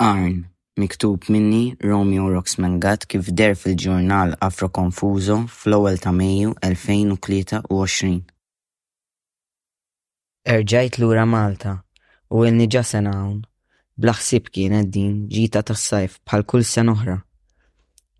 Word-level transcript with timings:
Arn, 0.00 0.46
miktub 0.78 1.28
minni 1.28 1.76
Romeo 1.78 2.30
Roxman 2.32 2.80
Gatt 2.80 3.02
kif 3.06 3.26
der 3.38 3.52
fil-ġurnal 3.60 4.30
Afro 4.46 4.68
Konfużo 4.78 5.36
fl-ewwel 5.56 5.98
ta' 6.00 6.12
Mejju 6.18 6.54
elfejn 6.64 7.12
Erġajt 10.54 10.98
lura 10.98 11.26
Malta 11.26 11.74
u 12.30 12.46
l 12.46 12.66
ġa 12.72 12.82
sena 12.82 13.12
hawn. 13.12 13.44
Blaħsib 14.00 14.48
kienet 14.48 14.88
din 14.88 15.28
ġita 15.28 15.60
tas-sajf 15.68 16.16
bħal 16.24 16.44
kull 16.48 16.64
sen 16.64 16.88
oħra. 16.88 17.18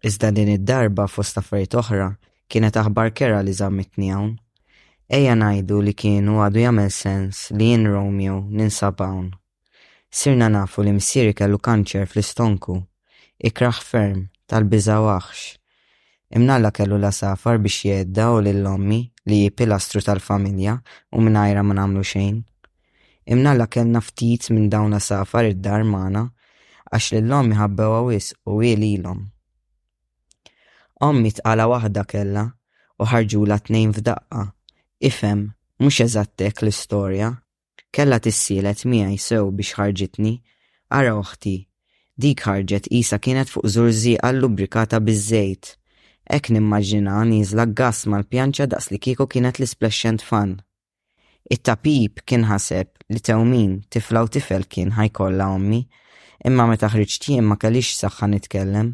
Iżda 0.04 0.30
din 0.36 0.52
id-darba 0.58 1.08
fost 1.08 1.40
affarijiet 1.40 1.74
oħra 1.80 2.10
kienet 2.52 2.76
aħbar 2.76 3.14
kera 3.16 3.40
li 3.42 3.56
żammitni 3.56 4.12
hawn. 4.12 4.36
Ejja 5.08 5.32
ngħidu 5.32 5.80
li 5.80 5.94
kienu 5.96 6.44
għadu 6.44 6.60
jagħmel 6.60 6.92
sens 6.92 7.48
li 7.56 7.72
jien 7.72 7.88
Romeo 7.88 8.42
ninsab 8.52 9.00
hawn. 9.00 9.30
Sirna 10.12 10.48
nafu 10.48 10.82
li 10.82 10.90
msieri 10.92 11.34
kellu 11.38 11.60
kanċer 11.66 12.08
fl-istonku, 12.10 12.74
ikraħ 13.50 13.76
ferm 13.90 14.22
tal-biża 14.50 14.96
waħx. 15.04 15.42
Imnalla 16.34 16.72
kellu 16.74 16.96
la 16.98 17.10
safar 17.14 17.60
biex 17.62 17.84
jedda 17.86 18.24
u 18.34 18.40
l-lommi 18.42 18.98
li 19.30 19.36
jipilastru 19.44 20.00
tal-familja 20.02 20.72
u 21.14 21.20
minnajra 21.22 21.62
ma 21.62 21.76
namlu 21.78 22.02
xejn. 22.02 22.40
Imnalla 23.30 23.68
kellna 23.70 24.02
ftit 24.02 24.48
minn 24.50 24.66
dawna 24.72 24.98
safar 25.00 25.46
id-dar 25.52 25.86
mana 25.86 26.24
għax 26.90 27.12
l-lommi 27.20 27.54
ħabbewa 27.60 28.00
wis 28.10 28.32
u 28.50 28.58
ililhom. 28.66 29.20
Ommi 31.06 31.30
tqala 31.38 31.68
waħda 31.70 32.04
kella 32.10 32.42
u 32.98 33.06
ħarġula 33.14 33.60
tnejn 33.68 33.94
f'daqqa. 34.00 34.42
Ifem, 35.06 35.46
mhux 35.78 36.02
eżattek 36.08 36.64
l-istorja, 36.66 37.30
Kella 37.90 38.18
tissielet 38.22 38.84
miegħi 38.90 39.16
sew 39.22 39.50
biex 39.60 39.72
ħarġitni, 39.76 40.30
ara 40.98 41.14
oħti. 41.20 41.52
Dik 42.24 42.42
ħarġet 42.46 42.86
isa 42.98 43.18
kienet 43.24 43.50
fuq 43.50 43.66
zurzi 43.76 44.12
għall-lubrikata 44.18 45.00
biż-żejt. 45.08 45.70
Ek 46.36 46.50
nimmaġina 46.54 47.16
nizla 47.32 47.64
gas 47.80 48.04
mal-pjanċa 48.12 48.68
daqs 48.74 48.90
li 48.92 49.00
kiko 49.06 49.26
kienet 49.32 49.58
l 49.58 49.66
isplexxent 49.66 50.22
fan. 50.22 50.52
It-tapib 51.56 52.22
kien 52.30 52.46
ħaseb 52.46 53.10
li 53.10 53.24
tewmin 53.26 53.74
tifla 53.90 54.22
u 54.22 54.30
tifel 54.36 54.68
kien 54.70 54.94
ħajkolla 54.94 55.50
ommi, 55.56 55.80
imma 56.46 56.68
meta 56.70 56.92
ħriġti 56.94 57.40
imma 57.40 57.58
kellix 57.58 58.04
saħħa 58.04 58.30
nitkellem. 58.36 58.92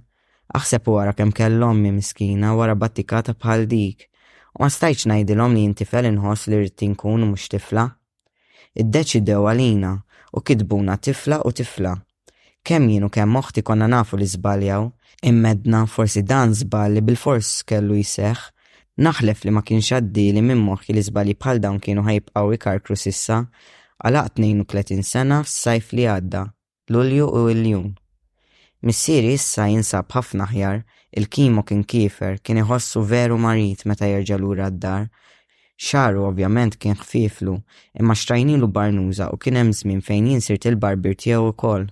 Aħseb 0.56 0.88
wara 0.96 1.12
kemm 1.12 1.32
ommi 1.68 1.92
miskina 1.98 2.54
wara 2.56 2.74
battikata 2.86 3.34
bħal 3.36 3.66
dik, 3.76 4.08
u 4.56 4.62
ma 4.64 4.68
stajċ 4.72 5.08
ngħidilhom 5.12 5.52
li 5.58 5.66
jintifel 5.68 6.06
inħoss 6.14 6.48
li 6.48 6.56
rrid 6.62 6.76
tinkun 6.80 7.26
mhux 7.28 7.48
tifla 7.58 7.90
iddeċidew 8.76 9.46
għalina 9.48 9.92
u 10.36 10.42
kitbuna 10.44 10.96
tifla 11.00 11.40
u 11.48 11.52
tifla. 11.56 11.94
Kemm 12.66 12.88
jien 12.90 13.06
u 13.06 13.10
kemm 13.12 13.32
moħti 13.38 13.62
konna 13.64 13.86
nafu 13.90 14.18
li 14.20 14.26
żbaljaw, 14.30 14.88
immedna 15.30 15.84
forsi 15.88 16.22
dan 16.26 16.54
żballi 16.54 17.02
bil-fors 17.04 17.62
kellu 17.68 17.96
jiseħ, 18.00 18.38
naħlef 19.06 19.44
li 19.46 19.54
ma 19.54 19.62
kienx 19.64 19.94
għaddi 19.98 20.26
li 20.36 20.42
minn 20.42 20.60
moħħi 20.66 20.96
li 20.96 21.04
żbalji 21.06 21.36
bħal 21.40 21.60
dawn 21.62 21.80
kienu 21.84 22.04
ħajbqaw 22.06 22.52
ikarkru 22.56 22.96
sissa, 23.00 23.40
għalaq 24.04 24.34
32 24.40 25.06
sena 25.08 25.40
s-sajf 25.46 25.94
li 25.96 26.08
għadda, 26.10 26.42
lulju 26.92 27.28
u 27.30 27.44
l-jum. 27.52 27.94
Missieri 28.86 29.32
issa 29.34 29.70
jinsab 29.70 30.10
ħafna 30.12 30.46
ħjar, 30.50 30.82
il-kimo 31.16 31.62
kien 31.64 31.84
kifer 31.88 32.40
kien 32.44 32.60
iħossu 32.60 33.00
veru 33.08 33.38
marit 33.40 33.86
meta 33.88 34.10
jerġa' 34.10 34.36
lura 34.40 34.68
d-dar 34.70 35.06
Xaru 35.76 36.24
ovvjament 36.24 36.76
kien 36.80 36.96
ħfiflu, 36.96 37.58
imma 38.00 38.14
xtajnilu 38.16 38.68
barnuża 38.72 39.26
u 39.32 39.36
kien 39.36 39.58
hemm 39.60 39.74
żmien 39.76 40.00
fejn 40.06 40.30
jinsirt 40.30 40.64
il-barbir 40.70 41.16
tiegħu 41.20 41.50
ukoll. 41.52 41.90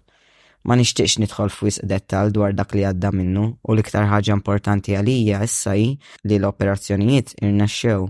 Ma 0.64 0.76
nixtieqx 0.80 1.18
nidħol 1.20 1.50
f'wisq 1.52 1.84
dettal 1.90 2.32
dwar 2.32 2.54
dak 2.56 2.72
li 2.72 2.86
għadda 2.88 3.10
minnu 3.12 3.42
u 3.60 3.74
l-iktar 3.74 4.06
ħaġa 4.08 4.32
importanti 4.38 4.96
għalija 4.96 5.42
issa 5.44 5.74
hi 5.76 5.90
li 6.24 6.38
l-operazzjonijiet 6.40 7.34
irnexxew. 7.44 8.08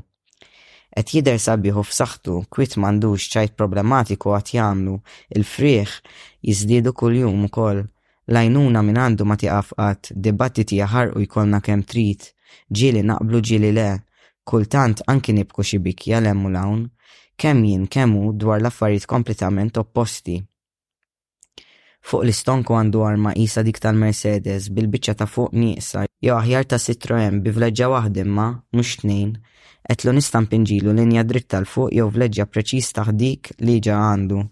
Et 0.95 1.11
jider 1.11 1.40
sabiħu 1.42 1.83
f'saħħtu 1.89 2.36
kwit 2.55 2.79
m'għandux 2.79 3.27
ċajt 3.34 3.58
problematiku 3.58 4.30
għat 4.39 4.55
jagħmlu 4.55 4.95
il-frieħ 5.34 5.96
jiżdiedu 6.52 6.92
kuljum 6.95 7.48
ukoll. 7.51 7.83
Lajnuna 8.30 8.80
minn 8.86 9.02
għandu 9.08 9.27
ma 9.27 9.34
tiqaf 9.36 9.74
qatt, 9.74 10.14
dibattiti 10.14 10.79
jaħarqu 10.79 11.27
jkollna 11.27 11.58
kemm 11.67 11.83
trid, 11.83 12.30
ġieli 12.70 13.02
naqblu 13.11 13.42
ġieli 13.42 13.73
le, 13.77 13.90
kultant 14.44 15.00
anki 15.10 15.32
nibku 15.32 15.62
xi 15.64 15.78
bikja 15.78 16.18
lemmu 16.24 16.48
lawn, 16.56 16.84
kemm 17.40 17.64
jien 17.66 17.86
kemmu 17.92 18.32
dwar 18.40 18.60
l-affarijiet 18.60 19.08
kompletament 19.10 19.77
opposti. 19.80 20.36
Fuq 22.05 22.27
l-istonku 22.27 22.77
għandu 22.77 23.00
arma 23.08 23.33
isa 23.44 23.62
dik 23.64 23.78
tal-Mercedes 23.80 24.66
bil-bicċa 24.77 25.14
ta' 25.22 25.28
fuq 25.34 25.54
nieqsa 25.60 26.02
jew 26.24 26.34
aħjar 26.36 26.66
ta' 26.68 26.78
Citroen 26.86 27.38
bi 27.42 27.54
vleġġa 27.56 27.88
waħda 27.94 28.24
imma 28.27 28.48
mhux 28.77 29.00
tnejn, 29.00 29.30
qed 29.88 30.04
lu 30.04 30.12
nistan 30.18 30.48
pinġilu 30.50 30.92
linja 30.98 31.24
dritt 31.28 31.48
tal 31.54 31.64
fuq 31.68 31.92
jew 31.96 32.04
vleġġa 32.12 32.44
preċiż 32.52 32.88
ta' 32.98 33.08
dik 33.22 33.54
li 33.64 33.78
ġa 33.86 33.96
għandu. 34.10 34.42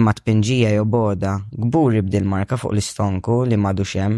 Imma 0.00 0.14
tpinġija 0.16 0.72
jew 0.78 0.86
boda, 0.88 1.34
gburi 1.52 2.00
bdil 2.08 2.24
marka 2.24 2.56
fuq 2.56 2.72
l-istonku 2.72 3.42
li 3.52 3.60
madu 3.60 3.84
xem, 3.84 4.16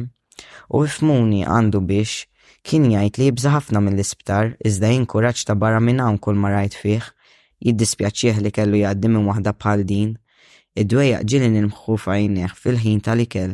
u 0.75 0.85
ifmuni 0.87 1.43
għandu 1.51 1.83
biex 1.91 2.23
Kien 2.65 2.85
jgħid 2.91 3.19
li 3.21 3.25
jibża 3.27 3.51
ħafna 3.53 3.81
mill-isptar 3.87 4.47
iżda 4.69 4.89
jinkuraġġ 4.95 5.41
ta' 5.51 5.55
barra 5.65 5.81
minn 5.85 5.99
hawn 6.01 6.15
kull 6.27 6.39
ma 6.45 6.49
rajt 6.53 6.75
fih, 6.83 7.07
jiddispjaċih 7.67 8.39
li 8.47 8.53
kellu 8.57 8.79
jgħaddi 8.79 9.09
minn 9.13 9.27
waħda 9.29 9.53
bħal 9.61 9.83
din, 9.91 10.15
id-dwejja 10.81 11.19
ġieli 11.29 11.51
nimħu 11.59 11.97
fajnieħ 12.05 12.55
fil-ħin 12.63 13.03
tal-ikel. 13.09 13.51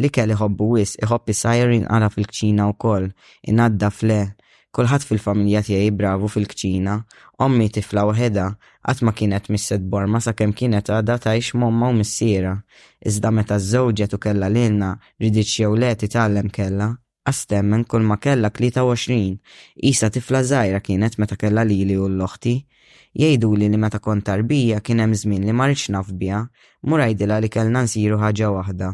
L-ikel 0.00 0.34
iħobbu 0.34 0.66
wis, 0.72 0.96
iħobbi 1.06 1.36
isajr 1.36 1.74
inqara 1.76 2.08
fil-kċina 2.16 2.66
u 2.72 2.74
koll, 2.84 3.06
inadda 3.52 3.90
fle, 3.94 4.18
kulħadd 4.76 5.06
fil-familja 5.12 5.62
tiegħi 5.70 5.92
bravu 6.00 6.30
fil-kċina, 6.34 6.96
ommi 7.46 7.68
tifla 7.78 8.02
ħeda 8.22 8.48
qatt 8.88 9.04
ma 9.06 9.12
kienet 9.20 9.46
misset 9.54 9.84
borma 9.94 10.18
sakemm 10.26 10.56
kienet 10.62 10.90
għadha 10.98 11.36
ix 11.38 11.54
momma 11.54 11.92
u 11.94 12.00
missiera. 12.02 12.56
Iżda 13.06 13.30
meta 13.30 13.60
żżewġet 13.62 14.18
u 14.18 14.20
kellha 14.26 14.50
lilna 14.56 14.90
ridiċ 15.26 15.54
jew 15.62 15.70
le 15.84 15.92
titgħallem 16.02 16.50
kellha, 16.58 16.90
Għastem 17.28 17.66
minn 17.70 17.82
kull 17.84 18.04
ma 18.08 18.16
kella 18.16 18.48
23, 18.56 19.16
isa 19.90 20.08
tifla 20.10 20.40
zaħira 20.50 20.78
kienet 20.80 21.18
meta 21.20 21.36
kella 21.36 21.64
lili 21.68 21.96
u 22.00 22.06
l-loħti, 22.08 22.52
jajdu 23.22 23.50
li 23.60 23.68
li 23.68 23.80
meta 23.82 24.00
kont 24.00 24.24
tarbija 24.24 24.78
kien 24.80 25.02
hemm 25.04 25.16
żmien 25.22 25.44
li 25.44 25.56
marriċ 25.58 25.90
nafbija, 25.98 26.38
murajdila 26.88 27.38
li 27.44 27.50
kellna 27.52 27.82
nsiru 27.84 28.16
ħaġa 28.22 28.48
waħda. 28.56 28.88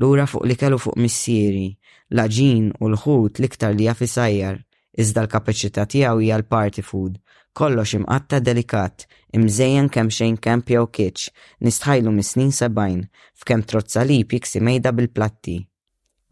Lura 0.00 0.26
fuq 0.28 0.44
li 0.48 0.58
kellu 0.60 0.76
fuq 0.80 1.00
missieri, 1.00 1.64
laġin 2.12 2.68
u 2.80 2.92
l-ħut 2.92 3.40
liktar 3.44 3.72
li 3.78 3.88
jafi 3.88 4.10
sajjar, 4.16 4.60
iżda 5.00 5.24
l-kapaċità 5.24 5.86
tiegħu 5.88 6.20
hija 6.26 6.36
l-party 6.42 6.84
food, 6.90 7.16
kollox 7.56 7.96
imqatta 7.96 8.42
delikat, 8.44 9.08
imżejjen 9.36 9.88
kemm 9.92 10.12
xejn 10.20 10.36
kemp 10.36 10.76
jew 10.76 10.84
kitx, 10.98 11.32
nistħajlu 11.64 12.12
mis-snin 12.18 12.52
sebajn, 12.60 13.04
f'kemm 13.40 13.64
trozza 13.72 14.04
li 14.04 14.20
jiksi 14.20 14.60
mejda 14.60 14.92
bil-platti 14.92 15.62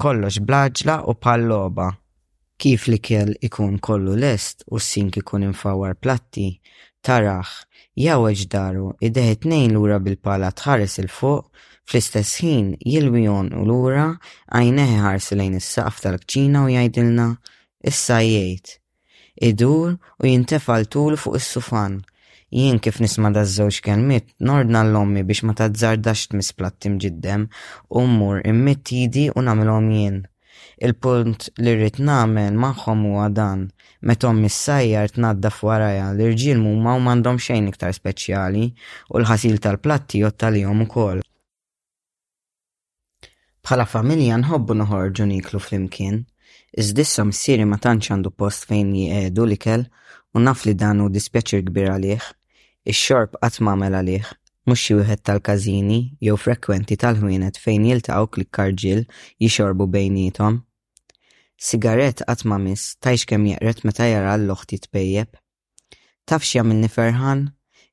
kollox 0.04 0.36
blaġla 0.48 0.96
u 1.10 1.12
palloba. 1.22 1.88
Kif 2.60 2.82
li 2.90 2.98
kell 3.06 3.32
ikun 3.46 3.74
kollu 3.86 4.14
lest 4.22 4.56
u 4.74 4.76
s-sink 4.80 5.18
ikun 5.20 5.44
infawar 5.48 5.94
platti, 6.02 6.46
taraħ, 7.04 7.50
jaweġ 8.06 8.40
daru 8.52 8.86
ideħ 9.08 9.28
tnejn 9.42 9.74
lura 9.76 9.98
bil-pala 10.04 10.48
tħares 10.58 10.96
il-fuq, 11.02 11.44
fl-istess 11.88 12.40
ħin 12.46 12.68
jilwion 12.92 13.52
u 13.60 13.66
lura 13.70 14.06
għajneħi 14.56 14.96
ħars 15.04 15.28
lejn 15.38 15.58
is-saqf 15.60 16.00
tal-kċina 16.06 16.64
u 16.64 16.72
jgħidilna 16.78 17.28
issa 17.92 18.22
jgħid. 18.24 18.66
Idur 19.50 19.92
u 20.20 20.30
jintefal 20.32 20.88
tul 20.94 21.20
fuq 21.20 21.36
is-sufan 21.42 22.00
Jien 22.50 22.78
kif 22.82 22.96
nisma 22.98 23.28
da 23.30 23.44
żewġ 23.46 23.76
kelmiet, 23.86 24.24
nordna 24.48 24.80
l-ommi 24.82 25.20
biex 25.26 25.44
ma 25.46 25.52
tazzardax 25.54 26.24
tmisplattim 26.32 26.96
ġiddem, 27.02 27.44
u 27.98 28.00
mmur 28.10 28.40
immit 28.52 28.80
tidi 28.90 29.28
u 29.38 29.42
namilhom 29.46 29.84
jien. 29.94 30.16
Il-punt 30.86 31.46
li 31.62 31.74
rrit 31.76 32.00
namen 32.08 32.58
maħħom 32.64 33.04
u 33.10 33.12
għadan, 33.26 33.62
metom 34.08 34.40
mis-sajjar 34.42 35.12
tnadda 35.14 35.52
f'waraja 35.54 36.08
l 36.16 36.24
irġiel 36.26 36.64
huma 36.72 36.96
u 36.98 37.04
mandom 37.04 37.38
xejn 37.44 37.68
iktar 37.70 37.94
speċjali 37.94 38.64
u 39.12 39.20
l-ħasil 39.22 39.60
tal-platti 39.68 40.24
jott 40.24 40.40
tal-jom 40.42 40.82
u 40.86 40.88
kol. 40.96 41.22
Bħala 43.62 43.86
familja 43.92 44.40
nħobbu 44.42 44.80
noħorġu 44.82 45.28
niklu 45.36 45.62
flimkien, 45.62 46.18
imkien 46.18 46.82
iżdissa 46.82 47.24
missieri 47.30 47.70
ma 47.70 47.78
tantx 47.78 48.10
għandu 48.10 48.34
post 48.34 48.66
fejn 48.72 48.90
jieqedu 49.04 49.46
l-ikel 49.46 49.86
u 50.34 50.42
naf 50.42 50.66
li 50.66 50.74
dan 50.74 51.06
u 51.06 51.10
dispjaċir 51.14 51.68
kbir 51.70 51.94
għalih. 51.94 52.32
Ix-xorb 52.88 53.34
qatt 53.44 53.58
m'għamel 53.60 53.94
għalih, 53.96 54.28
mhux 54.70 54.80
xi 54.86 54.94
wieħed 54.96 55.20
tal-każini 55.28 55.98
jew 56.24 56.36
frekwenti 56.40 56.96
tal-ħwienet 57.02 57.58
fejn 57.60 57.82
jiltaqgħu 57.90 58.28
klikkar 58.36 58.70
ġil 58.82 59.02
jixorbu 59.44 59.86
bejnietom. 59.96 60.56
Sigaret 61.60 62.22
qatt 62.24 62.44
ma 62.48 62.56
miss 62.62 62.94
tajx 63.04 63.26
kemm 63.28 63.50
jeqret 63.50 63.82
meta 63.84 64.06
jara 64.08 64.32
l-loħti 64.40 64.78
tpejjeb. 64.86 65.36
Taf 66.24 66.46
x'jagħmilni 66.48 66.88
ferħan? 66.94 67.42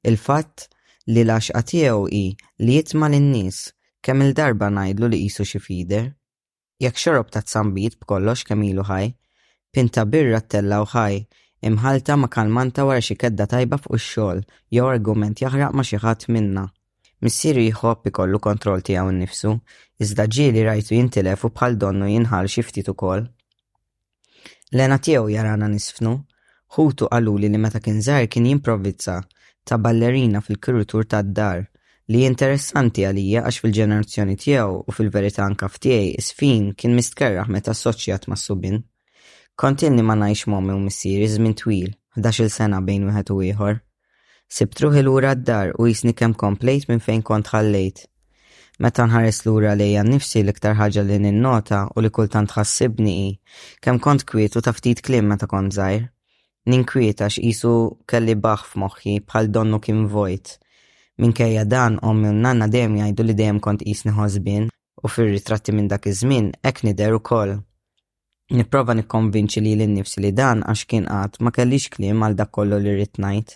Il-fatt 0.08 0.70
li 1.12 1.26
laxqa 1.28 1.66
tiegħu 1.68 2.08
hi 2.08 2.24
li 2.64 2.80
jitma' 2.80 3.12
lin-nies 3.12 3.60
kemm 4.08 4.24
il-darba 4.30 4.72
ngħidlu 4.78 5.10
li 5.12 5.20
qisu 5.26 5.44
xi 5.52 5.60
fider. 5.68 6.08
Jekk 6.80 7.04
xorob 7.04 7.34
ta' 7.36 7.44
tsambit 7.44 8.00
b'kollox 8.00 8.48
kemm 8.48 8.64
ilu 8.72 8.88
ħaj, 8.88 9.12
pinta 9.76 10.08
birra 10.08 10.40
t-tella 10.48 10.80
u 10.80 10.88
ħaj 10.96 11.26
imħalta 11.66 12.14
ma' 12.16 12.28
kalmanta 12.34 12.84
wara 12.86 13.02
xi 13.02 13.16
kedda 13.18 13.48
tajba 13.50 13.78
fuq 13.82 13.96
ix-xogħol 13.98 14.42
jew 14.78 14.86
argument 14.88 15.40
jaħraq 15.42 15.74
ma' 15.74 15.84
xi 15.88 16.00
ħadd 16.04 16.28
minnha. 16.36 16.66
Missieru 17.26 17.64
jħobb 17.66 18.10
ikollu 18.12 18.40
kontroll 18.40 18.84
tiegħu 18.86 19.14
nnifsu, 19.16 19.54
iżda 20.06 20.28
ġieli 20.36 20.62
rajtu 20.68 20.94
jintilef 20.96 21.48
u 21.48 21.52
bħal 21.58 21.78
donnu 21.84 22.10
jinħal 22.12 22.50
xi 22.52 22.64
ftit 22.68 22.92
ukoll. 22.94 23.24
Lena 24.78 25.00
tiegħu 25.00 25.32
jarana 25.34 25.70
nisfnu, 25.72 26.14
ħutu 26.78 27.10
qaluli 27.10 27.50
li 27.50 27.58
meta 27.66 27.82
kien 27.82 28.04
żgħar 28.06 28.28
kien 28.30 28.46
jimprovvizza 28.52 29.18
ta' 29.68 29.80
ballerina 29.82 30.44
fil-kurutur 30.46 31.08
tad-dar 31.10 31.64
li 32.12 32.22
interessanti 32.24 33.04
għalija 33.10 33.42
għax 33.50 33.64
fil-ġenerazzjoni 33.66 34.38
tiegħu 34.46 34.78
u 34.86 34.94
fil-verità 34.96 35.44
anka 35.50 35.68
ftiegħi 35.74 36.14
isfin 36.22 36.70
kien 36.78 36.94
mistkerraħ 36.96 37.50
meta 37.58 37.74
assoċjat 37.74 38.30
ma' 38.30 38.38
subin. 38.46 38.80
Kontinni 39.62 40.04
ma 40.06 40.14
najx 40.14 40.44
momi 40.54 40.74
u 40.80 40.80
missir 40.80 41.22
żmien 41.34 41.54
twil, 41.60 41.88
11 42.20 42.50
sena 42.56 42.78
bejn 42.90 43.08
wieħed 43.08 43.32
u 43.34 43.38
ieħor. 43.46 43.80
Sibtruħi 44.58 45.00
l 45.02 45.08
lura 45.08 45.32
d-dar 45.40 45.72
u 45.82 45.88
jisni 45.90 46.14
kemm 46.20 46.36
komplejt 46.44 46.86
minn 46.92 47.02
fejn 47.06 47.24
kont 47.30 47.50
ħallejt. 47.54 48.04
Meta 48.86 49.08
nħares 49.10 49.40
lura 49.48 49.72
lejja 49.80 50.04
nifsi 50.06 50.44
l-iktar 50.44 50.78
ħaġa 50.82 51.06
li 51.08 51.18
ninnota 51.24 51.80
u 51.96 52.04
li 52.06 52.12
kultant 52.18 52.54
ħassibni 52.58 53.16
hi 53.24 53.34
kemm 53.82 54.00
kont 54.06 54.28
kwiet 54.30 54.60
u 54.62 54.66
taftit 54.68 55.02
klim 55.08 55.34
meta 55.34 55.48
kont 55.54 55.74
żgħir. 55.78 56.04
kwiet 56.94 57.22
għax 57.26 57.42
jisu 57.50 57.74
kelli 58.06 58.36
baħ 58.46 58.62
f'moħħi 58.70 59.16
bħal 59.26 59.46
donnu 59.58 59.80
kien 59.88 60.06
vojt. 60.16 60.60
Minkejja 61.18 61.64
dan 61.66 61.98
ommi 62.06 62.30
u 62.30 62.34
nanna 62.46 62.68
dejjem 62.70 62.98
jgħidu 63.02 63.24
li 63.32 63.40
dejjem 63.42 63.60
kont 63.66 63.82
jisni 63.90 64.12
ħosbin, 64.22 64.70
u 65.04 65.08
fir-ritratti 65.14 65.74
minn 65.74 65.88
dak 65.90 66.06
iż-żmien 66.14 66.54
hekk 66.62 66.84
nidher 66.92 67.18
ukoll. 67.18 67.58
Nipprova 68.48 68.94
nikkonvinċi 68.96 69.60
li 69.64 69.72
l-nifsi 69.76 70.22
li 70.24 70.30
dan 70.32 70.62
għax 70.64 70.82
kien 70.92 71.06
għad 71.12 71.34
ma 71.44 71.52
kellix 71.52 71.90
kliem 71.92 72.22
għal 72.24 72.36
dak 72.40 72.54
kollu 72.56 72.78
li 72.80 72.94
rrit 72.96 73.20
ngħid. 73.20 73.50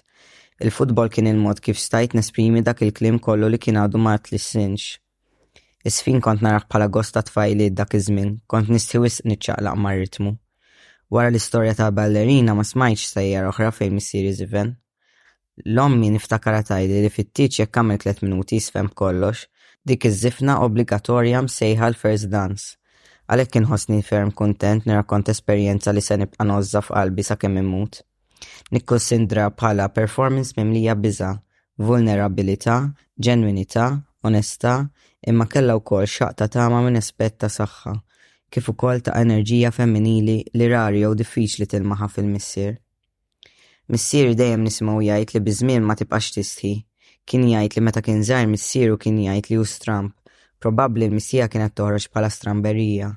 Il-futbol 0.68 1.08
kien 1.14 1.30
il-mod 1.32 1.62
kif 1.64 1.78
stajt 1.80 2.12
nesprimi 2.18 2.60
dak 2.60 2.84
il-kliem 2.84 3.20
kollu 3.24 3.48
li 3.50 3.60
kien 3.66 3.80
għadu 3.84 4.02
ma 4.04 4.18
Is-fin 5.82 6.20
kont 6.22 6.44
narah 6.46 6.68
bħala 6.70 6.86
gosta 6.94 7.24
tfajli 7.26 7.72
dak 7.74 7.96
iż-żmien, 7.98 8.36
kont 8.46 8.68
nistħiwis 8.70 9.24
niċċaqlaq 9.26 9.78
mar-ritmu. 9.82 10.36
Wara 11.10 11.32
l-istorja 11.32 11.74
ta' 11.74 11.88
ballerina 11.92 12.54
ma 12.54 12.62
smajtx 12.62 13.16
sejjer 13.16 13.48
oħra 13.50 13.72
fejn 13.74 13.96
missier 13.98 14.28
iżiven. 14.30 14.70
L-ommi 15.74 16.12
niftakara 16.14 16.62
tajdi 16.70 17.02
li 17.02 17.10
fit-tiċ 17.10 17.64
jekk 17.64 17.80
għamel 17.82 17.98
3 18.04 18.22
minuti 18.28 18.60
jisfem 18.60 18.92
kollox, 18.94 19.48
dik 19.82 20.06
iż-żifna 20.12 20.60
obbligatorja 20.70 21.42
msejħa 21.50 21.90
l-first 21.96 22.30
dance 22.30 22.76
Għalhekk 23.32 23.58
inħossni 23.62 23.98
ferm 24.04 24.32
kuntent 24.36 24.84
nirrakont 24.84 25.30
esperjenza 25.32 25.94
li 25.96 26.02
se 26.04 26.18
nibqa' 26.20 26.44
nozza 26.44 26.82
f'qalbi 26.84 27.24
sakemm 27.24 27.76
Nikko 28.76 28.98
Sindra 29.00 29.46
bħala 29.56 29.86
performance 29.96 30.54
mimlija 30.58 30.96
biża, 30.96 31.30
vulnerabilità, 31.80 32.76
ġenwinità, 33.24 33.86
onesta 34.28 34.74
imma 35.32 35.46
kellha 35.48 35.76
wkoll 35.80 36.08
xaqta 36.12 36.44
ta' 36.44 36.52
tama 36.58 36.82
minn 36.84 36.96
espetta 37.00 37.48
ta' 37.48 37.52
saħħa, 37.56 37.94
kif 38.52 38.70
ukoll 38.74 39.00
ta' 39.08 39.16
enerġija 39.24 39.72
femminili 39.80 40.36
li 40.54 40.68
rari 40.72 41.02
jew 41.06 41.14
diffiċli 41.22 41.68
tilmaħa 41.72 42.10
fil-missier. 42.16 42.76
Missir 43.92 44.36
dejjem 44.36 44.64
nisimgħu 44.68 45.02
jgħid 45.08 45.36
li 45.38 45.46
biżmien 45.48 45.84
ma 45.88 45.96
tibqax 46.00 46.34
tistħi. 46.42 46.74
Kien 47.26 47.48
jgħid 47.48 47.76
li 47.80 47.86
meta 47.88 48.02
kien 48.04 48.24
żgħir 48.28 48.48
missieru 48.52 48.98
kien 49.00 49.20
jgħid 49.24 49.52
li 49.54 49.60
hu 49.62 49.66
stramp. 49.72 50.12
Probabbli 50.62 51.08
l-missija 51.10 51.48
kienet 51.52 51.76
toħroġ 51.80 52.08
bħala 52.14 52.30
stramberija 52.32 53.12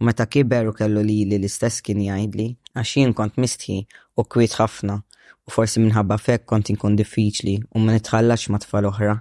meta 0.00 0.26
kiber 0.26 0.68
u 0.68 0.72
kellu 0.72 1.00
li 1.00 1.24
li 1.30 1.38
l-istess 1.40 1.80
kien 1.84 2.00
jgħidli, 2.04 2.44
għax 2.76 2.90
jien 2.96 3.14
kont 3.16 3.38
mistħi 3.40 3.76
u 4.20 4.24
kwiet 4.24 4.56
ħafna 4.58 4.98
u 5.48 5.52
forsi 5.54 5.80
minħabba 5.80 6.18
fek 6.20 6.44
kont 6.50 6.70
inkun 6.74 6.98
diffiċli 7.00 7.54
u 7.72 7.80
ma 7.84 7.94
nitħallax 7.96 8.50
ma 8.52 8.60
tfal 8.60 8.88
oħra. 8.90 9.14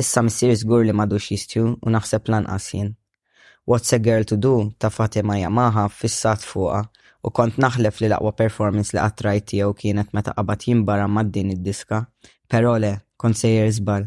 Issa 0.00 0.22
missier 0.24 0.56
żgur 0.56 0.86
li 0.86 0.94
madux 0.96 1.28
jistju 1.34 1.74
u 1.84 1.92
naħseb 1.92 2.30
lan 2.32 2.46
jien. 2.60 2.94
What's 3.68 3.92
a 3.92 3.98
Girl 4.02 4.24
to 4.24 4.36
Do 4.36 4.70
ta' 4.78 4.90
Fatima 4.90 5.36
Yamaha 5.38 5.88
fissat 5.92 6.40
fuqa 6.48 6.80
u 7.22 7.30
kont 7.30 7.58
naħlef 7.60 8.00
li 8.00 8.08
l-aqwa 8.08 8.32
performance 8.40 8.94
li 8.96 9.00
rajt 9.04 9.46
tiegħu 9.52 9.74
kienet 9.82 10.14
meta 10.16 10.32
qabad 10.34 10.62
jimbara 10.64 11.08
mad 11.08 11.30
din 11.30 11.50
id-diska, 11.52 12.06
però 12.48 12.78
le, 12.78 12.96
kont 13.20 13.36
sejjer 13.36 13.68
żball 13.76 14.06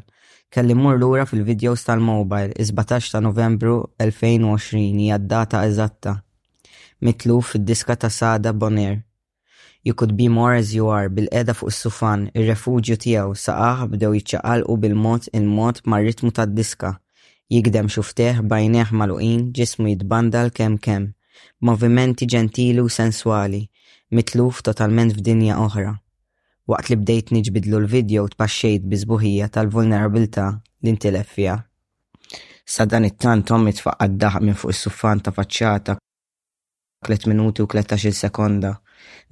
kelli 0.54 0.74
mur 0.76 0.98
lura 1.02 1.26
fil-videos 1.26 1.82
tal-mobile 1.88 2.52
17 2.60 3.12
ta' 3.12 3.20
novembru 3.28 3.76
2020 3.98 4.98
hija 5.02 5.18
d-data 5.18 5.64
eżatta. 5.68 6.14
Mitlu 7.02 7.40
fil 7.42 7.64
diska 7.66 7.96
ta' 7.96 8.10
Sada 8.10 8.54
Bonaire. 8.54 9.02
You 9.84 9.96
could 9.96 10.16
be 10.16 10.28
more 10.30 10.56
as 10.58 10.74
you 10.76 10.90
are 10.92 11.10
bil 11.10 11.26
edha 11.32 11.56
fuq 11.58 11.72
is-sufan, 11.74 12.28
ir-refugju 12.38 13.00
tiegħu 13.06 13.34
saqaħ 13.46 13.82
bdew 13.96 14.14
jiċċaqalqu 14.20 14.78
bil-mod 14.84 15.32
il-mod 15.34 15.82
mar-ritmu 15.90 16.30
tad-diska. 16.38 16.94
Jigdem 17.50 17.90
xufteħ 17.96 18.44
bajneħ 18.54 18.94
maluqin 19.02 19.50
ġismu 19.58 19.90
jitbandal 19.96 20.54
kem 20.54 20.78
kem. 20.78 21.10
Movimenti 21.66 22.30
ġentili 22.30 22.86
u 22.86 22.90
sensuali, 23.00 23.66
mitluf 24.14 24.62
totalment 24.62 25.18
f'dinja 25.18 25.58
oħra 25.66 25.98
waqt 26.72 26.88
li 26.90 26.96
bdejt 27.00 27.28
niġbidlu 27.36 27.78
l-video 27.84 28.24
tpaxxejt 28.32 28.84
bizbuħija 28.92 29.48
tal-vulnerabilta 29.56 30.44
li 30.84 30.90
intilef 30.94 31.28
fija. 31.36 31.56
Sa 32.74 32.86
dan 32.88 33.06
it-tant 33.10 33.46
Tommy 33.48 33.74
tfaqqad 33.76 34.16
daħ 34.24 34.38
minn 34.44 34.56
fuq 34.60 34.72
is-suffan 34.76 35.20
ta' 35.26 35.34
faċċata 35.36 35.98
3 37.08 37.28
minuti 37.32 37.64
u 37.64 37.68
13 37.68 38.16
sekonda. 38.16 38.72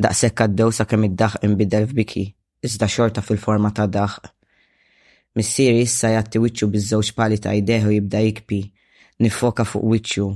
Daqshekk 0.04 0.44
għaddew 0.44 0.72
sa 0.76 0.84
kemm 0.86 1.06
id-daħ 1.08 1.38
inbidel 1.48 1.86
f'biki, 1.88 2.26
iżda 2.68 2.88
xorta 2.96 3.24
fil-forma 3.24 3.72
ta' 3.72 3.88
daħ. 3.96 4.18
Missieri 5.40 5.86
issa 5.88 6.10
jatti 6.18 6.42
wiċċu 6.44 6.68
biż-żewġ 6.74 7.14
pali 7.16 7.38
ta' 7.40 7.54
jdeħu 7.56 7.94
jibda 7.96 8.20
jikpi, 8.26 8.60
nifoka 9.24 9.64
fuq 9.64 9.88
wiċċu 9.94 10.28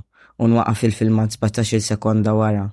u 0.43 0.47
nwaqaf 0.51 0.85
il-filmat 0.87 1.35
17 1.43 1.83
sekonda 1.91 2.37
wara 2.39 2.63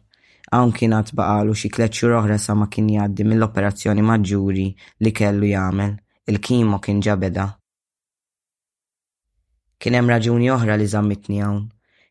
Hawn 0.52 0.72
kien 0.76 0.92
għad 0.92 1.10
baqalu 1.16 1.54
xi 1.56 1.68
tliet 1.72 1.96
oħra 2.20 2.36
sa 2.36 2.52
ma 2.54 2.66
kien 2.72 2.90
jgħaddi 2.92 3.24
mill-operazzjoni 3.24 4.02
maġġuri 4.04 4.64
li 5.04 5.12
kellu 5.20 5.48
jagħmel. 5.48 5.94
Il-kimo 6.28 6.78
kien 6.84 7.00
ġabeda. 7.02 7.46
Kien 9.80 9.96
hemm 9.96 10.12
raġuni 10.12 10.50
oħra 10.52 10.76
li 10.76 10.84
żammitni 10.92 11.40
hawn. 11.40 11.62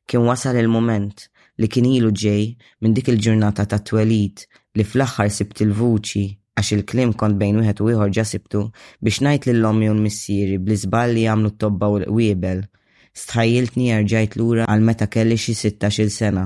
Kien 0.10 0.26
wasal 0.26 0.58
il-moment 0.58 1.28
li 1.62 1.70
kien 1.70 1.86
ilu 1.92 2.10
ġej 2.18 2.44
minn 2.82 2.98
dik 2.98 3.14
il-ġurnata 3.14 3.68
ta' 3.72 3.80
twelid 3.92 4.44
li 4.74 4.86
fl-aħħar 4.90 5.30
sibt 5.38 5.62
il-vuċi 5.68 6.26
għax 6.58 6.74
il-klim 6.80 7.14
kont 7.22 7.38
bejn 7.38 7.62
wieħed 7.62 7.86
u 7.86 7.94
ieħor 7.94 8.10
ġa 8.18 8.26
sibtu 8.32 8.66
biex 9.06 9.22
ngħid 9.28 9.52
lil 9.54 9.70
ommi 9.70 9.92
u 9.92 9.94
l-missieri 9.94 10.58
bli 10.60 10.80
żball 10.82 11.14
li 11.16 11.28
jagħmlu 11.30 11.54
t-tobba 11.56 11.94
u 11.94 12.02
l-qwiebel 12.02 12.66
Stħajjiltni 13.20 13.90
l 13.92 14.28
lura 14.40 14.66
għal 14.72 14.84
meta 14.90 15.06
kelli 15.12 15.36
xi 15.38 15.54
16 15.54 16.14
sena 16.18 16.44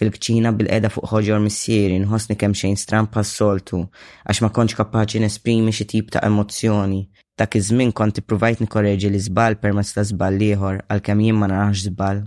fil-kċina 0.00 0.52
bil-qeda 0.58 0.88
fuq 0.88 1.10
ħoġor 1.12 1.42
missieri 1.44 1.98
nħossni 2.06 2.36
kemm 2.40 2.54
xejn 2.56 2.76
stran 2.80 3.08
pas-soltu 3.12 3.78
għax 3.84 4.40
ma 4.46 4.50
kontx 4.56 4.78
kapaċi 4.78 5.20
nesprimi 5.26 5.72
xi 5.76 5.84
tip 5.92 6.08
ta' 6.14 6.22
emozzjoni. 6.24 7.02
Dak 7.38 7.58
iż-żmien 7.60 7.92
kont 7.92 8.22
ippruvajt 8.22 8.62
nikorreġi 8.64 9.10
l 9.10 9.18
iżbal 9.20 9.58
permezz 9.60 9.92
ta' 9.98 10.06
żball 10.10 10.40
ieħor 10.48 10.80
għalkemm 10.88 11.26
jien 11.26 11.36
ma 11.38 11.50
narax 11.52 11.84
żball. 11.90 12.22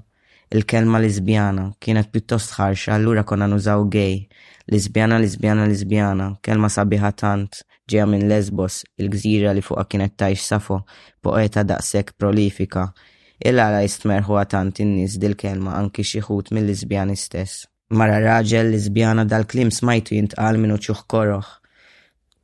Il-kelma 0.54 1.02
Lisbjana 1.02 1.66
kienet 1.82 2.12
pjuttost 2.14 2.54
ħarxa 2.58 2.94
allura 2.94 3.24
konna 3.26 3.46
nużaw 3.50 3.84
gay. 3.96 4.22
Lisbjana, 4.70 5.18
liżbjana, 5.22 5.66
liżbjana, 5.70 6.30
kelma 6.46 6.70
sabiħa 6.74 7.10
tant 7.18 7.64
ġeja 7.90 8.06
minn 8.10 8.28
Lesbos, 8.30 8.84
il-gżira 9.02 9.54
li 9.58 9.64
fuqha 9.66 9.88
kienet 9.90 10.14
tajx 10.18 10.44
safo, 10.54 10.84
poeta 11.26 11.64
daqshekk 11.66 12.14
prolifika, 12.22 12.92
il-għala 13.40 13.84
jistmerħu 13.86 14.36
għatant 14.40 14.80
in-nies 14.84 15.14
dil-kelma 15.24 15.76
anki 15.82 16.04
xieħut 16.12 16.52
mill-lisbjani 16.56 17.16
stess. 17.18 17.66
Mara 18.00 18.18
raġel 18.24 18.74
lisbjana 18.76 19.24
dal-klim 19.26 19.72
smajtu 19.72 20.18
jintqal 20.18 20.60
minu 20.62 20.76
ċuħ 20.84 21.06
koroħ. 21.14 21.48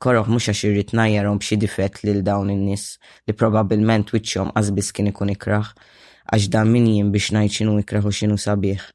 Koroħ 0.02 0.32
muxa 0.32 0.54
għax 0.56 0.96
najjarom 1.00 1.40
b'xi 1.42 1.60
difett 1.62 2.04
lil 2.08 2.24
dawn 2.26 2.50
in-nies 2.56 2.86
li 3.28 3.34
probabilment 3.42 4.14
wiċċhom 4.16 4.56
għazbis 4.58 4.92
kien 4.96 5.12
ikun 5.12 5.34
ikraħ 5.36 5.72
għax 6.34 6.50
dan 6.56 6.72
min 6.74 6.88
jim 6.94 7.12
biex 7.14 7.32
najċinu 7.38 7.76
ikraħu 7.84 8.14
xinu 8.22 8.40
sabiħ. 8.48 8.88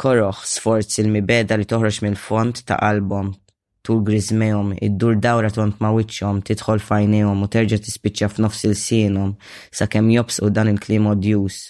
Koroħ 0.00 0.44
sforz 0.54 0.98
il-mibeda 1.02 1.56
li 1.60 1.66
toħroġ 1.72 2.02
mill-font 2.06 2.64
ta' 2.68 2.78
album 2.92 3.32
Tul 3.84 4.02
grizmejom, 4.04 4.72
id-dur 4.88 5.14
dawra 5.24 5.48
tont 5.54 5.78
ma 5.80 5.88
wiċċhom, 5.96 6.40
tidħol 6.48 6.82
fajnejhom 6.88 7.44
u 7.44 7.46
terġa' 7.54 7.78
tispiċċa 7.86 8.28
f'nofs 8.32 8.66
il-sienhom 8.68 9.30
sakemm 9.78 10.10
jobsqu 10.16 10.50
dan 10.58 10.68
il-klim 10.72 11.06
odjus. 11.14 11.60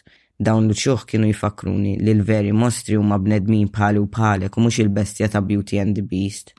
Dawn 0.48 0.66
l-ċuħ 0.72 1.04
kienu 1.06 1.28
jifakruni 1.30 1.92
li 2.00 2.14
l-veri 2.16 2.50
mostri 2.50 2.98
huma 2.98 3.18
bnedmin 3.22 3.70
pali 3.76 4.02
u 4.02 4.08
bħalek 4.16 4.56
u 4.58 4.64
mhux 4.64 4.80
il-bestja 4.82 5.28
ta' 5.36 5.44
Beauty 5.52 5.78
and 5.84 5.94
the 5.94 6.02
Beast. 6.02 6.50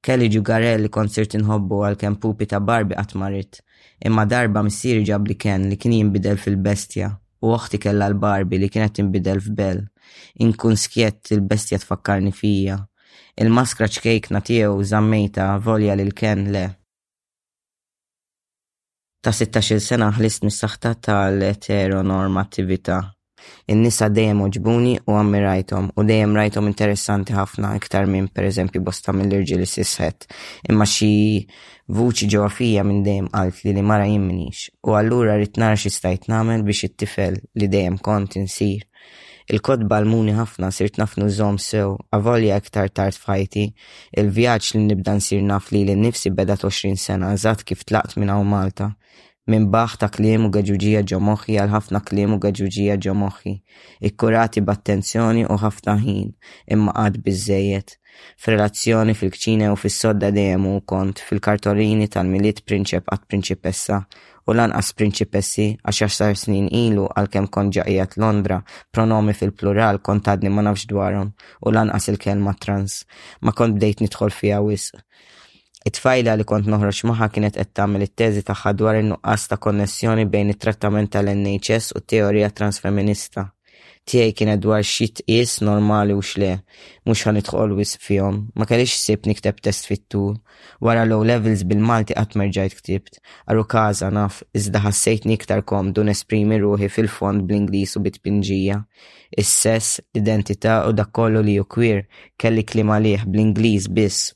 Kelly 0.00 0.30
Jugarell 0.32 0.86
li 0.86 0.94
konsert 0.96 1.36
inħobbu 1.36 1.82
għal 1.88 2.00
kemm 2.04 2.16
pupi 2.22 2.48
ta' 2.48 2.62
Barbi 2.64 2.96
qatt 2.96 3.62
imma 4.08 4.24
darba 4.30 4.62
missiri 4.62 5.02
ġab 5.04 5.26
li 5.28 5.36
li 5.68 5.76
kien 5.82 5.98
jinbidel 5.98 6.38
fil-bestja 6.38 7.08
u 7.44 7.52
oħti 7.58 7.78
kellha 7.82 8.08
l-Barbi 8.12 8.58
li 8.62 8.68
kienet 8.72 8.98
jimbidel 9.02 9.40
f'Bell. 9.42 9.84
Inkun 10.46 10.76
skjett 10.80 11.34
il-bestja 11.36 11.78
tfakkarni 11.84 12.32
fija 12.32 12.86
il-maskra 13.40 13.86
ċkejkna 13.90 14.42
tiegħu 14.44 14.84
zammejta 14.90 15.48
volja 15.64 15.94
lil 15.98 16.12
ken 16.16 16.50
le. 16.54 16.64
Ta' 19.22 19.34
16 19.34 19.78
sena 19.82 20.10
ħlist 20.14 20.44
mis-saħta 20.46 20.92
tal-eteronormativita. 21.08 22.98
In-nisa 23.72 24.08
dejjem 24.10 24.40
oġbuni 24.44 24.94
u 25.10 25.14
ammirajtom 25.14 25.92
u 25.98 26.04
dejjem 26.04 26.32
rajtom 26.36 26.66
interessanti 26.68 27.34
ħafna 27.36 27.70
iktar 27.78 28.08
minn 28.10 28.28
pereżempju 28.34 28.82
bosta 28.84 29.14
mill-irġiel 29.14 29.62
sisħet. 29.66 30.26
Imma 30.70 30.84
xi 30.86 31.10
vuċi 31.94 32.28
ġewwa 32.34 32.84
minn 32.84 33.02
dejjem 33.06 33.30
qalt 33.32 33.62
li 33.64 33.72
li 33.78 33.82
mara 33.92 34.08
jimminix 34.10 34.66
u 34.82 34.96
allura 35.00 35.38
rrid 35.38 35.54
xi 35.54 35.90
stajt 35.90 36.28
nagħmel 36.28 36.66
biex 36.66 36.90
it-tifel 36.90 37.38
li 37.58 37.68
dejjem 37.68 37.98
kont 38.02 38.36
insir 38.42 38.87
Il-kod 39.48 39.80
balmuni 39.88 40.34
ħafna 40.36 40.68
sirt 40.76 40.98
nafnu 41.00 41.30
zom 41.32 41.56
sew, 41.62 41.94
avolja 42.12 42.58
ektar 42.60 42.90
tard 42.92 43.16
fajti, 43.16 43.62
il-vjaġġ 44.20 44.74
li 44.76 44.82
nibda 44.90 45.14
nsir 45.16 45.40
naf 45.48 45.70
li 45.72 45.86
li 45.88 45.94
nifsi 45.96 46.32
beda 46.36 46.58
20 46.60 47.00
sena, 47.00 47.30
zat 47.40 47.64
kif 47.64 47.80
tlaqt 47.88 48.18
minn 48.20 48.32
u 48.34 48.42
Malta. 48.44 48.90
Minn 49.48 49.70
baħ 49.72 49.94
ta' 50.02 50.10
kliemu 50.12 50.50
u 50.50 50.52
gaġuġija 50.52 51.00
ġo 51.08 51.22
moħħi 51.24 51.54
għal 51.62 51.72
ħafna 51.78 52.02
kliemu 52.04 52.36
u 52.36 52.42
gaġuġija 52.44 52.98
ġo 53.00 53.14
moħħi, 53.16 53.54
ikkurati 54.10 54.60
b'attenzjoni 54.68 55.46
u 55.48 55.56
ħafna 55.64 55.96
ħin, 56.02 56.28
imma 56.76 56.92
għad 57.06 57.16
biżejjed. 57.24 57.96
F'relazzjoni 58.44 59.14
fil-kċina 59.16 59.70
u 59.72 59.78
fis-sodda 59.80 60.28
dejjem 60.36 60.66
u 60.68 60.74
kont 60.90 61.22
fil-kartolini 61.24 62.10
tal-miliet 62.12 62.60
prinċep 62.68 63.08
għat 63.14 63.24
prinċipessa 63.32 64.02
u 64.48 64.54
lanqas 64.56 64.92
prinċipessi 64.96 65.64
għax 65.84 66.00
għaxar 66.06 66.36
snin 66.40 66.68
ilu 66.72 67.04
għalkemm 67.20 67.50
kon 67.54 67.68
ġaqijat 67.76 68.14
Londra, 68.22 68.60
pronomi 68.92 69.34
fil-plural 69.36 70.00
kont 70.00 70.30
ma 70.50 70.62
nafx 70.62 70.86
dwarhom 70.90 71.32
u 71.66 71.72
lanqas 71.72 72.08
il-kelma 72.08 72.54
trans, 72.60 73.04
ma 73.40 73.52
kont 73.52 73.76
bdejt 73.76 74.00
nidħol 74.02 74.32
fija 74.32 74.62
wisq. 74.62 74.94
It-tfajla 75.88 76.32
li 76.36 76.44
kont 76.44 76.66
noħroġ 76.68 77.02
maħa 77.10 77.28
kienet 77.32 77.56
qed 77.60 77.70
tagħmel 77.78 78.06
it-teżi 78.08 78.42
tagħha 78.48 78.72
dwar 78.76 78.96
in-nuqqas 79.02 79.46
ta' 79.50 79.60
konnessjoni 79.66 80.24
bejn 80.32 80.50
it-trattament 80.56 81.12
tal-NHS 81.12 81.92
u 81.96 82.00
t-teorija 82.02 82.50
transfeminista 82.50 83.46
tiegħi 84.08 84.32
kienet 84.38 84.60
dwar 84.64 84.80
is 84.84 85.56
normali 85.68 86.14
u 86.16 86.22
x'le, 86.24 86.48
mhux 87.06 87.24
ħanidħol 87.28 87.74
wis 87.76 87.96
fihom, 88.00 88.38
ma 88.56 88.64
kellix 88.68 88.96
sib 89.04 89.26
nikteb 89.28 89.60
test 89.64 89.88
fit-tul, 89.90 90.32
wara 90.80 91.04
low 91.08 91.20
levels 91.26 91.64
bil-Malti 91.68 92.16
qatt 92.16 92.38
merġajt 92.40 92.78
ktibt, 92.80 93.20
għaru 93.50 93.66
każa 93.74 94.08
naf, 94.10 94.40
iżda 94.54 94.82
niktar 95.28 95.62
kom 95.64 95.92
dun 95.92 96.08
nesprimi 96.08 96.56
ruħi 96.62 96.88
fil-fond 96.90 97.44
bl-Ingliż 97.46 97.96
u 97.96 98.00
bit-Pinġija. 98.04 98.78
Is-sess, 99.36 100.00
l-identità 100.14 100.86
u 100.88 100.92
dak 100.92 101.12
kollu 101.12 101.42
li 101.44 101.54
ju 101.58 101.64
kwir 101.66 102.06
kelli 102.38 102.64
klima 102.64 102.98
liħ 102.98 103.26
bl-Ingliż 103.28 103.88
biss 103.92 104.32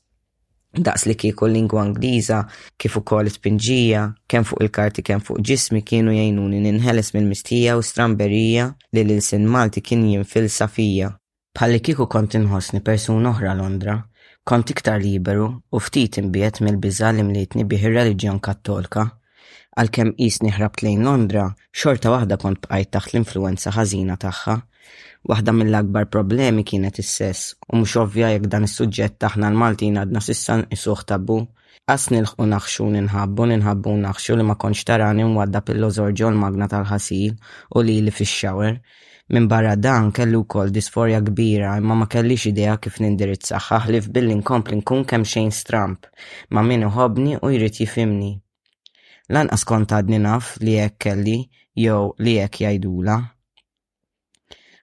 daqs 0.79 1.05
li 1.05 1.15
kieku 1.15 1.45
lingwa 1.47 1.85
Ingliża 1.85 2.39
kif 2.81 2.95
ukoll 2.97 3.27
it-pinġija, 3.29 4.07
kemm 4.27 4.45
fuq 4.47 4.61
il-karti 4.65 5.03
kemm 5.05 5.21
fuq 5.21 5.41
ġismi 5.45 5.83
kienu 5.85 6.13
jgħinuni 6.15 6.61
ninħeles 6.65 7.13
mill-mistija 7.13 7.75
u 7.77 7.83
stramberija 7.85 8.69
li 8.93 9.03
l 9.03 9.19
sin 9.21 9.45
Malti 9.47 9.81
kien 9.81 10.05
jinfilsa 10.09 10.67
fija. 10.67 11.11
Palli 11.53 11.79
kieku 11.79 12.07
kont 12.09 12.33
inħossni 12.39 12.81
persuna 12.81 13.29
oħra 13.35 13.53
Londra, 13.59 13.99
kont 14.49 14.73
iktar 14.73 14.99
liberu 15.03 15.51
u 15.71 15.79
ftit 15.79 16.17
imbiet 16.17 16.59
mill 16.65 16.77
biżal 16.81 17.21
li 17.21 17.27
mlietni 17.27 17.63
bih 17.69 17.85
ir-reliġjon 17.85 18.39
Kattolka. 18.41 19.05
Għalkemm 19.77 20.15
qisni 20.17 20.49
ħrabt 20.57 20.81
lejn 20.85 21.05
Londra, 21.05 21.51
xorta 21.71 22.09
waħda 22.17 22.37
kont 22.41 22.65
bqajt 22.65 22.91
taħt 22.97 23.13
l-influenza 23.13 23.73
ħażina 23.77 24.17
tagħha 24.25 24.57
Waħda 25.31 25.53
mill-akbar 25.57 26.07
problemi 26.13 26.63
kienet 26.69 26.97
is-sess 27.03 27.43
u 27.75 27.79
mhux 27.79 27.93
ovvja 28.01 28.29
jekk 28.33 28.49
dan 28.53 28.65
is-suġġett 28.67 29.17
ta'ħna 29.23 29.51
l-Maltin 29.53 29.99
għadna 30.01 30.21
sissa 30.25 30.57
nqisuh 30.61 31.03
tabu. 31.11 31.37
Qas 31.91 32.09
nilħqu 32.15 32.47
naħxu 32.53 32.87
ninħabbu 32.95 33.47
ninħabbu 33.53 33.93
naħxu 34.07 34.37
li 34.39 34.45
ma 34.49 34.57
konx 34.63 34.85
tarani 34.89 35.23
mwadda 35.29 35.61
pillo 35.67 35.89
ożorġo 35.91 36.29
l-magna 36.33 36.67
tal-ħasil 36.73 37.33
u 37.75 37.85
li 37.87 37.97
li 38.05 38.13
fix-xawer. 38.19 38.77
Minn 39.33 39.47
barra 39.47 39.77
dan 39.79 40.09
kellu 40.11 40.43
kol 40.53 40.71
disforja 40.75 41.21
kbira 41.23 41.77
imma 41.79 41.95
ma 42.03 42.07
kellix 42.15 42.49
idea 42.51 42.75
kif 42.83 42.99
nindirizzaħħa 43.03 43.79
ħlif 43.85 44.09
billi 44.17 44.35
nkompli 44.41 44.81
nkun 44.81 45.05
kemm 45.09 45.27
xejn 45.33 45.51
stramp 45.61 46.11
ma 46.51 46.65
min 46.67 46.83
uħobni 46.89 47.37
u 47.39 47.53
jrid 47.55 47.79
jifimni. 47.79 48.33
Lanqas 49.31 49.63
kont 49.65 49.95
għadni 49.95 50.19
naf 50.27 50.57
li 50.59 50.75
jekk 50.75 50.99
kelli 51.07 51.37
jew 51.85 52.09
li 52.19 52.35
jekk 52.41 52.65
jajdula 52.67 53.21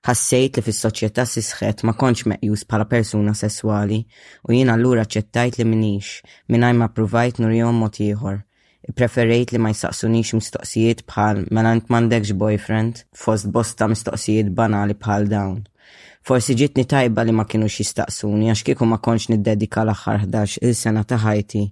ħassejt 0.08 0.56
li 0.56 0.62
fis-soċjetà 0.66 1.24
sisħet 1.30 1.82
ma 1.84 1.92
kontx 2.02 2.26
meqjus 2.32 2.64
bħala 2.68 2.86
persuna 2.88 3.34
sesswali 3.36 3.98
u 4.48 4.54
jiena 4.54 4.74
allura 4.78 5.02
ċettajt 5.04 5.58
li 5.60 5.66
minix 5.68 6.22
mingħajr 6.54 6.76
ma 6.78 6.86
pruvajt 6.94 7.40
nurjom 7.42 7.82
mod 7.82 8.00
ieħor. 8.06 8.38
Preferejt 8.96 9.52
li 9.52 9.60
ma 9.60 9.72
jsaqsunix 9.74 10.32
mistoqsijiet 10.38 11.02
bħal 11.10 11.42
mela 11.52 11.72
int 11.76 11.92
m'għandekx 11.92 12.36
boyfriend 12.42 13.02
fost 13.24 13.50
bosta 13.56 13.90
mistoqsijiet 13.92 14.48
banali 14.56 14.96
bħal 15.02 15.28
dawn. 15.34 15.60
Forsi 16.24 16.56
ġitni 16.60 16.84
tajba 16.86 17.22
li 17.24 17.34
ma 17.36 17.44
kienu 17.48 17.68
jistaqsuni 17.70 18.48
għax 18.52 18.64
kieku 18.70 18.88
ma 18.88 18.98
konx 19.04 19.28
niddedika 19.32 19.84
l-aħħar 19.84 20.24
11 20.32 20.56
il-sena 20.64 21.04
ta' 21.08 21.20
ħajti 21.26 21.62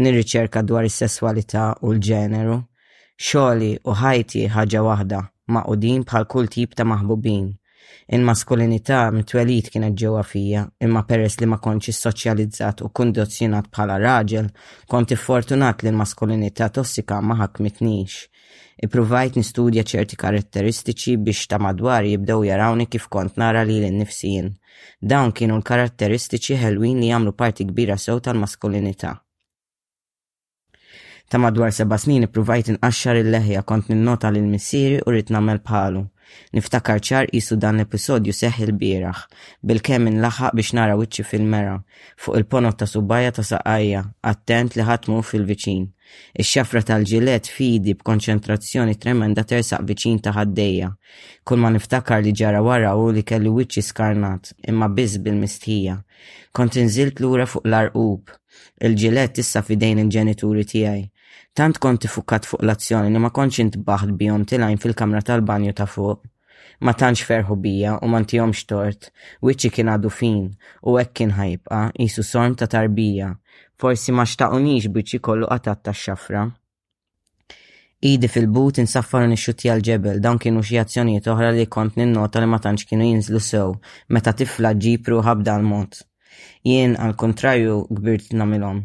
nirriċerka 0.00 0.64
dwar 0.68 0.88
is-sesswalità 0.88 1.68
u 1.84 1.92
l-ġeneru. 1.92 2.56
Xogħli 3.28 3.70
u 3.84 3.94
ħajti 4.00 4.48
ħaġa 4.56 4.84
waħda 4.90 5.22
maqudin 5.58 6.08
bħal 6.08 6.26
kull 6.32 6.50
tip 6.56 6.72
ta' 6.76 6.84
maħbubin 6.88 7.52
il-maskulinità 8.08 8.98
mitwelit 9.14 9.66
kienet 9.72 9.94
ġewwa 9.98 10.22
fija, 10.30 10.60
imma 10.86 11.02
peress 11.08 11.40
li 11.40 11.46
ma 11.50 11.58
kontx 11.64 11.98
soċjalizzat 12.04 12.84
u 12.86 12.92
kondizzjonat 12.98 13.66
bħala 13.72 13.96
raġel, 14.04 14.52
kont 14.92 15.14
fortunat 15.26 15.82
li 15.82 15.90
l-maskulinità 15.90 16.68
tossika 16.76 17.18
ma 17.20 17.36
ħakmitnix. 17.40 18.28
Ipruvajt 18.86 19.38
nistudja 19.40 19.82
ċerti 19.90 20.18
karatteristiċi 20.20 21.16
biex 21.26 21.46
ta' 21.50 21.58
madwar 21.64 22.04
jibdew 22.06 22.44
jarawni 22.46 22.86
kif 22.86 23.08
kont 23.10 23.40
nara 23.42 23.64
li 23.64 23.80
l-nifsijin. 23.82 24.52
Dawn 25.00 25.32
kienu 25.34 25.58
l-karatteristiċi 25.58 26.62
ħelwin 26.62 27.00
li 27.02 27.10
jagħmlu 27.10 27.34
parti 27.34 27.66
kbira 27.72 27.98
sew 27.98 28.20
tal-maskulinità. 28.20 29.16
Ta' 31.30 31.38
madwar 31.42 31.72
seba' 31.74 31.96
snin 31.98 32.22
ippruvajt 32.22 32.68
inqaxxar 32.70 33.18
il-leħja 33.18 33.64
kont 33.66 33.88
ninnota 33.90 34.28
lil 34.30 34.44
missieri 34.50 35.00
u 35.02 35.10
rrid 35.10 35.32
nagħmel 35.34 35.58
bħalu. 35.66 36.02
Niftakar 36.54 37.00
ċar 37.08 37.26
isu 37.38 37.56
dan 37.62 37.80
l-episodju 37.80 38.34
seħ 38.36 38.60
il-bieraħ, 38.66 39.18
bil-kemm 39.70 40.20
laħaq 40.22 40.54
biex 40.58 40.70
nara 40.78 40.94
wiċċi 41.00 41.24
fil-mera, 41.30 41.74
fuq 42.22 42.38
il-ponot 42.38 42.78
ta' 42.78 42.86
subajja 42.90 43.32
ta' 43.38 43.44
saqajja, 43.50 44.02
attent 44.30 44.76
li 44.78 44.86
ħatmu 44.86 45.18
fil-viċin. 45.26 45.84
Ix-xafra 46.42 46.82
tal-ġilet 46.92 47.50
fidi 47.50 47.96
b'konċentrazzjoni 47.98 48.94
tremenda 49.02 49.42
tersaq 49.44 49.82
viċin 49.90 50.22
ta' 50.22 50.34
ħaddejja. 50.38 50.92
Kull 51.42 51.62
ma 51.62 51.74
niftakar 51.74 52.22
li 52.22 52.34
ġara 52.38 52.62
wara 52.62 52.94
u 52.94 53.10
li 53.10 53.26
kelli 53.26 53.50
wiċċi 53.50 53.86
skarnat, 53.88 54.52
imma 54.70 54.88
biss 54.94 55.18
bil-mistħija. 55.26 55.98
Kont 56.54 56.78
inżilt 56.80 57.18
lura 57.20 57.50
fuq 57.50 57.66
l-arqub. 57.66 58.30
Il-ġilet 58.86 59.42
issa 59.42 59.62
fidejn 59.66 60.04
il-ġenituri 60.06 60.64
tiegħi. 60.64 61.06
Tant 61.58 61.78
kont 61.80 62.04
ifukkat 62.04 62.44
fuq 62.44 62.60
l-azzjoni 62.66 63.08
li 63.14 63.20
ma 63.22 63.30
kontx 63.36 63.62
intbaħt 63.62 64.10
bihom 64.20 64.42
tilajn 64.50 64.80
fil-kamra 64.82 65.22
tal-banju 65.24 65.72
ta' 65.78 65.86
fuq. 65.88 66.18
Ma 66.84 66.92
tantx 67.00 67.22
ferħu 67.30 67.54
bija 67.64 67.94
u 68.04 68.08
ma 68.12 68.18
ntihomx 68.26 68.66
tort, 68.68 69.06
wiċċi 69.40 69.70
kien 69.76 69.88
għadu 69.94 70.10
fin 70.12 70.42
u 70.92 70.96
hekk 71.00 71.14
kien 71.16 71.30
ħajbqa 71.38 71.78
qisu 71.96 72.24
sorm 72.30 72.56
ta' 72.60 72.68
tarbija, 72.74 73.30
forsi 73.80 74.12
ma 74.12 74.26
xtaqunix 74.28 74.90
biex 74.98 75.16
kollu 75.28 75.48
qatat 75.54 75.80
ta' 75.88 75.94
xafra. 76.02 76.42
Idi 78.10 78.28
fil-but 78.34 78.82
insaffaru 78.84 79.30
nixxuti 79.32 79.70
għal-ġebel, 79.72 80.20
dawn 80.26 80.42
kienu 80.44 80.60
xi 80.60 80.76
azzjonijiet 80.82 81.30
oħra 81.32 81.54
li 81.56 81.64
kont 81.76 81.96
ninnota 81.96 82.42
li 82.44 82.50
ma 82.52 82.58
tantx 82.66 82.84
kienu 82.90 83.08
jinżlu 83.12 83.40
sew, 83.48 83.72
meta 84.12 84.36
tifla 84.36 84.74
ġipru 84.84 85.22
ħabda 85.24 85.56
l 85.62 85.66
mod. 85.72 86.02
Jien 86.68 86.98
għal-kontrarju 87.00 87.80
gbirt 87.96 88.34
namilhom 88.42 88.84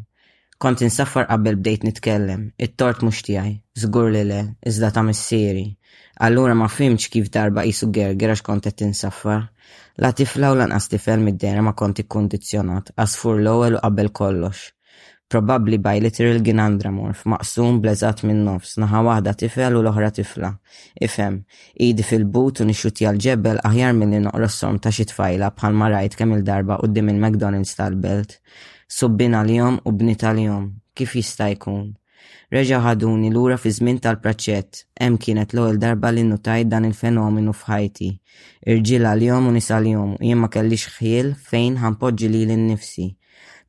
Kont 0.63 0.79
insaffar 0.85 1.25
qabel 1.27 1.55
bdejt 1.57 1.83
nitkellem, 1.87 2.41
it-tort 2.63 2.99
mhux 3.01 3.23
tiegħi, 3.25 3.53
żgur 3.81 4.11
li 4.13 4.19
le, 4.29 4.41
iżda 4.71 4.91
ta' 4.93 5.01
missieri. 5.07 5.63
Allura 6.25 6.53
ma 6.57 6.67
fimx 6.69 7.07
kif 7.13 7.31
darba 7.33 7.63
qisu 7.65 7.87
gergera 7.95 8.35
xkont 8.37 8.47
kont 8.61 8.67
qed 8.69 8.83
insaffar. 8.87 9.47
La 10.03 10.11
tifla 10.19 10.51
u 10.53 10.59
lanqas 10.59 10.85
tifel 10.93 11.23
mid-dera 11.25 11.63
ma 11.65 11.73
kont 11.81 12.03
ikkundizzjonat, 12.03 12.91
għasfur 12.93 13.39
l-ewwel 13.41 13.79
u 13.79 13.81
qabel 13.87 14.11
kollox. 14.19 14.59
Probabbli 15.31 15.79
Probabli 15.79 15.79
bilateral 15.87 16.41
ginandramorf, 16.45 17.23
maqsum 17.33 17.79
blezat 17.81 18.21
minn 18.27 18.43
nofs, 18.45 18.77
naħa 18.83 19.01
waħda 19.09 19.33
tifel 19.41 19.79
u 19.79 19.81
l-oħra 19.81 20.11
tifla. 20.19 20.51
Ifem, 21.07 21.39
idi 21.87 22.05
fil-but 22.09 22.61
u 22.61 22.69
nixut 22.69 23.01
jal 23.01 23.17
ġebel 23.25 23.63
aħjar 23.69 23.97
minn 23.97 24.19
noqra 24.27 24.49
som 24.51 24.77
ta' 24.77 24.93
xi 24.93 25.07
tfajla 25.09 25.55
bħal 25.57 25.73
ma 25.79 25.89
rajt 25.95 26.19
kemm 26.21 26.37
il-darba 26.37 26.77
qudiem 26.85 27.15
il-McDonald's 27.15 27.73
tal-belt 27.81 28.37
subbin 28.91 29.35
għal-jom 29.39 29.75
u 29.87 29.91
bnit 30.01 30.23
għal-jom, 30.27 30.65
kif 30.99 31.13
jista' 31.15 31.47
jkun. 31.55 31.83
Reġa 32.51 32.81
ħaduni 32.83 33.29
lura 33.31 33.55
fi 33.57 33.71
żmien 33.71 34.01
tal-praċett, 34.03 34.81
hemm 34.99 35.15
kienet 35.23 35.53
l-ewwel 35.55 35.77
darba 35.79 36.11
li 36.11 36.25
nutajt 36.27 36.67
dan 36.69 36.85
il-fenomenu 36.89 37.53
f'ħajti. 37.55 38.09
Irġiel 38.67 39.07
għal-jom 39.13 39.47
u 39.47 39.53
nisal 39.55 39.87
jom 39.87 40.17
jien 40.19 40.41
ma 40.41 40.49
kellix 40.51 40.89
ħiel 40.97 41.31
fejn 41.47 41.79
ħanpoġġi 41.85 42.29
li 42.35 42.43
l-nifsi 42.49 43.07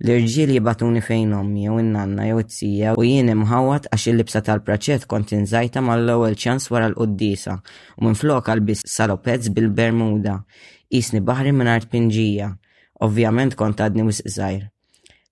l-irġiel 0.02 0.57
jibatuni 0.57 0.99
fejn 1.05 1.33
ommi 1.37 1.67
jew 1.69 1.76
in-nanna 1.79 2.25
jew 2.29 2.41
it-tija 2.43 2.95
u 2.99 3.05
jien 3.07 3.29
imħawat 3.33 3.87
għax 3.95 4.07
il-libsa 4.12 4.43
tal-praċet 4.49 5.07
kont 5.11 5.31
inżajta 5.37 5.83
mal-ewwel 5.87 6.35
ċans 6.43 6.67
wara 6.75 6.88
l-qoddisa 6.91 7.55
u 7.99 8.05
minn 8.09 8.19
flok 8.19 8.50
għal-bis 8.52 8.83
salopez 8.97 9.50
bil-Bermuda. 9.57 10.41
Isni 10.91 11.23
baħri 11.23 11.55
minn 11.55 11.71
art 11.76 11.87
pinġija. 11.95 12.50
Ovvjament 13.07 13.55
kont 13.59 13.79
għadni 13.87 14.09
wisq 14.11 14.31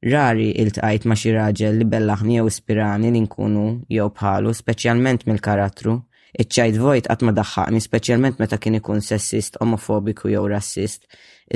Rari 0.03 0.47
iltqajt 0.63 1.03
ma 1.11 1.15
xi 1.21 1.33
raġel 1.37 1.75
li 1.79 1.85
bellaħni 1.93 2.37
jew 2.39 2.47
spirani 2.53 3.11
li 3.13 3.21
nkunu 3.21 3.65
jew 3.95 4.07
bħalu, 4.17 4.53
speċjalment 4.57 5.27
mill-karattru. 5.29 5.93
Iċċajt 6.41 6.79
vojt 6.81 7.09
qatt 7.11 7.25
ma 7.29 7.35
daħħaqni, 7.37 7.83
speċjalment 7.85 8.41
meta 8.41 8.57
kien 8.65 8.79
ikun 8.79 9.05
sessist, 9.05 9.59
omofobiku 9.61 10.31
jew 10.33 10.45
rassist, 10.55 11.05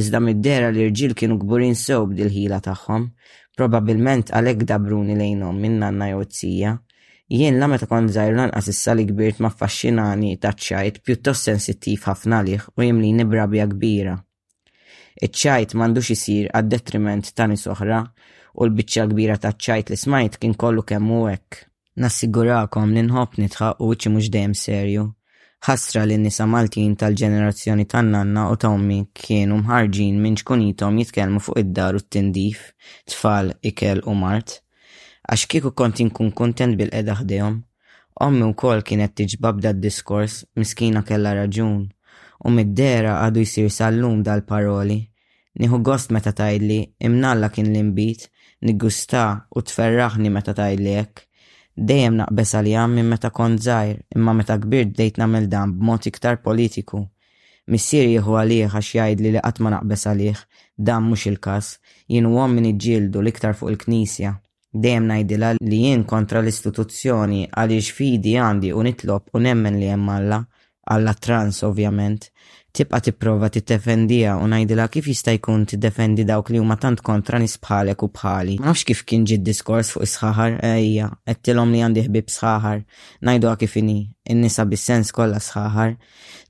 iżda 0.03 0.21
mid-dera 0.27 0.69
li 0.77 0.85
rġil 0.91 1.15
kienu 1.17 1.39
gburin 1.47 1.73
sew 1.75 2.05
dil 2.13 2.31
ħila 2.37 2.61
tagħhom, 2.69 3.09
Probabilment 3.57 4.33
għalhekk 4.35 4.65
dabruni 4.67 5.15
lejnhom 5.17 5.61
minn 5.63 5.79
nanna 5.79 6.09
jew 6.11 6.25
tzija. 6.29 6.73
Jien 7.39 7.57
la 7.63 7.69
meta 7.71 7.87
kont 7.87 8.11
żgħir 8.13 8.35
lanqas 8.37 8.69
issa 8.75 8.97
li 8.99 9.07
kbirt 9.13 9.41
ma' 9.41 9.55
fascinani 9.63 10.37
taċċajt 10.43 11.01
pjuttost 11.07 11.49
sensittiv 11.49 12.05
ħafna 12.11 12.43
liħ 12.51 12.69
u 12.77 12.89
jimli 12.89 13.15
nibrabja 13.23 13.71
kbira. 13.73 14.19
Iċ-ċajt 15.25 15.73
m'għandux 15.79 16.09
isir 16.13 16.49
għad-detriment 16.59 17.31
ta' 17.39 17.47
nies 17.49 17.63
oħra 17.73 17.99
u 18.59 18.65
l-biċċa 18.67 19.05
kbira 19.11 19.37
ta' 19.41 19.55
ċajt 19.67 19.93
li 19.93 19.97
smajt 19.97 20.35
kien 20.43 20.57
kollu 20.63 20.83
kemm 20.85 21.13
hu 21.15 21.21
hekk. 21.31 21.61
Nassigurakom 22.05 22.91
li 22.93 23.05
nħobb 23.07 23.39
nitħaq 23.41 23.81
u 23.81 23.89
mhux 23.95 24.29
dejjem 24.35 24.57
serju 24.61 25.05
ħasra 25.65 26.03
li 26.11 26.17
nisa 26.21 26.45
Maltin 26.45 26.95
tal-ġenerazzjoni 27.01 27.87
tan-nanna 27.89 28.51
u 28.53 28.57
ta' 28.61 28.69
ummi 28.75 28.99
kienu 29.17 29.63
mħarġin 29.63 30.19
minn 30.21 30.37
xkunitom 30.43 30.99
jitkellmu 31.01 31.41
fuq 31.47 31.57
id-dar 31.63 31.97
u 31.97 32.01
t-tindif, 32.05 32.59
tfal, 33.09 33.55
ikel 33.65 34.03
u 34.05 34.13
mart. 34.15 34.59
Għax 35.25 35.47
kieku 35.55 35.73
kont 35.73 36.03
inkun 36.05 36.35
kontent 36.37 36.77
bil 36.77 36.93
qedaħ 36.93 37.25
ħdejhom. 37.25 37.57
Ommi 38.27 38.45
wkoll 38.53 38.85
kienet 38.87 39.17
tiġbab 39.23 39.65
da 39.65 39.73
diskors 39.73 40.43
miskina 40.61 41.01
kella 41.03 41.33
raġun 41.41 41.87
u 42.45 42.53
mid-dera 42.53 43.23
għadu 43.25 43.41
jisir 43.47 43.73
sal-lum 43.73 44.21
dal-paroli. 44.21 45.01
Nieħu 45.61 45.79
gost 45.87 46.11
meta 46.15 46.33
tajli, 46.35 46.77
imnalla 47.07 47.49
kien 47.55 47.69
l-imbit, 47.71 48.25
niggusta 48.67 49.21
u 49.55 49.63
tferraħni 49.63 50.31
meta 50.35 50.53
tajli 50.59 50.95
ek. 51.03 51.21
Dejjem 51.75 52.17
naqbes 52.21 52.55
għal 52.59 52.71
jammi 52.73 53.05
meta 53.07 53.31
kont 53.35 53.63
żgħir, 53.63 54.01
imma 54.19 54.35
meta 54.41 54.57
kbir 54.59 54.89
dejt 54.99 55.21
nagħmel 55.23 55.47
dan 55.53 55.77
b'mod 55.79 56.09
iktar 56.11 56.41
politiku. 56.43 57.05
Missier 57.71 58.09
jieħu 58.11 58.35
għalih 58.41 58.65
għax 58.67 58.97
jgħidli 58.99 59.35
li 59.37 59.43
qatt 59.47 59.63
ma 59.63 59.73
naqbes 59.77 60.07
għalih, 60.11 60.43
dan 60.89 61.07
mhux 61.07 61.27
il-każ, 61.31 61.71
jien 62.11 62.27
huwom 62.33 62.59
min 62.59 62.73
iġġieldu 62.73 63.23
l-iktar 63.23 63.55
fuq 63.57 63.77
il-Knisja. 63.77 64.35
Dejjem 64.75 65.07
ngħidilha 65.13 65.53
li 65.61 65.81
jien 65.85 66.03
kontra 66.05 66.43
l-istituzzjoni 66.43 67.45
għaliex 67.55 67.95
fidi 67.95 68.35
għandi 68.43 68.75
u 68.75 68.83
nitlob 68.89 69.31
u 69.39 69.47
nemmen 69.47 69.79
li 69.79 69.87
hemm 69.93 70.11
Alla 70.19 70.43
għalla 70.91 71.15
trans 71.21 71.63
ovvjament, 71.67 72.31
tibqa 72.75 72.99
tipprova 73.07 73.49
tiddefendija 73.55 74.33
u 74.43 74.49
ngħidilha 74.51 74.87
kif 74.93 75.07
jista' 75.13 75.35
jkun 75.37 75.65
tiddefendi 75.71 76.25
dawk 76.27 76.51
li 76.55 76.59
huma 76.61 76.75
tant 76.81 77.01
kontra 77.07 77.39
nis 77.39 77.55
bħalek 77.63 78.03
u 78.03 78.09
bħali. 78.17 78.57
Ma 78.61 78.73
nafx 78.73 78.87
kif 78.91 79.05
kien 79.09 79.23
ġid 79.29 79.45
diskors 79.47 79.93
fuq 79.95 80.03
is-sħaħar, 80.09 80.57
ejja, 80.69 81.11
tilhom 81.47 81.71
li 81.75 81.83
għandi 81.87 82.05
ħbib 82.09 82.33
sħaħar, 82.35 82.83
ngħiduha 83.23 83.59
kif 83.63 83.77
inhi, 83.81 84.01
in-nisa 84.35 84.67
bis-sens 84.71 85.15
kollha 85.15 85.39
sħaħar. 85.47 85.95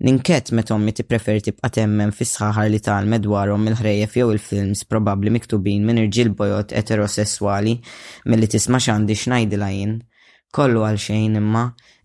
Ninket 0.08 0.50
meta 0.58 0.74
ommi 0.74 0.94
tippreferi 0.96 1.44
tibqa' 1.48 1.70
temmen 1.76 2.12
fis-sħaħar 2.16 2.72
li 2.72 2.80
tal 2.82 3.12
dwarhom 3.24 3.68
il-ħrejjef 3.70 4.16
jew 4.18 4.32
il-films 4.36 4.86
probabbli 4.86 5.30
miktubin 5.36 5.84
minn 5.86 5.98
irġiel 6.06 6.32
bojot 6.40 6.72
eterosesswali 6.80 7.78
milli 8.32 8.48
tisma' 8.48 8.80
x'għandi 8.80 9.20
x'ngħidilha 9.20 9.70
jien 9.78 9.98
kollu 10.54 10.82
għal 10.86 10.98
xejn 11.08 11.38
imma, 11.40 11.62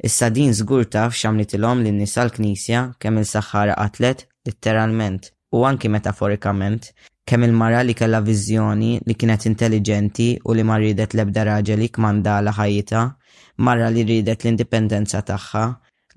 issa 0.10 0.30
din 0.34 0.56
żgur 0.58 0.88
taf 0.94 1.14
x'għamlet 1.18 1.52
ilhom 1.58 1.84
lin 1.86 2.00
nisa 2.02 2.24
l-Knisja 2.26 2.80
kemm 3.04 3.20
il-saħħara 3.22 3.76
qatlet 3.86 4.24
litteralment 4.50 5.28
u 5.60 5.66
anki 5.70 5.92
metaforikament 5.96 6.88
kemm 7.30 7.46
il-mara 7.50 7.84
li 7.86 7.94
kellha 8.00 8.22
viżjoni 8.26 8.90
li 9.06 9.16
kienet 9.22 9.46
intelligenti 9.52 10.30
u 10.50 10.56
li 10.58 10.66
ma 10.66 10.80
l-ebda 10.82 11.12
raġel 11.20 11.52
raġeli 11.52 11.90
kmandala 11.94 12.54
ħajjita, 12.58 13.04
marra 13.68 13.92
li 13.94 14.06
ridet 14.10 14.44
l-indipendenza 14.48 15.22
tagħha, 15.30 15.64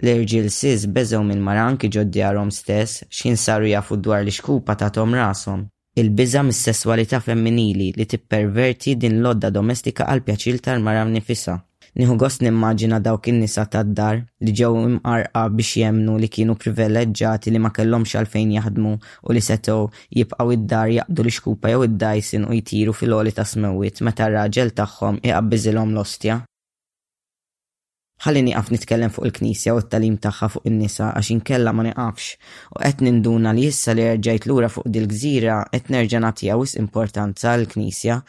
l-irġil 0.00 0.48
sis 0.56 0.86
beżew 0.88 1.20
minn 1.28 1.44
mara 1.48 1.66
anki 1.68 1.90
ġoddjarhom 1.92 2.48
stess 2.56 3.02
xin 3.12 3.36
saru 3.36 3.68
jafu 3.74 3.98
dwar 4.00 4.24
li 4.24 4.32
xkupa 4.32 4.78
tagħthom 4.80 5.18
rashom. 5.20 5.66
Il-biża 6.00 6.40
mis-sesswalità 6.48 7.20
femminili 7.20 7.90
li 7.92 8.06
tipperverti 8.08 8.96
din 8.96 9.20
lodda 9.20 9.52
domestika 9.52 10.08
għal 10.08 10.24
pjaċil 10.24 10.62
tal-mara 10.64 11.04
nifisa. 11.04 11.58
Nieħu 11.92 12.14
gost 12.16 12.40
nimmaġina 12.40 12.98
dawk 13.04 13.26
in-nisa 13.28 13.66
tad-dar 13.68 14.20
li 14.46 14.52
ġew 14.56 14.68
imqarqa 14.82 15.42
biex 15.56 15.72
jemnu 15.82 16.14
li 16.22 16.30
kienu 16.34 16.54
privileġġati 16.62 17.52
li 17.52 17.60
ma 17.60 17.68
kellhomx 17.76 18.14
għalfejn 18.16 18.54
jaħdmu 18.56 18.92
u 19.28 19.36
li 19.36 19.42
setgħu 19.44 19.76
jibqgħu 20.18 20.54
id-dar 20.56 20.94
jaqdu 20.96 21.26
l-xkupa 21.26 21.74
jew 21.74 21.84
id-dajsin 21.90 22.46
u 22.48 22.54
jtiru 22.60 22.96
fil 22.96 23.12
għoli 23.18 23.34
ta' 23.36 23.44
smewwiet 23.52 24.00
meta 24.08 24.30
r-raġel 24.30 24.72
tagħhom 24.80 25.20
iqabbiżilhom 25.20 25.92
l-ostja 25.92 26.38
ħallini 28.24 28.54
qaf 28.54 28.72
nitkellem 28.72 29.12
fuq 29.12 29.28
il-knisja 29.28 29.74
u 29.76 29.82
t-talim 29.84 30.16
tagħha 30.24 30.48
fuq 30.54 30.68
in-nisa 30.70 31.10
għax 31.12 31.32
inkella 31.36 31.76
ma 31.76 31.84
niqafx 31.90 32.54
u 32.72 32.80
qed 32.86 33.04
ninduna 33.04 33.52
li 33.52 33.68
issa 33.68 33.92
li 33.98 34.08
rġajt 34.14 34.48
lura 34.48 34.72
fuq 34.72 34.88
dil-gżira 34.96 35.58
qed 35.74 35.92
nerġa' 35.92 36.22
nagħtiha 36.24 36.56
wis 36.62 36.78
importanza 36.80 37.52
l-knisja 37.60 38.22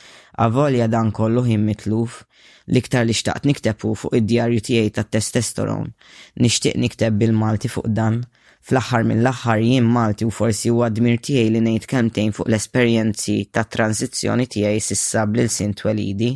avolja 0.49 0.89
dan 0.97 1.13
kollu 1.15 1.45
ħin 1.47 1.63
mitluf 1.71 2.25
L-iktar 2.71 3.03
li 3.05 3.13
xtaqt 3.13 3.43
nikteb 3.45 3.81
u 3.83 3.91
fuq 3.97 4.13
id-djarju 4.17 4.61
tiegħi 4.63 4.91
tat-testosteron. 4.95 5.89
Nixtieq 6.43 6.77
nikteb 6.79 7.17
bil-Malti 7.19 7.71
fuq 7.73 7.89
dan. 7.97 8.21
Fl-aħħar 8.63 9.03
mill-aħħar 9.09 9.59
jien 9.59 9.89
Malti 9.95 10.23
u 10.23 10.31
forsi 10.31 10.71
huwa 10.71 10.87
dmir 10.95 11.19
tiegħi 11.27 11.49
li 11.51 11.63
ngħid 11.65 11.89
kemtejn 11.91 12.31
fuq 12.31 12.47
l-esperjenzi 12.47 13.35
ta' 13.51 13.65
tranzizjoni 13.67 14.45
tiegħi 14.55 14.79
sissa 14.85 15.25
bl-ilsin 15.27 15.73
twelidi. 15.75 16.29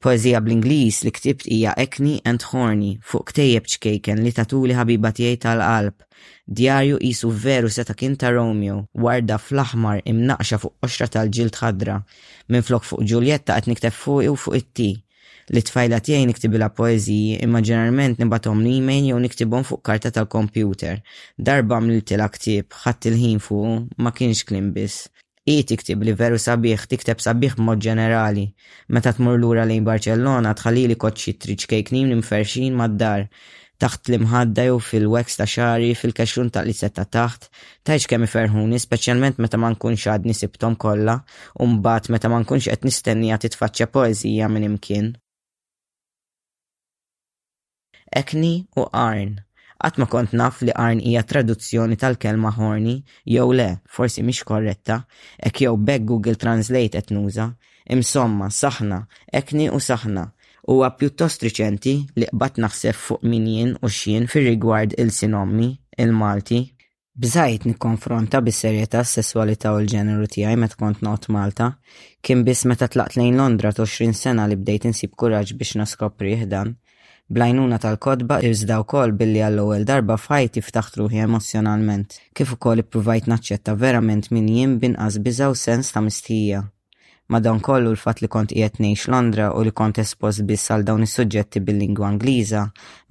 Poezija 0.00 0.40
bl-Ingliż 0.44 1.02
li 1.04 1.12
ktibt 1.16 1.44
hija 1.50 1.74
Ekni 1.84 2.16
and 2.30 2.46
Horny 2.52 2.96
fuq 3.04 3.26
ktejjeb 3.34 3.68
ċkejken 3.74 4.24
li 4.24 4.32
tatuli 4.36 4.76
ħabiba 4.80 5.12
tiegħi 5.20 5.38
tal-qalb. 5.44 5.98
Djarju 6.56 6.98
qisu 7.02 7.28
veru 7.44 7.68
seta 7.68 7.92
kien 7.94 8.14
ta' 8.16 8.32
Romeo, 8.32 8.86
warda 8.94 9.36
fl-aħmar 9.40 10.04
imnaqxa 10.08 10.56
fuq 10.62 10.78
qoxra 10.80 11.08
tal 11.10 11.28
ġilt 11.28 11.58
ħadra, 11.60 11.98
minn 12.48 12.64
flok 12.64 12.86
fuq 12.88 13.04
Giulietta 13.04 13.58
qed 13.60 13.68
nikteb 13.74 13.92
fuq 13.92 14.30
u 14.32 14.36
fuq 14.40 14.60
it-ti 14.62 14.90
li 15.54 15.62
tfajla 15.62 16.00
tiegħi 16.02 16.26
niktibilha 16.26 16.66
poeziji 16.74 17.36
imma 17.44 17.60
ġeneralment 17.62 18.18
nibatom 18.18 18.62
li 18.64 18.72
email 18.80 19.04
jew 19.10 19.18
niktibhom 19.22 19.66
fuq 19.68 19.82
karta 19.88 20.10
tal-kompjuter. 20.16 21.02
Darba 21.38 21.78
mliltilha 21.80 22.26
ktieb 22.34 22.74
ħadd 22.82 23.10
il-ħin 23.12 23.42
fuq 23.44 23.76
ma 24.02 24.10
kienx 24.16 24.42
klim 24.48 24.72
biss. 24.74 25.04
I 25.46 25.60
tiktib 25.62 26.00
li 26.02 26.12
veru 26.18 26.40
sabiħ, 26.42 26.88
tikteb 26.90 27.20
sabiħ 27.22 27.60
mod 27.62 27.78
ġenerali. 27.84 28.48
Meta 28.90 29.12
tmur 29.14 29.38
lura 29.38 29.62
lejn 29.70 29.86
Barcellona 29.86 30.50
tħallili 30.58 30.96
koċċi 30.98 31.36
triċkejknim 31.44 32.08
nimferxin 32.10 32.74
mad-dar 32.74 33.28
taħt 33.78 34.10
l-imħadda 34.10 34.64
jew 34.66 34.80
fil-weks 34.82 35.38
ta' 35.38 35.46
xari, 35.46 35.92
fil-kaxrun 35.94 36.48
ta' 36.50 36.62
li 36.66 36.72
setta' 36.74 37.04
taħt, 37.12 37.46
taħġ 37.86 38.06
kemm 38.10 38.26
ferħuni, 38.32 38.80
speċjalment 38.82 39.38
meta 39.38 39.60
ma 39.60 39.68
nkunx 39.76 40.08
għad 40.10 40.26
nisibtom 40.26 40.74
kollha, 40.80 41.18
u 41.60 41.68
mbagħad 41.76 42.10
meta 42.16 42.32
ma 42.32 42.40
nkunx 42.42 42.72
qed 42.72 42.88
nistennija 42.88 43.36
titfaċċa 43.46 43.92
poeżija 43.94 44.50
minn 44.50 44.70
imkien 44.72 45.12
ekni 48.12 48.66
u 48.76 48.86
arn. 48.92 49.36
Għat 49.84 49.98
ma 50.00 50.06
kont 50.08 50.32
naf 50.32 50.62
li 50.64 50.72
arn 50.72 51.00
hija 51.04 51.22
traduzzjoni 51.28 51.98
tal-kelma 52.00 52.50
horni, 52.56 52.96
jew 53.28 53.52
le, 53.52 53.66
forsi 53.84 54.22
mhix 54.24 54.40
korretta, 54.48 55.02
ek 55.44 55.60
jew 55.66 55.76
beg 55.76 56.06
Google 56.08 56.34
Translate 56.40 56.96
qed 56.96 57.12
nuża, 57.12 57.50
imsomma 57.92 58.48
saħna, 58.48 59.02
ekni 59.40 59.68
u 59.68 59.76
saħna. 59.82 60.30
Huwa 60.66 60.88
pjuttost 60.98 61.44
riċenti 61.46 61.92
li 62.16 62.28
qbad 62.32 62.56
naħseb 62.64 62.96
fuq 63.02 63.28
min 63.30 63.76
u 63.76 63.90
xien 63.98 64.26
fir-rigward 64.26 64.96
il-sinommi, 64.98 65.72
il-Malti, 65.98 66.62
Bżajt 67.16 67.62
nikkonfronta 67.64 68.42
bis-serjetà 68.44 69.00
s-sessualità 69.00 69.70
u 69.72 69.78
l-ġeneru 69.80 70.26
tiegħi 70.28 70.58
meta 70.60 70.76
kont 70.76 71.00
not 71.00 71.30
Malta, 71.32 71.70
kien 72.20 72.42
biss 72.44 72.66
meta 72.68 72.90
tlaqt 72.92 73.16
lejn 73.16 73.38
Londra 73.40 73.70
20 73.72 74.12
sena 74.12 74.44
li 74.46 74.58
bdejt 74.60 74.84
insib 74.90 75.14
kuraġġ 75.16 75.54
biex 75.56 75.78
naskopri 75.80 76.34
dan, 76.50 76.74
blajnuna 77.30 77.78
tal-kodba 77.84 78.36
iżdaw 78.48 78.84
wkoll 78.84 79.14
billi 79.22 79.40
għall-ewwel 79.46 79.86
darba 79.88 80.16
fajt 80.26 80.60
iftaħt 80.60 81.00
ruħi 81.00 81.24
emozjonalment, 81.24 82.20
kif 82.38 82.54
ukoll 82.58 82.84
ippruvajt 82.84 83.26
naċċetta 83.34 83.74
verament 83.82 84.30
min 84.36 84.46
jien 84.58 84.78
binqas 84.84 85.18
biżaw 85.26 85.58
sens 85.66 85.90
ta' 85.96 86.04
mistija. 86.06 86.62
Madan 87.28 87.58
kollu 87.66 87.90
l-fat 87.92 88.20
li 88.22 88.28
kont 88.30 88.52
qiegħed 88.54 88.76
ngħix 88.84 89.10
Londra 89.12 89.48
u 89.58 89.62
li 89.66 89.72
kont 89.78 89.98
espost 89.98 90.44
biss 90.46 90.70
għal 90.70 90.84
dawn 90.86 91.02
is-suġġetti 91.06 91.58
bil-lingwa 91.68 92.10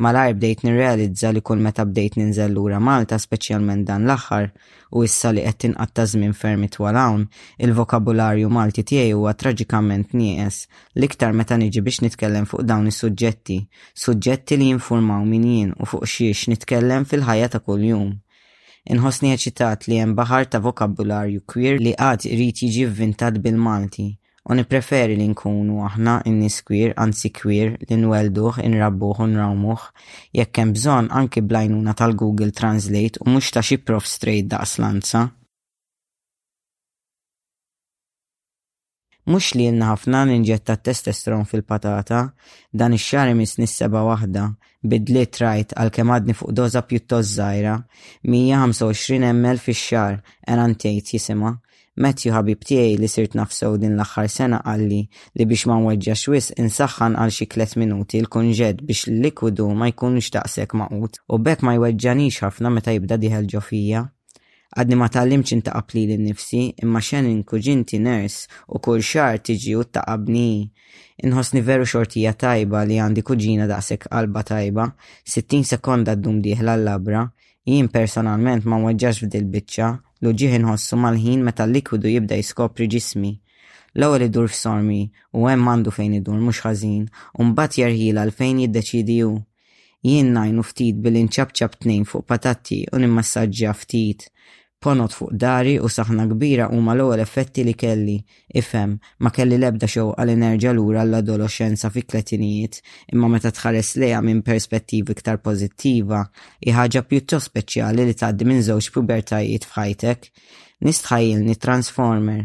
ma 0.03 0.11
laj 0.15 0.33
bdejt 0.37 0.63
nirrealizza 0.63 1.33
li 1.35 1.41
kull 1.41 1.59
meta 1.65 1.83
bdejt 1.85 2.15
ninżel 2.21 2.53
lura 2.55 2.79
Malta 2.79 3.19
speċjalment 3.19 3.83
dan 3.89 4.07
l-aħħar 4.07 4.47
u 4.95 5.03
issa 5.03 5.31
li 5.35 5.43
qed 5.43 5.57
tinqatta 5.65 6.05
żmien 6.13 6.33
fermi 6.41 6.69
twal 6.71 6.95
hawn, 6.95 7.25
il-vokabularju 7.59 8.47
Malti 8.55 8.85
tiegħi 8.87 9.11
huwa 9.19 9.33
traġikament 9.35 10.13
nieqes 10.15 10.57
l-iktar 10.95 11.33
meta 11.35 11.59
niġi 11.59 11.83
biex 11.83 11.99
nitkellem 12.07 12.47
fuq 12.47 12.63
dawn 12.71 12.87
is-suġġetti, 12.93 13.57
suġġetti 14.05 14.55
li 14.61 14.71
jinfurmaw 14.71 15.27
min 15.27 15.47
jien 15.51 15.75
u 15.79 15.83
fuq 15.91 16.07
xiex 16.15 16.47
nitkellem 16.53 17.03
fil-ħajja 17.05 17.51
ta' 17.57 17.65
kuljum. 17.67 18.13
Inħossni 18.93 19.29
eċitat 19.33 19.85
li 19.89 19.95
hemm 20.01 20.11
baħar 20.17 20.43
ta' 20.53 20.59
vokabularju 20.65 21.39
queer 21.53 21.79
li 21.83 21.93
qatt 22.01 22.27
irid 22.33 22.59
jiġi 22.65 22.83
vvintat 22.91 23.39
bil-Malti 23.45 24.03
u 24.53 24.57
nippreferi 24.59 25.15
li 25.21 25.25
nkunu 25.31 25.79
aħna 25.87 26.13
n-nis 26.33 26.59
kwir, 26.67 26.91
anzi 27.05 27.31
kwir, 27.39 27.71
li 27.87 27.97
nwelduħ, 28.03 28.59
u 28.65 29.25
nrawmuh, 29.33 29.87
jekk 30.41 30.61
hemm 30.61 30.75
bżonn 30.77 31.09
anki 31.21 31.43
blajnuna 31.53 31.97
tal-Google 32.03 32.53
Translate 32.61 33.25
u 33.25 33.31
mhux 33.33 33.55
ta' 33.57 33.65
xi 33.71 33.79
prof 33.87 34.05
straight 34.11 34.53
daqslanza. 34.53 35.23
Mux 39.25 39.55
li 39.57 39.63
jenna 39.65 39.87
ħafna 39.89 40.19
ninġetta 40.29 40.75
testosteron 40.85 41.47
fil-patata, 41.49 42.17
dan 42.79 42.93
ix-xar 42.93 43.31
imis 43.33 43.55
nisseba 43.57 44.03
waħda, 44.05 44.43
bidliet 44.91 45.39
rajt 45.41 45.73
għal 45.81 45.89
kem 45.95 46.11
għadni 46.13 46.35
fuq 46.37 46.53
doza 46.59 46.83
pjuttost 46.85 47.33
zaħira, 47.39 47.79
125 48.35 49.25
ml 49.33 49.63
fix-xar, 49.65 50.19
eran 50.53 50.77
tgħid 50.77 51.09
jisima' 51.15 51.55
Matthew 52.01 52.33
ħabib 52.35 52.61
tiegħi 52.69 52.97
li 52.99 53.07
sirt 53.09 53.33
nafsew 53.39 53.79
din 53.79 53.95
l-aħħar 53.97 54.29
sena 54.29 54.59
għalli 54.67 55.01
li 55.07 55.45
biex 55.53 55.65
ma 55.71 55.79
nweġġa 55.79 56.17
wis 56.35 56.51
insaħħan 56.61 57.15
għal 57.23 57.33
xi 57.37 57.45
tliet 57.55 57.77
minuti 57.81 58.19
l-kunġed 58.21 58.83
biex 58.85 59.07
l-likwidu 59.09 59.69
ma 59.79 59.87
jkunx 59.93 60.29
daqshekk 60.37 60.75
maqut 60.83 61.21
u 61.33 61.39
bekk 61.45 61.63
ma 61.65 61.73
jweġġanix 61.79 62.43
ħafna 62.45 62.73
meta 62.77 62.93
jibda 62.93 63.17
diħel 63.17 63.49
ġofija. 63.55 64.03
Għadni 64.75 64.95
ma 64.99 65.07
tallimx 65.07 65.53
intaqab 65.55 65.93
li 65.95 66.01
l-nifsi, 66.11 66.61
imma 66.83 66.99
xen 66.99 67.27
inkuġinti 67.29 67.95
ners 68.03 68.35
u 68.75 68.81
kull 68.83 68.99
xar 68.99 69.37
tiġi 69.39 69.75
u 69.79 69.85
taqabni. 69.87 70.73
Inħosni 71.23 71.61
veru 71.63 71.85
xortija 71.87 72.33
tajba 72.43 72.81
li 72.89 72.97
għandi 72.99 73.23
kuġina 73.29 73.69
daqsek 73.71 74.09
qalba 74.11 74.43
tajba, 74.49 74.89
60 75.31 75.69
sekonda 75.69 76.17
d-dum 76.17 76.41
diħla 76.43 76.75
l-labra, 76.79 77.21
jien 77.63 77.87
personalment 77.87 78.67
ma 78.67 78.81
weġġax 78.83 79.23
f'dil 79.23 79.47
bitċa, 79.55 79.87
lu 80.21 80.35
ġieħ 80.43 80.57
inħossu 80.59 80.99
mal-ħin 80.99 81.45
meta 81.47 81.63
l-likwidu 81.63 82.11
jibda 82.11 82.41
jiskopri 82.41 82.89
ġismi. 82.97 83.31
L-ewwel 83.95 84.27
idur 84.27 84.51
f'sormi 84.51 84.99
u 85.39 85.47
hemm 85.47 85.71
għandu 85.71 85.95
fejn 85.95 86.19
idur 86.19 86.35
mhux 86.43 86.59
ħażin, 86.67 87.07
u 87.39 87.47
mbagħad 87.47 87.79
jarħila 87.85 88.27
l 88.27 88.35
fejn 88.41 88.59
jiddeċidi 88.65 89.19
hu 89.23 89.31
jien 90.05 90.35
najnu 90.35 90.67
ftit 90.67 90.99
bil-inċabċab 91.07 91.79
tnejn 91.79 92.03
fuq 92.11 92.27
patatti 92.27 92.83
u 92.91 92.99
nimmassaġġja 92.99 93.71
ftit. 93.79 94.29
Ponot 94.83 95.13
fuq 95.17 95.31
dari 95.41 95.75
u 95.81 95.87
saħna 95.89 96.23
kbira 96.29 96.65
huma 96.71 96.93
l 96.95 97.05
effetti 97.23 97.63
li 97.63 97.73
kelli, 97.73 98.15
ifhem, 98.59 98.97
ma 99.23 99.29
kelli 99.31 99.57
lebda 99.57 99.87
għal 99.87 100.33
li 100.37 100.57
l 100.57 100.73
lura 100.77 101.03
l-adolescenza 101.05 101.89
fi 101.89 102.03
kletinijiet, 102.03 102.81
imma 103.15 103.27
meta 103.27 103.49
tħares 103.51 103.93
lejha 103.99 104.21
minn 104.21 104.41
perspettivi 104.41 105.11
iktar 105.15 105.37
pożittiva, 105.41 106.21
hi 106.65 106.71
ħaġa 106.77 107.03
pjuttost 107.09 107.49
speċjali 107.51 108.03
li 108.11 108.15
tgħaddi 108.19 108.43
minn 108.49 108.65
żewġ 108.67 108.91
pubertajiet 108.97 109.65
f'ħajtek. 109.69 110.19
Nistħajjilni 110.85 111.55
Transformer. 111.55 112.41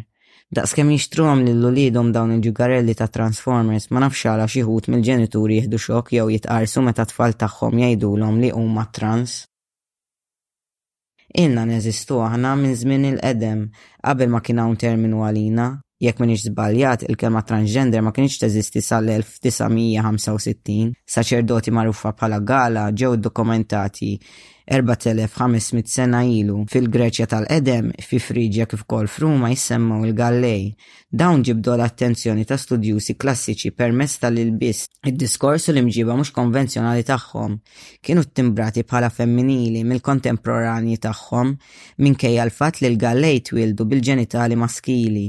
Daqskemm 0.56 0.94
jixtruhom 0.96 1.44
lil 1.46 1.58
lulidom 1.62 2.08
dawn 2.14 2.32
il-ġugarelli 2.38 2.94
ta' 2.98 3.06
Transformers 3.10 3.90
ma 3.94 4.02
nafx 4.02 4.26
xiħut 4.56 4.86
xi 4.88 4.94
mill-ġenituri 4.94 5.60
jieħdu 5.60 5.78
xokk 5.82 6.16
jew 6.18 6.30
jitqarsu 6.34 6.82
meta 6.88 7.06
tfal 7.10 7.36
tagħhom 7.42 7.78
jgħidulhom 7.84 8.42
li 8.46 8.50
huma 8.54 8.88
trans. 8.94 9.38
Inna 11.38 11.62
neżistu 11.68 12.16
aħna 12.26 12.56
minn 12.62 12.74
żmien 12.80 13.04
il-qedem 13.12 13.62
qabel 14.02 14.34
ma 14.34 14.40
kien 14.46 14.58
hawn 14.62 14.76
terminu 14.86 15.22
għalina 15.26 15.70
jekk 16.00 16.18
nix 16.24 16.40
zbaljat 16.42 17.02
il-kelma 17.08 17.42
transgender 17.44 18.00
ma 18.02 18.12
kienx 18.16 18.38
teżisti 18.40 18.80
sal-1965, 18.84 20.92
saċerdoti 21.14 21.70
marufa 21.76 22.10
bħala 22.16 22.38
gala 22.50 22.84
ġew 22.96 23.12
dokumentati 23.20 24.10
4500 24.70 25.88
sena 25.90 26.20
ilu 26.22 26.60
fil-Greċja 26.70 27.26
tal-Edem, 27.32 27.86
fi 28.06 28.16
Friġja 28.22 28.64
kif 28.70 28.82
kol 28.86 29.06
f'Ruma 29.10 29.48
jissemmaw 29.50 30.00
il-Gallej. 30.06 30.64
Dawn 31.10 31.38
ġibdu 31.42 31.72
l-attenzjoni 31.74 32.44
ta' 32.46 32.56
studjusi 32.60 33.16
klassiċi 33.18 33.72
permess 33.74 34.18
tal-ilbis. 34.22 34.78
id 35.08 35.14
diskorsu 35.18 35.68
li 35.72 35.76
l-imġiba 35.80 36.12
mhux 36.14 36.30
konvenzjonali 36.30 37.02
tagħhom 37.08 37.52
kienu 38.04 38.22
timbrati 38.30 38.82
bħala 38.86 39.10
femminili 39.10 39.82
mill 39.84 40.00
kontemporani 40.00 40.98
tagħhom 41.06 41.56
minkejja 41.98 42.42
l-fatt 42.46 42.80
li 42.80 42.86
l-Gallej 42.92 43.40
twildu 43.50 43.82
bil-ġenitali 43.84 44.54
maskili. 44.64 45.26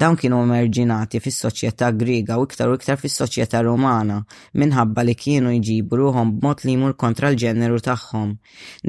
Dawn 0.00 0.16
kienu 0.20 0.38
emerġinati 0.46 1.20
fis-soċjetà 1.24 1.88
Griega 2.02 2.36
u 2.40 2.44
iktar 2.48 2.70
u 2.72 2.76
iktar 2.78 2.98
fis-soċjetà 3.00 3.60
Romana 3.66 4.18
minħabba 4.62 5.04
li 5.08 5.14
kienu 5.24 5.52
jġibu 5.56 5.98
ruhom 6.00 6.32
b'mod 6.36 6.64
li 6.66 6.74
jmur 6.76 6.94
kontra 7.02 7.30
l-ġeneru 7.32 7.80
tagħhom. 7.88 8.30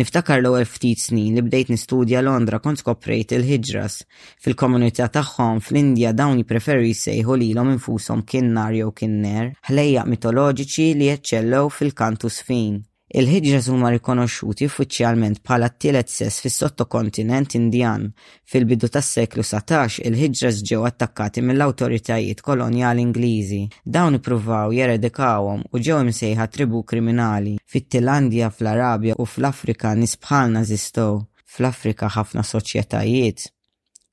Niftakar 0.02 0.42
l-ewwel 0.42 0.68
ftit 0.76 1.04
snin 1.06 1.36
li 1.38 1.46
bdejt 1.48 1.74
nistudja 1.76 2.24
Londra 2.28 2.62
kont 2.66 2.82
skoprejt 2.84 3.36
il-ħiġras. 3.40 4.00
Fil-komunità 4.44 5.10
tagħhom 5.20 5.62
fl-Indja 5.68 6.14
dawn 6.22 6.40
jipreferu 6.44 6.88
jsejħu 6.94 7.40
lilhom 7.44 7.74
infushom 7.78 8.26
kinnar 8.34 8.74
jew 8.80 8.92
kinner, 9.04 9.52
ħlejjaq 9.70 10.10
mitoloġiċi 10.16 10.90
li 11.02 11.12
jeċċellew 11.14 11.76
fil-kantus 11.80 12.40
fin 12.50 12.82
il 13.14 13.28
ħidġa 13.30 13.60
huma 13.70 13.90
rikonoxxuti 13.94 14.66
uffiċjalment 14.70 15.42
bħala 15.46 15.68
t-tielet 15.74 16.10
sess 16.10 16.42
fis-sottokontinent 16.44 17.54
Indjan. 17.60 18.08
Fil-bidu 18.50 18.90
tas-seklu 18.96 19.46
17 19.50 20.02
il 20.10 20.18
ħidġa 20.18 20.52
ġew 20.72 20.82
attakkati 20.90 21.44
mill-awtoritajiet 21.46 22.42
kolonjali 22.50 23.06
Ingliżi. 23.06 23.62
Dawn 23.86 24.18
ippruvaw 24.18 24.74
jeredikawhom 24.80 25.62
u 25.70 25.84
ġew 25.90 26.02
imsejħa 26.08 26.50
tribu 26.56 26.82
kriminali 26.90 27.60
fit-Tilandja, 27.74 28.50
fl-Arabja 28.50 29.18
u 29.22 29.30
fl-Afrika 29.30 29.94
nisbħalna 30.02 30.66
zistow. 30.74 31.22
Fl-Afrika 31.54 32.10
ħafna 32.18 32.42
soċjetajiet 32.50 33.52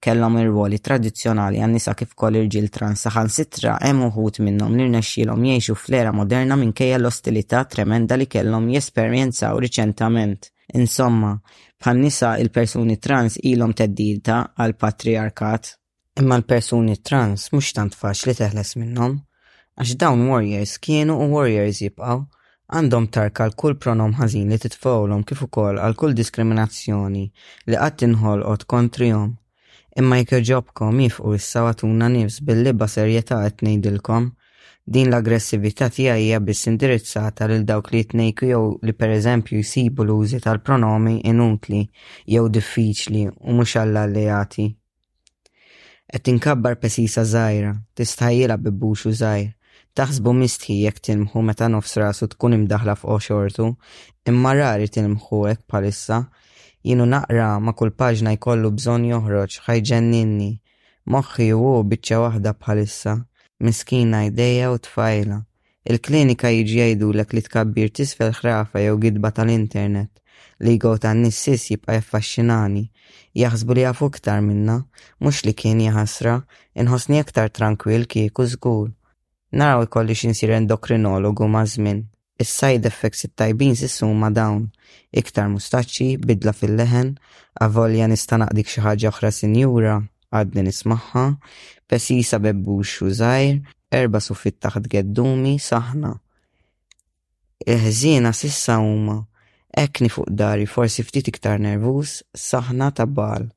kellhom 0.05 0.37
ir-ruoli 0.41 0.79
tradizzjonali 0.81 1.61
għan-nisa 1.61 1.93
kif 1.99 2.15
ukoll 2.17 2.39
irġiel 2.41 2.71
trans 2.73 3.03
saħansitra 3.05 3.75
hemm 3.85 4.07
uħud 4.09 4.41
minnhom 4.47 4.77
li 4.79 4.87
rnexxielhom 4.89 5.43
jgħixu 5.49 5.77
fl 5.81 6.13
moderna 6.17 6.57
minkejja 6.61 6.99
l-ostilità 7.01 7.61
tremenda 7.75 8.17
li 8.17 8.27
kellhom 8.35 8.71
jesperjenzaw 8.75 9.61
riċentament. 9.67 10.51
Insomma, 10.81 11.35
bħal 11.83 12.01
nisa 12.07 12.31
il-persuni 12.41 12.97
trans 12.99 13.37
ilhom 13.51 13.75
teddilta 13.77 14.39
għal 14.57 14.77
patriarkat. 14.85 15.75
Imma 16.21 16.39
l-persuni 16.41 16.97
trans 17.07 17.51
mhux 17.53 17.73
tant 17.77 17.95
faċli 18.01 18.35
teħles 18.41 18.75
minnhom, 18.81 19.19
għax 19.81 19.95
dawn 20.01 20.23
warriors 20.31 20.79
kienu 20.85 21.19
u 21.19 21.29
warriors 21.35 21.83
jibqgħu 21.85 22.23
għandhom 22.73 23.09
tarka 23.15 23.45
għal 23.49 23.57
kull 23.63 23.77
pronom 23.83 24.15
ħażin 24.21 24.49
li 24.53 24.59
titfawlhom 24.65 25.27
kif 25.29 25.43
ukoll 25.49 25.81
għal 25.83 25.97
kull 26.01 26.15
diskriminazzjoni 26.15 27.27
li 27.69 27.77
qatt 27.77 28.03
tinħolqot 28.05 28.69
kontrihom 28.71 29.37
imma 29.99 30.21
jekk 30.21 30.37
ġobkom 30.49 30.99
jifqu 31.03 31.33
issa 31.35 31.65
għatuna 31.71 32.09
nifs 32.15 32.39
bil 32.47 32.61
liba 32.65 32.87
serjetà 32.89 33.39
qed 33.49 33.63
ngħidilkom 33.67 34.29
din 34.91 35.09
l-aggressività 35.11 35.89
tiegħi 35.97 36.27
hija 36.29 36.39
biss 36.47 36.69
indirizzata 36.71 37.49
lil 37.51 37.65
dawk 37.67 37.91
li 37.93 38.03
jtnejku 38.05 38.49
jew 38.53 38.61
li 38.87 38.95
pereżempju 39.01 39.63
jsibu 39.65 40.07
l-użi 40.07 40.39
tal-pronomi 40.47 41.17
inutli 41.33 41.83
jew 42.35 42.47
diffiċli 42.57 43.25
u 43.31 43.57
mhux 43.57 43.77
għall-alleati. 43.83 44.67
Qed 46.11 46.25
tinkabbar 46.27 46.79
pesisa 46.83 47.23
żgħira, 47.27 47.75
tistħajjilha 47.95 48.57
bibbuxu 48.63 49.13
żgħir, 49.21 49.51
taħsbu 49.95 50.33
mistħi 50.43 50.81
jekk 50.87 51.03
tilmħu 51.09 51.43
meta 51.51 51.69
nofsrasu 51.71 52.27
tkun 52.33 52.57
imdaħla 52.59 52.97
f'oċortu, 52.99 53.71
imma 54.31 54.55
rari 54.59 54.91
tilmħu 54.91 55.45
hekk 55.53 55.67
bħalissa 55.71 56.25
Jienu 56.85 57.05
naqra 57.07 57.49
ma 57.61 57.73
kull 57.79 57.93
paġna 58.01 58.31
jkollu 58.37 58.69
bżon 58.77 59.03
joħroġ 59.11 59.57
ħajġenninni. 59.67 60.47
Moħħi 61.15 61.49
u 61.53 61.73
biċċa 61.91 62.21
waħda 62.23 62.53
bħalissa. 62.63 63.13
Miskina 63.69 64.23
ideja 64.29 64.71
u 64.73 64.79
tfajla. 64.87 65.39
Il-klinika 65.91 66.49
jiġi 66.55 66.79
jajdu 66.81 67.11
l 67.13 67.27
li 67.37 67.43
tkabbir 67.45 67.93
tisfel 67.99 68.33
ħrafa 68.39 68.81
jew 68.87 68.97
gidba 69.03 69.31
tal-internet 69.39 70.13
li 70.65 70.75
jgħu 70.79 70.99
ta' 71.05 71.13
nissis 71.19 71.67
jibqa 71.71 71.97
jaffaxxinani. 71.99 72.85
Jaħsbu 73.45 73.77
li 73.77 73.85
jafu 73.85 74.09
ktar 74.17 74.41
minna, 74.45 74.77
mux 75.21 75.41
li 75.45 75.53
kien 75.57 75.81
jaħasra, 75.85 76.37
inħosni 76.81 77.21
aktar 77.21 77.49
tranquil 77.61 78.05
kieku 78.09 78.45
zgur. 78.55 78.89
Naraw 79.57 79.85
ikolli 79.89 80.17
xinsir 80.25 80.53
endokrinologu 80.57 81.49
mażmin. 81.49 82.05
Is-side 82.43 82.87
effects 82.87 83.23
it-tajbin 83.29 83.75
sissuma 83.77 84.31
dawn. 84.37 84.63
Iktar 85.21 85.51
mustaċċi, 85.53 86.07
bidla 86.25 86.55
fil-leħen, 86.57 87.11
avolja 87.67 88.07
nista' 88.09 88.39
naqdik 88.41 88.71
xi 88.73 88.81
ħaġa 88.87 89.11
oħra 89.11 89.31
sinjura, 89.37 89.99
għadni 90.33 90.65
nismaħħa, 90.71 91.25
pesisa 91.91 92.41
bebbux 92.41 92.95
u 93.05 93.11
zaħir, 93.21 93.61
erba 94.01 94.23
suffit 94.25 94.57
taħt 94.65 94.89
geddumi, 94.95 95.59
saħna. 95.69 96.15
Iħżina 97.77 98.33
sissa 98.41 98.79
huma, 98.81 99.19
ekni 99.85 100.09
fuq 100.09 100.33
dari 100.43 100.65
forsi 100.65 101.05
ftit 101.11 101.29
iktar 101.35 101.61
nervuż, 101.61 102.23
saħna 102.49 102.89
tabbal. 103.03 103.51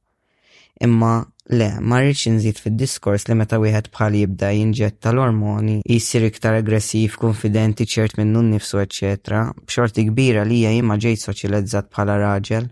Imma 0.82 1.26
le, 1.50 1.70
ma 1.82 2.00
rridx 2.02 2.26
inżid 2.30 2.58
fid-diskors 2.62 3.28
li 3.30 3.36
meta 3.40 3.60
wieħed 3.62 3.90
bħal 3.94 4.16
jibda 4.20 4.50
jinġetta 4.56 5.12
l 5.14 5.22
ormoni 5.22 5.76
jisir 5.86 6.26
iktar 6.28 6.56
aggressiv, 6.58 7.18
konfidenti, 7.22 7.86
ċert 7.90 8.18
minnu 8.18 8.42
nnifsu, 8.48 8.80
ecc. 8.82 9.52
b'xorti 9.68 10.06
kbira 10.10 10.46
li 10.50 10.58
hija 10.62 10.72
jimma 10.74 10.98
ġejt 11.06 11.26
soċjalizzat 11.28 11.92
bħala 11.94 12.16
raġel. 12.24 12.72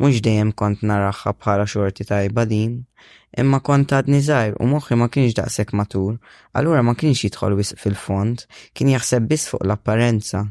Mhux 0.00 0.22
dejjem 0.24 0.54
kont 0.56 0.86
naraħħa 0.88 1.34
bħala 1.42 1.66
xorti 1.72 2.06
tajba 2.08 2.46
din, 2.48 2.78
imma 3.38 3.60
kont 3.60 3.92
għad 3.98 4.08
nizajr 4.14 4.56
u 4.64 4.70
moħħi 4.72 4.96
ma 4.98 5.10
kienx 5.12 5.36
daqshekk 5.36 5.76
matur, 5.82 6.16
allura 6.58 6.80
ma 6.82 6.96
kienx 6.98 7.26
jidħol 7.26 7.58
wisq 7.60 7.78
fil-fond, 7.84 8.46
kien 8.72 8.90
jaħseb 8.94 9.28
biss 9.34 9.52
fuq 9.52 9.66
l-apparenza 9.68 10.46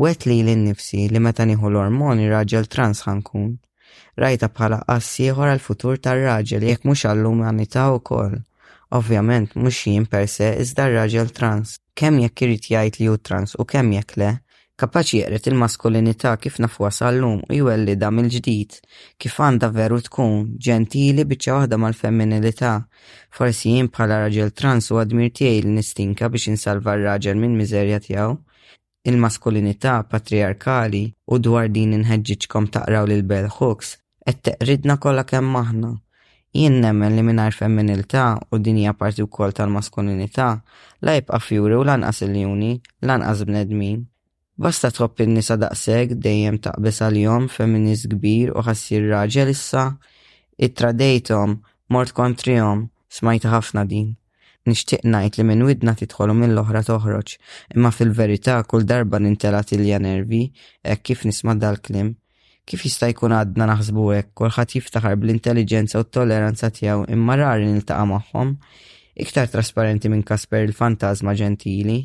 wet 0.00 0.24
li 0.24 0.38
l-nifsi 0.40 1.04
li 1.12 1.20
meta 1.20 1.44
nieħu 1.44 1.68
l-ormoni 1.68 2.30
raġel 2.32 2.66
trans 2.72 3.04
ħankun 3.10 3.50
rajta 4.14 4.48
bħala 4.48 4.78
qassieħor 4.88 5.48
għal 5.52 5.60
futur 5.64 5.98
tar-raġel 6.04 6.62
jekk 6.68 6.84
mhux 6.88 7.04
għall-umanità 7.08 7.86
wkoll. 7.96 8.40
Ovvjament 8.92 9.54
mhux 9.56 9.78
jien 9.86 10.04
per 10.06 10.26
se 10.28 10.50
iżda 10.60 10.88
r-raġel 10.90 11.30
trans. 11.32 11.78
Kemm 11.96 12.18
jekk 12.26 12.42
irid 12.44 12.68
jgħid 12.70 13.00
li 13.00 13.08
hu 13.08 13.16
trans 13.24 13.56
u 13.56 13.64
kemm 13.64 13.92
jekk 13.96 14.16
le, 14.20 14.30
kapaċi 14.76 15.20
jeqret 15.22 15.46
il 15.48 15.56
maskulinità 15.62 16.34
kif 16.40 16.58
nafu 16.60 16.88
sal 16.92 17.20
u 17.24 17.32
jwelli 17.38 17.60
jwellida 17.62 18.10
mill-ġdid, 18.12 18.76
kif 19.20 19.36
għanda 19.40 19.70
veru 19.72 20.00
tkun, 20.04 20.56
ġentili 20.60 21.24
biċċa 21.24 21.56
waħda 21.62 21.78
mal-femminilità. 21.80 22.74
Forsi 23.32 23.76
jien 23.78 23.88
bħala 23.88 24.26
raġel 24.26 24.52
trans 24.52 24.90
u 24.92 25.00
għadmir 25.00 25.32
tiegħi 25.38 25.64
l 25.64 25.72
nistinka 25.78 26.28
biex 26.28 26.52
insalva 26.52 26.98
r-raġel 27.00 27.38
minn 27.40 27.56
miżerja 27.64 28.00
tiegħu. 28.08 28.36
il 29.04 29.16
maskulinità 29.18 29.94
patriarkali 30.06 31.00
u 31.34 31.38
dwar 31.42 31.66
din 31.74 31.90
inħeġġiġkom 31.96 32.68
taqraw 32.76 33.08
lil 33.10 33.24
bell 33.26 33.48
hooks 33.50 33.96
qed 34.26 34.40
teqridna 34.46 34.94
kollha 35.02 35.24
kemm 35.26 35.56
aħna. 35.58 35.88
Jien 36.54 36.76
nemmen 36.84 37.14
li 37.16 37.22
mingħajr 37.24 37.56
femminilta 37.62 38.24
u 38.54 38.58
dinja 38.60 38.92
parti 38.94 39.24
wkoll 39.24 39.54
tal 39.56 39.70
maskulinità 39.72 40.48
la 41.00 41.14
jibqa' 41.16 41.40
fjuri 41.40 41.78
u 41.80 41.84
lanqas 41.88 42.20
iljuni, 42.26 42.74
lanqas 43.08 43.40
bnedmin. 43.48 44.02
Basta 44.62 44.90
tħobb 44.92 45.22
in-nisa 45.24 45.56
daqshekk 45.58 46.18
dejjem 46.26 46.60
taqbes 46.66 47.00
għal-jom 47.06 47.48
feminist 47.50 48.10
kbir 48.12 48.52
u 48.52 48.64
ħassir 48.66 49.08
raġel 49.10 49.50
issa 49.54 49.86
it-tradejtom 50.62 51.56
mort 51.92 52.12
kontrihom 52.12 52.84
smajta 53.12 53.48
ħafna 53.56 53.86
din 53.88 54.12
nixtieq 54.66 55.02
ngħid 55.08 55.38
li 55.40 55.44
minn 55.48 55.64
widna 55.66 55.96
tidħolhom 55.98 56.36
minn 56.44 56.58
oħra 56.60 56.84
toħroġ, 56.86 57.32
imma 57.74 57.90
fil-verità 57.90 58.60
kull 58.70 58.86
darba 58.86 59.18
nintelat 59.18 59.72
ilja 59.74 59.98
nervi 59.98 60.44
hekk 60.86 61.02
kif 61.10 61.24
nisma' 61.26 61.56
dal-klim 61.58 62.12
Kif 62.70 62.84
jista' 62.86 63.08
jkun 63.10 63.32
għadna 63.34 63.66
naħsbu 63.68 64.02
hekk 64.16 64.34
kulħadd 64.40 64.74
jiftaħar 64.76 65.16
bl-intelligenza 65.22 65.98
u 65.98 66.04
t-tolleranza 66.06 66.68
tiegħu 66.76 67.08
imma 67.16 67.34
rari 67.40 67.64
niltaqa' 67.66 68.04
magħhom, 68.10 68.52
iktar 69.24 69.48
trasparenti 69.54 70.12
minn 70.12 70.22
Kasper 70.28 70.62
il-fantażma 70.68 71.34
ġentili, 71.40 71.96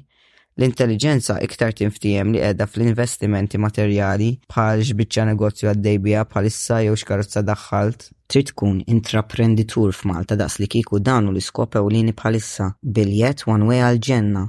l-intelligenza 0.58 1.36
iktar 1.46 1.76
tinftijem 1.78 2.34
li 2.34 2.42
qiegħda 2.42 2.68
fl-investimenti 2.74 3.62
materjali 3.62 4.32
bħal 4.50 4.82
x'biċċa 4.90 5.28
negozju 5.32 5.76
biha 6.08 6.26
bħalissa 6.32 6.82
jew 6.88 6.98
x'karozza 7.04 7.46
daħħalt. 7.52 8.08
Trid 8.28 8.48
tkun 8.52 8.82
intraprenditur 8.92 9.94
f'Malta 9.96 10.36
daqs 10.36 10.58
li 10.60 10.66
kieku 10.68 10.98
dan 11.00 11.28
u 11.28 11.32
l-iskop 11.32 11.76
ewlieni 11.80 12.12
bħalissa 12.18 12.74
biljett 12.84 13.46
one 13.48 13.64
way 13.70 13.80
għal-ġenna. 13.88 14.42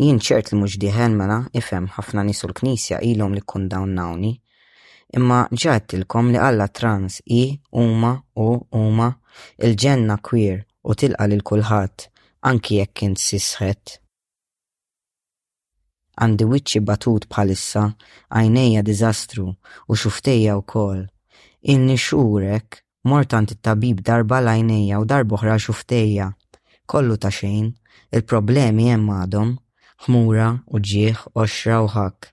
Jien 0.00 0.20
ċert 0.24 0.52
li 0.54 0.60
mhux 0.62 0.78
diħen 0.86 1.18
mela 1.18 1.42
ifhem 1.60 1.90
ħafna 1.98 2.24
nies 2.30 2.40
l-Knisja 2.46 3.02
ilhom 3.10 3.34
li 3.36 3.42
kun 3.44 3.66
dawn 3.68 3.92
nawni 4.00 4.32
imma 5.16 5.46
ġattilkom 5.52 6.30
li 6.32 6.38
alla 6.48 6.66
trans 6.68 7.20
i, 7.26 7.44
huma 7.72 8.12
u 8.36 8.48
huma 8.74 9.08
il-ġenna 9.64 10.18
queer 10.26 10.60
u 10.88 10.92
tilqa 11.00 11.24
lil 11.30 11.40
kulħadd 11.50 12.08
anki 12.50 12.78
jekk 12.78 12.92
kint 13.00 13.20
sisħet. 13.28 13.98
Għandi 16.18 16.44
wiċċi 16.50 16.80
batut 16.82 17.28
bħalissa, 17.30 17.84
għajnejja 18.34 18.82
diżastru 18.88 19.46
u 19.48 19.96
xuftejja 20.02 20.56
u 20.60 20.64
kol. 20.66 21.04
Inni 21.70 21.94
xurek, 21.96 22.82
mortant 23.06 23.52
it-tabib 23.54 24.02
darba 24.02 24.40
l-għajnejja 24.42 24.98
u 25.00 25.06
darba 25.06 25.38
oħra 25.38 25.54
xuftejja. 25.62 26.28
Kollu 26.90 27.16
ta' 27.22 27.30
xejn, 27.30 27.70
il-problemi 28.12 28.88
hemm 28.90 29.12
għadhom, 29.22 29.52
ħmura 30.08 30.48
u 30.66 30.80
ġieħ 30.90 31.22
oxra 31.38 31.78
u 31.86 31.92
ħak, 31.96 32.32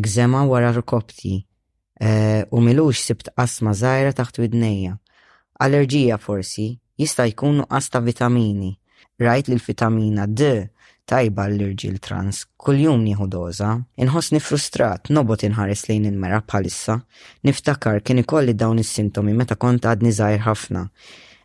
egzema 0.00 0.40
wara 0.48 0.72
rkopti, 0.80 1.45
Eh, 2.00 2.44
u 2.50 2.60
milux 2.60 2.92
sibt 3.00 3.30
asma 3.42 3.72
zaħira 3.72 4.12
taħt 4.12 4.40
widnejja. 4.42 4.98
Allerġija 5.64 6.18
forsi, 6.20 6.66
jista' 7.00 7.24
jkunu 7.30 7.64
asta 7.78 8.02
vitamini. 8.04 8.74
Rajt 9.16 9.48
li 9.48 9.56
l-vitamina 9.56 10.26
D 10.28 10.68
tajba 11.08 11.46
l-irġil 11.48 11.96
trans, 12.04 12.42
kuljum 12.60 13.00
nieħu 13.06 13.28
doza, 13.32 13.70
inħossni 14.02 14.42
frustrat, 14.44 15.08
nobot 15.14 15.46
inħares 15.48 15.86
lejn 15.88 16.10
il-mera 16.10 16.42
bħalissa, 16.44 16.98
niftakar 17.48 18.02
kien 18.04 18.20
ikolli 18.24 18.52
dawn 18.54 18.82
is-sintomi 18.82 19.32
meta 19.32 19.56
kont 19.56 19.88
għadni 19.88 20.12
zaħir 20.12 20.44
ħafna. 20.48 20.82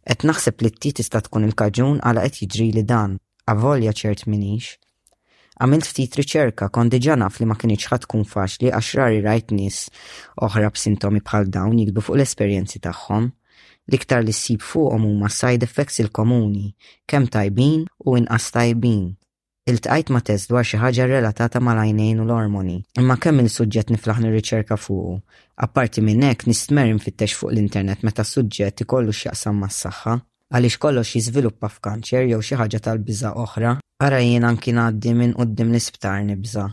Qed 0.04 0.28
naħseb 0.28 0.60
li 0.66 0.72
t-tit 0.74 0.98
tista' 1.00 1.24
tkun 1.30 1.48
il-kaġun 1.48 2.04
għala 2.04 2.28
qed 2.28 2.44
jiġri 2.44 2.72
li 2.74 2.84
dan, 2.84 3.16
avolja 3.54 3.94
ċert 4.02 4.26
minix, 4.28 4.74
Għamilt 5.62 5.86
ftit 5.92 6.16
riċerka 6.18 6.72
kon 6.74 6.90
diġa 6.90 7.20
naf 7.22 7.36
li 7.38 7.46
ma 7.46 7.54
kienieċ 7.54 7.92
ħadd 7.92 8.06
tkun 8.08 8.24
faċli 8.26 8.72
għax 8.74 8.88
rari 8.98 9.20
rajt 9.22 9.52
nies 9.54 9.78
oħra 10.48 10.72
b'sintomi 10.74 11.22
bħal 11.22 11.52
dawn 11.54 11.78
jikbu 11.78 12.02
fuq 12.02 12.18
l-esperjenzi 12.18 12.82
tagħhom. 12.88 13.28
L-iktar 13.92 14.24
li 14.26 14.34
ssib 14.34 14.64
fuqhom 14.66 15.06
huma 15.06 15.30
side 15.34 15.68
effects 15.70 16.02
il-komuni, 16.02 16.72
kemm 17.06 17.30
tajbin 17.36 17.84
u 18.08 18.16
inqas 18.18 18.50
tajbin. 18.56 19.06
Il-tqajt 19.70 20.10
ma 20.16 20.24
test 20.26 20.50
dwar 20.50 20.66
xi 20.66 20.82
ħaġa 20.82 21.06
relatata 21.12 21.62
mal-għajnejn 21.62 22.24
u 22.24 22.26
l-ormoni, 22.26 22.80
imma 22.98 23.20
kemm 23.22 23.46
il-suġġett 23.46 23.94
niflaħ 23.94 24.24
riċerka 24.34 24.80
fuq. 24.82 25.20
Apparti 25.68 26.02
minn 26.02 26.26
hekk 26.26 26.50
nistmer 26.50 26.90
infittex 26.90 27.38
fuq 27.38 27.54
l-internet 27.54 28.02
meta 28.02 28.26
suġġett 28.26 28.82
ikollu 28.88 29.14
x'jaqsam 29.14 29.62
mas-saħħa 29.62 30.18
għaliex 30.52 30.80
kollox 30.84 31.14
jiżviluppa 31.16 31.70
f'kanċer 31.72 32.26
jew 32.28 32.42
xi 32.44 32.58
ħaġa 32.60 32.82
tal-biża 32.88 33.32
oħra, 33.44 33.72
ara 34.04 34.20
jien 34.24 34.44
anki 34.44 34.74
ngħaddi 34.76 35.14
minn 35.16 35.36
qudiem 35.38 35.72
l-isptar 35.72 36.20
nibża. 36.28 36.66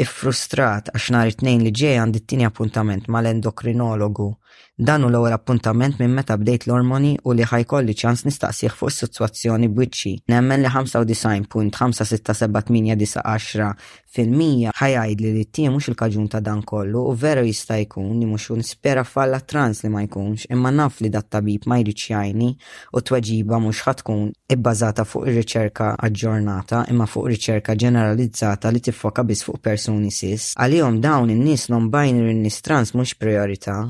Iffrustrat 0.00 0.88
għax 0.94 1.10
nhar 1.12 1.32
it-tnejn 1.34 1.66
li 1.66 1.72
ġej 1.82 1.98
għandi 2.00 2.22
t-tieni 2.24 2.46
appuntament 2.48 3.10
mal-endokrinologu 3.12 4.30
Dan 4.78 5.02
l-ewwel 5.04 5.32
appuntament 5.36 5.98
minn 6.00 6.14
meta 6.16 6.36
bdejt 6.40 6.62
l-ormoni 6.66 7.10
u 7.28 7.30
li 7.36 7.44
ħajkolli 7.50 7.92
ċans 8.02 8.20
nistaqsih 8.26 8.72
fuq 8.78 8.88
is-sitwazzjoni 8.92 9.68
bwiċċi. 9.76 10.12
Nemmen 10.32 10.58
li 10.64 10.68
95.56789 10.72 13.68
fil-mija 14.14 14.68
ħajajd 14.80 15.16
li 15.26 15.30
li 15.36 15.44
t-tiem 15.50 15.70
mhux 15.76 15.86
il-kaġun 15.92 16.26
ta' 16.32 16.40
dan 16.48 16.60
kollu 16.72 17.00
u 17.10 17.12
veru 17.24 17.44
jista' 17.46 17.78
jkun 17.84 18.08
li 18.22 18.26
mhux 18.30 18.46
spera 18.72 19.02
falla 19.12 19.38
trans 19.52 19.76
li 19.84 19.90
ma 19.94 20.00
jkunx 20.06 20.38
imma 20.54 20.70
naf 20.80 20.94
li 21.04 21.10
dat 21.18 21.26
tabib 21.36 21.62
ma 21.68 21.76
jridx 21.84 22.02
jajni 22.14 22.50
u 22.94 22.96
tweġiba 23.10 23.56
mhux 23.66 23.78
ħatkun 23.86 24.24
ibbażata 24.56 25.02
fuq 25.12 25.22
ir-riċerka 25.28 25.86
aġġornata 26.08 26.78
imma 26.90 27.06
fuq 27.06 27.26
riċerka 27.36 27.72
ġeneralizzata 27.84 28.66
li 28.72 28.80
tiffoka 28.88 29.22
biss 29.28 29.44
fuq 29.50 29.58
persuni 29.68 30.10
sis. 30.10 30.42
Għalihom 30.56 30.96
dawn 31.04 31.28
in-nies 31.36 31.62
non-binary 31.68 32.32
in-nies 32.38 32.58
trans 32.64 32.90
mhux 32.96 33.12
priorità 33.20 33.82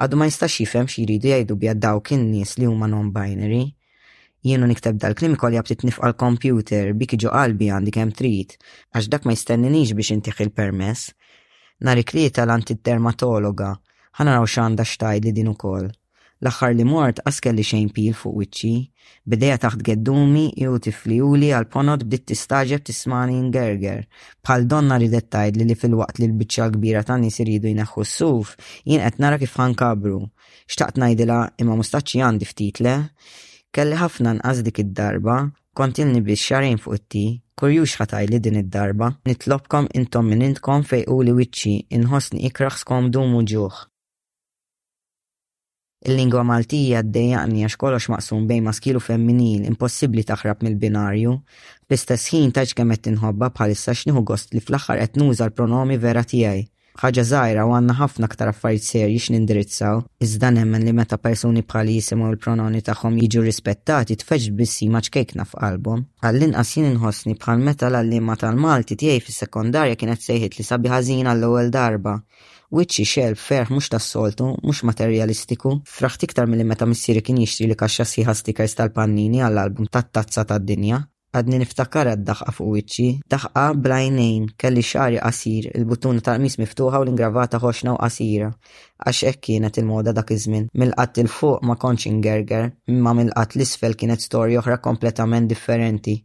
għadu 0.00 0.16
ma 0.16 0.26
jistax 0.30 0.54
jifhem 0.62 0.86
x'jridu 0.88 1.28
jgħidu 1.28 1.54
bija 1.62 1.74
dawk 1.76 2.14
in-nies 2.16 2.54
li 2.56 2.64
huma 2.68 2.86
non-binary. 2.88 3.62
Jienu 4.48 4.68
nikteb 4.70 4.96
dal-klim 5.02 5.34
ikolli 5.36 5.60
għabtit 5.60 5.84
nifqa 5.84 6.08
l 6.08 6.16
computer 6.22 6.94
biki 6.96 7.18
ġo 7.20 7.34
qalbi 7.34 7.68
għandi 7.76 7.94
kemm 7.98 8.14
trid, 8.20 8.56
għax 8.96 9.10
dak 9.12 9.28
ma 9.28 9.36
jistenninix 9.36 9.92
biex 9.98 10.14
intiħ 10.16 10.42
il-permess. 10.46 11.12
Nar 11.84 12.00
iklieta 12.00 12.46
l-antitermatologa, 12.46 13.74
ħanaraw 14.20 14.48
x'għandha 14.48 14.88
xtajd 14.88 15.28
li 15.28 15.36
din 15.40 15.52
ukoll 15.52 15.90
l 16.44 16.46
axar 16.50 16.72
li 16.78 16.84
mort 16.90 17.16
li 17.56 17.64
xejn 17.70 17.88
pil 17.96 18.14
fuq 18.20 18.32
wiċċi, 18.38 18.74
bideja 19.30 19.56
taħt 19.64 19.80
geddumi 19.88 20.44
u 21.26 21.34
li 21.40 21.48
għal 21.52 21.68
ponot 21.74 22.00
bdiet 22.04 22.24
tistaġeb 22.30 22.80
tismani 22.86 23.36
ngerger. 23.50 24.00
Bħal 24.44 24.60
donna 24.70 24.96
ridet 24.98 25.28
tajd 25.32 25.54
li 25.60 25.76
fil-waqt 25.80 26.16
li 26.22 26.26
l-biċċa 26.30 26.64
kbira 26.74 27.02
tan 27.08 27.20
nies 27.20 27.36
iridu 27.44 27.68
jneħħu 27.70 28.02
s-suf, 28.06 28.48
jien 28.88 29.04
qed 29.04 29.20
nara 29.20 29.36
kif 29.40 29.52
ħankabru. 29.62 30.18
Xtaqt 30.72 30.96
ngħidilha 31.02 31.40
imma 31.60 31.74
mustaċi 31.82 32.22
għandi 32.24 32.50
ftit 32.54 32.80
le, 32.88 32.96
kelli 33.74 34.00
ħafna 34.02 34.38
nqas 34.38 34.64
dik 34.64 34.80
id-darba, 34.86 35.36
kontilni 35.76 36.24
biex 36.24 36.40
xarin 36.48 36.80
fuq 36.80 36.96
t 37.00 37.04
ti 37.18 37.26
kurjux 37.60 37.98
ħataj 38.00 38.24
li 38.32 38.40
din 38.40 38.60
id-darba, 38.62 39.12
nitlobkom 39.28 39.92
intom 39.98 40.32
minn 40.32 40.56
fej 40.90 41.04
u 41.12 41.16
li 41.20 41.36
wicċi 41.38 41.74
inħosni 42.00 42.48
ikraħskom 42.48 43.12
dumu 43.12 43.44
ġuħ. 43.44 43.89
Il-lingwa 46.08 46.40
Maltija 46.48 47.02
ddejjaqni 47.04 47.66
għax 47.66 47.74
kollox 47.80 48.06
maqsum 48.08 48.46
bejn 48.48 48.64
maskil 48.68 48.96
u 48.96 49.02
femminil, 49.04 49.66
impossibbli 49.68 50.22
taħrab 50.24 50.62
mill-binarju, 50.64 51.34
Bistess 51.90 52.30
ħin 52.32 52.52
taġ 52.56 52.72
kemm 52.78 52.94
qed 52.96 53.08
inħobba 53.10 53.50
bħalissa 53.52 53.92
x'nieħu 53.98 54.22
gost 54.30 54.54
li 54.56 54.62
fl-aħħar 54.64 55.02
qed 55.04 55.18
nuża 55.20 55.50
l-pronomi 55.50 55.98
vera 56.00 56.22
tiegħi. 56.30 56.62
Ħaġa 57.04 57.24
żgħira 57.30 57.66
u 57.68 57.74
għandna 57.76 57.96
ħafna 58.00 58.28
aktar 58.30 58.48
affarijiet 58.54 58.86
serjiex 58.88 59.28
nindirizzaw, 59.34 60.00
iżda 60.24 60.50
nemmen 60.56 60.86
li 60.88 60.94
meta 60.96 61.18
persuni 61.20 61.62
bħal 61.68 61.90
jisimgħu 61.92 62.30
l-prononi 62.32 62.80
tagħhom 62.88 63.18
jiġu 63.20 63.44
rispettati 63.50 64.16
tfeġ 64.24 64.46
bissi 64.62 64.88
maċkejkna 64.96 65.44
f'qalbhom. 65.52 66.06
Għall-inqas 66.24 66.72
jien 66.78 66.88
inħossni 66.94 67.36
bħal 67.44 67.60
meta 67.68 67.92
l 67.92 68.00
għalliema 68.00 68.38
tal-Malti 68.40 68.96
tiegħi 69.04 69.20
fis-sekondarja 69.28 70.00
kienet 70.00 70.24
sejħit 70.24 70.56
li 70.56 70.64
sabi 70.66 70.92
ħażin 70.96 71.28
għall-ewwel 71.34 71.70
darba 71.76 72.16
Wiċċi 72.76 73.04
xel 73.14 73.32
ferħ 73.44 73.72
mhux 73.74 73.88
tas-soltu, 73.92 74.44
mhux 74.62 74.84
materjalistiku, 74.86 75.70
fraħt 75.92 76.26
iktar 76.26 76.46
milli 76.50 76.64
meta 76.72 76.86
missieri 76.86 77.20
kien 77.26 77.40
jixtri 77.42 77.66
li 77.66 77.76
kaxxa 77.80 78.04
sieħa 78.10 78.34
stickers 78.40 78.76
tal-pannini 78.78 79.40
għall-album 79.46 79.88
tat-tazza 79.96 80.44
tad-dinja, 80.52 81.00
għadni 81.34 81.58
niftakar 81.64 82.12
għad-daħqa 82.12 82.54
fuq 82.60 82.72
wiċċi, 82.76 83.08
daħqa 83.34 83.64
blajnejn, 83.86 84.46
kelli 84.62 84.84
xari 84.86 85.18
qasir, 85.24 85.66
il-buttuna 85.80 86.22
tal 86.28 86.38
mis 86.44 86.60
miftuħa 86.62 87.02
u 87.02 87.08
l-ingravata 87.08 87.58
ħoxna 87.64 87.96
u 87.96 87.98
qasira. 88.04 88.52
Għax 89.02 89.26
hekk 89.32 89.44
kienet 89.50 89.82
il-moda 89.82 90.14
dak 90.20 90.30
iż-żmien. 90.38 90.70
Mill-qatt 90.70 91.18
il 91.24 91.32
fuq 91.34 91.66
ma 91.66 91.74
kontx 91.74 92.06
ingerger, 92.12 92.70
imma 92.94 93.16
mill-qatt 93.18 93.58
l-isfel 93.58 93.98
kienet 93.98 94.22
storja 94.22 94.62
oħra 94.62 94.78
kompletament 94.90 95.50
differenti. 95.50 96.20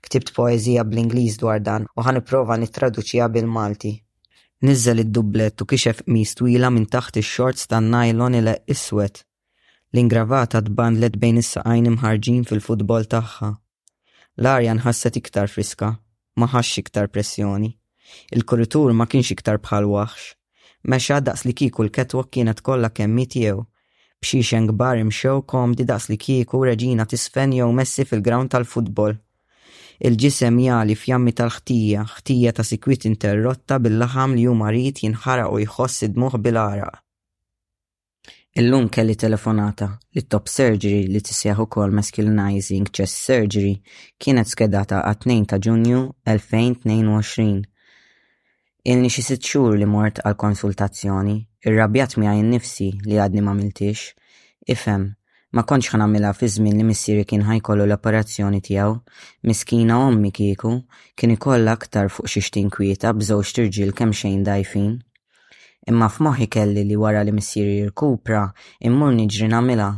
Ktibt 0.00 0.32
poezija 0.32 0.88
bl-Ingliż 0.88 1.42
dwar 1.44 1.60
dan 1.60 1.90
u 1.92 2.08
ħaniprofa 2.08 2.56
nittraduċija 2.64 3.28
bil-Malti. 3.36 3.98
Nizzel 4.60 4.98
id-dublet 5.00 5.60
u 5.62 5.64
kixef 5.64 6.02
mis 6.12 6.34
twila 6.36 6.68
minn 6.68 6.84
taħt 6.94 7.16
ix-shorts 7.20 7.64
tan-najlon 7.70 8.34
il 8.40 8.48
iswed. 8.74 9.22
L-ingravata 9.96 10.60
tbandlet 10.66 11.16
bejn 11.22 11.40
is-saqajn 11.40 11.88
imħarġin 11.94 12.42
fil-futbol 12.50 13.08
tagħha. 13.14 13.48
L-arja 14.44 14.74
nħasset 14.82 15.16
iktar 15.22 15.48
friska, 15.48 15.88
ma 16.36 16.46
ħax 16.52 16.82
iktar 16.82 17.08
pressjoni. 17.08 17.70
Il-kuritur 18.36 18.92
ma 18.92 19.08
kienx 19.08 19.32
iktar 19.32 19.62
bħal 19.64 19.88
waħx. 19.94 20.28
Mexa 20.92 21.22
daqs 21.24 21.46
li 21.48 21.56
kiku 21.62 21.86
l-ketwa 21.86 22.26
kienet 22.28 22.60
kollha 22.60 22.92
kemm 22.92 23.24
tiegħu 23.32 23.64
b'xiexen 24.20 24.68
gbar 24.74 25.00
imxew 25.00 25.40
di 25.80 25.84
daqs 25.90 26.10
li 26.12 26.18
kiku 26.20 26.60
reġina 26.68 27.06
tisfen 27.08 27.56
jew 27.56 27.72
messi 27.80 28.04
fil-ground 28.12 28.50
tal-futbol 28.52 29.16
il-ġisem 30.06 30.56
jali 30.64 30.94
fjammi 30.96 31.32
tal-ħtija, 31.36 32.06
ħtija 32.16 32.52
ta' 32.56 32.64
sikwit 32.70 33.02
interrotta 33.10 33.76
bil-laħam 33.84 34.32
li 34.38 34.46
huma 34.48 34.70
rid 34.74 35.02
jinħara 35.04 35.48
u 35.52 35.58
jħoss 35.64 36.06
id-muħ 36.08 36.36
bil-ara. 36.40 36.88
Illum 38.60 38.88
kelli 38.90 39.14
telefonata 39.14 39.86
li 40.16 40.24
top 40.26 40.48
surgery 40.50 41.04
li 41.06 41.20
tisjaħu 41.22 41.68
kol 41.70 41.92
masculinizing 41.98 42.88
chest 42.90 43.20
surgery 43.28 43.76
kienet 44.18 44.50
skedata 44.50 45.02
għat 45.06 45.26
2 45.28 45.44
ta' 45.52 45.60
ġunju 45.68 46.00
2022. 46.26 47.62
Ilni 48.90 49.12
xi 49.12 49.22
sitt 49.28 49.44
xhur 49.46 49.76
li 49.78 49.84
mort 49.86 50.22
għal 50.24 50.38
konsultazzjoni, 50.40 51.36
irrabjat 51.68 52.16
miegħi 52.24 52.42
nifsi 52.54 52.90
li 53.06 53.20
għadni 53.20 53.44
ma 53.44 53.54
miltix, 53.54 54.14
ifhem 54.66 55.10
Ma 55.52 55.64
konċ 55.66 55.88
ħanamilha 55.96 56.28
fi 56.38 56.46
żmien 56.54 56.76
li 56.78 56.84
missieri 56.86 57.24
kien 57.26 57.40
ħajkollu 57.42 57.84
l-operazzjoni 57.88 58.60
tiegħu, 58.62 58.92
miskina 59.50 59.96
ommi 59.98 60.30
kieku 60.30 60.70
kien 61.18 61.32
ikollha 61.34 61.72
aktar 61.74 62.06
fuq 62.14 62.28
xi 62.30 62.62
kwieta 62.70 63.10
bżewġ 63.18 63.50
tirġiel 63.56 63.90
kemm 63.98 64.12
xejn 64.14 64.44
dajfin. 64.46 64.92
Imma 65.90 66.06
f'moħħi 66.08 66.46
kelli 66.54 66.84
li 66.86 66.94
wara 67.02 67.24
li 67.26 67.32
missieri 67.34 67.72
jirkupra 67.80 68.44
immur 68.86 69.10
niġri 69.18 69.50
nagħmilha. 69.50 69.88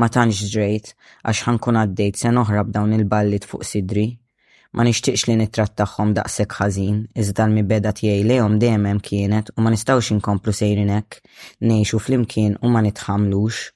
Ma 0.00 0.08
tantx 0.08 0.48
ġrejt 0.56 0.94
għax 1.22 1.44
ħankun 1.50 1.76
għaddejt 1.82 2.22
se 2.22 2.32
noħrab 2.38 2.72
dawn 2.78 2.94
il-ballit 2.96 3.44
fuq 3.44 3.68
sidri. 3.74 4.06
Ma 4.72 4.88
nixtieqx 4.88 5.28
li 5.28 5.36
nittrattaħħom 5.42 6.14
daqshekk 6.22 6.62
ħażin, 6.62 7.02
iżda 7.12 7.44
l-mibeda 7.44 7.92
tiegħi 8.00 8.24
lejhom 8.30 8.56
dejjem 8.64 9.02
kienet 9.04 9.52
u 9.52 9.60
ma 9.60 9.70
nistgħux 9.76 10.14
inkomplu 10.16 10.52
sejrin 10.62 10.94
hekk, 10.96 11.18
ngħixu 11.68 11.98
flimkien 12.06 12.56
u 12.64 12.72
ma 12.72 12.80
nitħamlux 12.88 13.66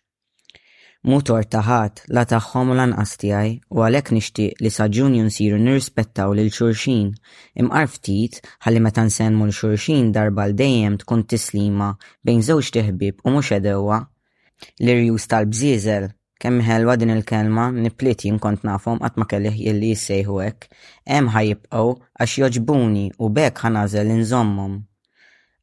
mutor 1.03 1.45
taħat 1.53 2.03
la 2.15 2.23
taħħom 2.31 2.69
u 2.73 2.75
lanqas 2.79 3.17
tiegħi 3.21 3.53
u 3.75 3.81
għalhekk 3.83 4.13
nixtieq 4.15 4.61
li 4.63 4.71
sa 4.71 4.85
ġunju 4.99 5.25
nirrispettaw 5.25 6.35
lil 6.39 6.51
xulxin 6.55 7.09
Imqar 7.63 7.89
ftit 7.95 8.39
ħalli 8.65 8.83
meta 8.85 9.03
nsemmu 9.09 9.49
l 9.49 9.55
xulxin 9.59 10.13
darba 10.15 10.47
l 10.51 10.55
dejjem 10.55 10.99
tkun 11.03 11.25
tislima 11.31 11.89
bejn 12.25 12.45
żewġ 12.49 12.71
teħbib 12.79 13.27
u 13.27 13.35
mhux 13.35 13.51
edewa 13.59 13.99
l-irjus 14.85 15.27
tal-bżiżel 15.27 16.09
kemm 16.43 16.63
ħelwa 16.69 16.97
din 16.99 17.15
il-kelma 17.17 17.67
nipliti 17.75 18.31
jinkont 18.31 18.63
nafhom 18.67 19.03
qatt 19.03 19.19
ma 19.19 19.27
kellih 19.31 19.59
illi 19.59 19.91
jissejħu 19.95 20.41
hekk, 20.45 20.71
hemm 21.07 21.33
ħajibqgħu 21.35 21.91
għax 22.23 22.39
joġbuni 22.45 23.07
u 23.23 23.29
bekk 23.31 23.67
ħanażel 23.67 24.11
inżommhom. 24.21 24.81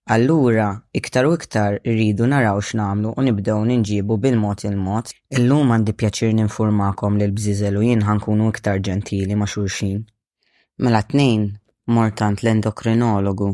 Allura, 0.09 0.81
iktar 0.93 1.25
u 1.25 1.33
iktar 1.37 1.75
irridu 1.91 2.25
naraw 2.29 2.57
x'namlu 2.65 3.11
u 3.17 3.23
nibdew 3.25 3.59
ninġibu 3.69 4.15
bil-mod 4.23 4.63
il-mod, 4.69 5.11
illum 5.37 5.69
għandi 5.75 5.93
pjaċir 5.99 6.31
ninfurmakom 6.39 7.19
lil 7.21 7.29
l-bżiżel 7.29 7.77
u 7.77 7.83
jien 7.85 8.01
ħankunu 8.07 8.47
iktar 8.55 8.81
ġentili 8.87 9.37
ma' 9.37 9.49
xulxin. 9.53 9.99
Mela 10.81 11.03
tnejn, 11.13 11.45
mortant 11.93 12.41
l-endokrinologu. 12.41 13.51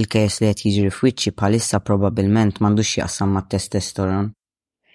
Il-kejs 0.00 0.38
li 0.40 0.48
qed 0.56 0.64
jiġri 0.78 0.94
f'wiċċi 0.96 1.34
bħalissa 1.42 1.82
probabbilment 1.90 2.62
m'għandux 2.64 2.94
jaqsam 3.02 3.36
mat 3.36 3.52
testosteron. 3.52 4.32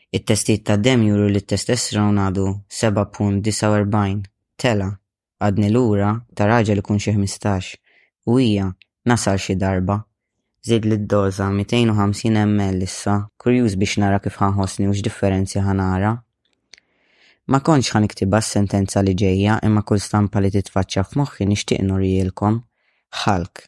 It-testijiet 0.10 0.66
ta' 0.72 0.80
dem 0.82 1.06
juru 1.14 1.30
li 1.30 1.44
t-testosteron 1.46 2.18
għadu 2.26 2.48
7.49 2.84 4.26
tela 4.58 4.90
għadni 5.46 5.70
lura 5.78 6.16
ta' 6.34 6.50
raġel 6.56 6.82
ikun 6.82 6.98
xi 7.06 7.14
15 7.22 7.76
u 8.34 8.42
hija 8.42 8.72
nasal 9.14 9.38
xi 9.38 9.54
darba. 9.66 10.02
Zid 10.68 10.84
li 10.86 10.94
d-doza 10.98 11.48
250 11.50 12.36
ml 12.46 12.84
issa, 12.86 13.14
kurjuż 13.42 13.74
biex 13.82 13.96
nara 14.04 14.20
kif 14.22 14.36
ħanħosni 14.38 14.86
u 14.90 14.92
x 14.94 15.00
differenzi 15.08 15.58
ħanara. 15.66 16.12
Ma 17.52 17.60
konċ 17.66 17.96
ħan 17.96 18.06
iktiba 18.06 18.38
s-sentenza 18.44 19.02
li 19.02 19.16
ġeja 19.18 19.56
imma 19.66 19.82
kull 19.82 20.04
stampa 20.06 20.38
li 20.44 20.52
titfaċċa 20.54 21.06
f'moħħi 21.08 21.48
nixtieq 21.54 21.82
nurijilkom. 21.88 22.60
Ħalk, 23.24 23.64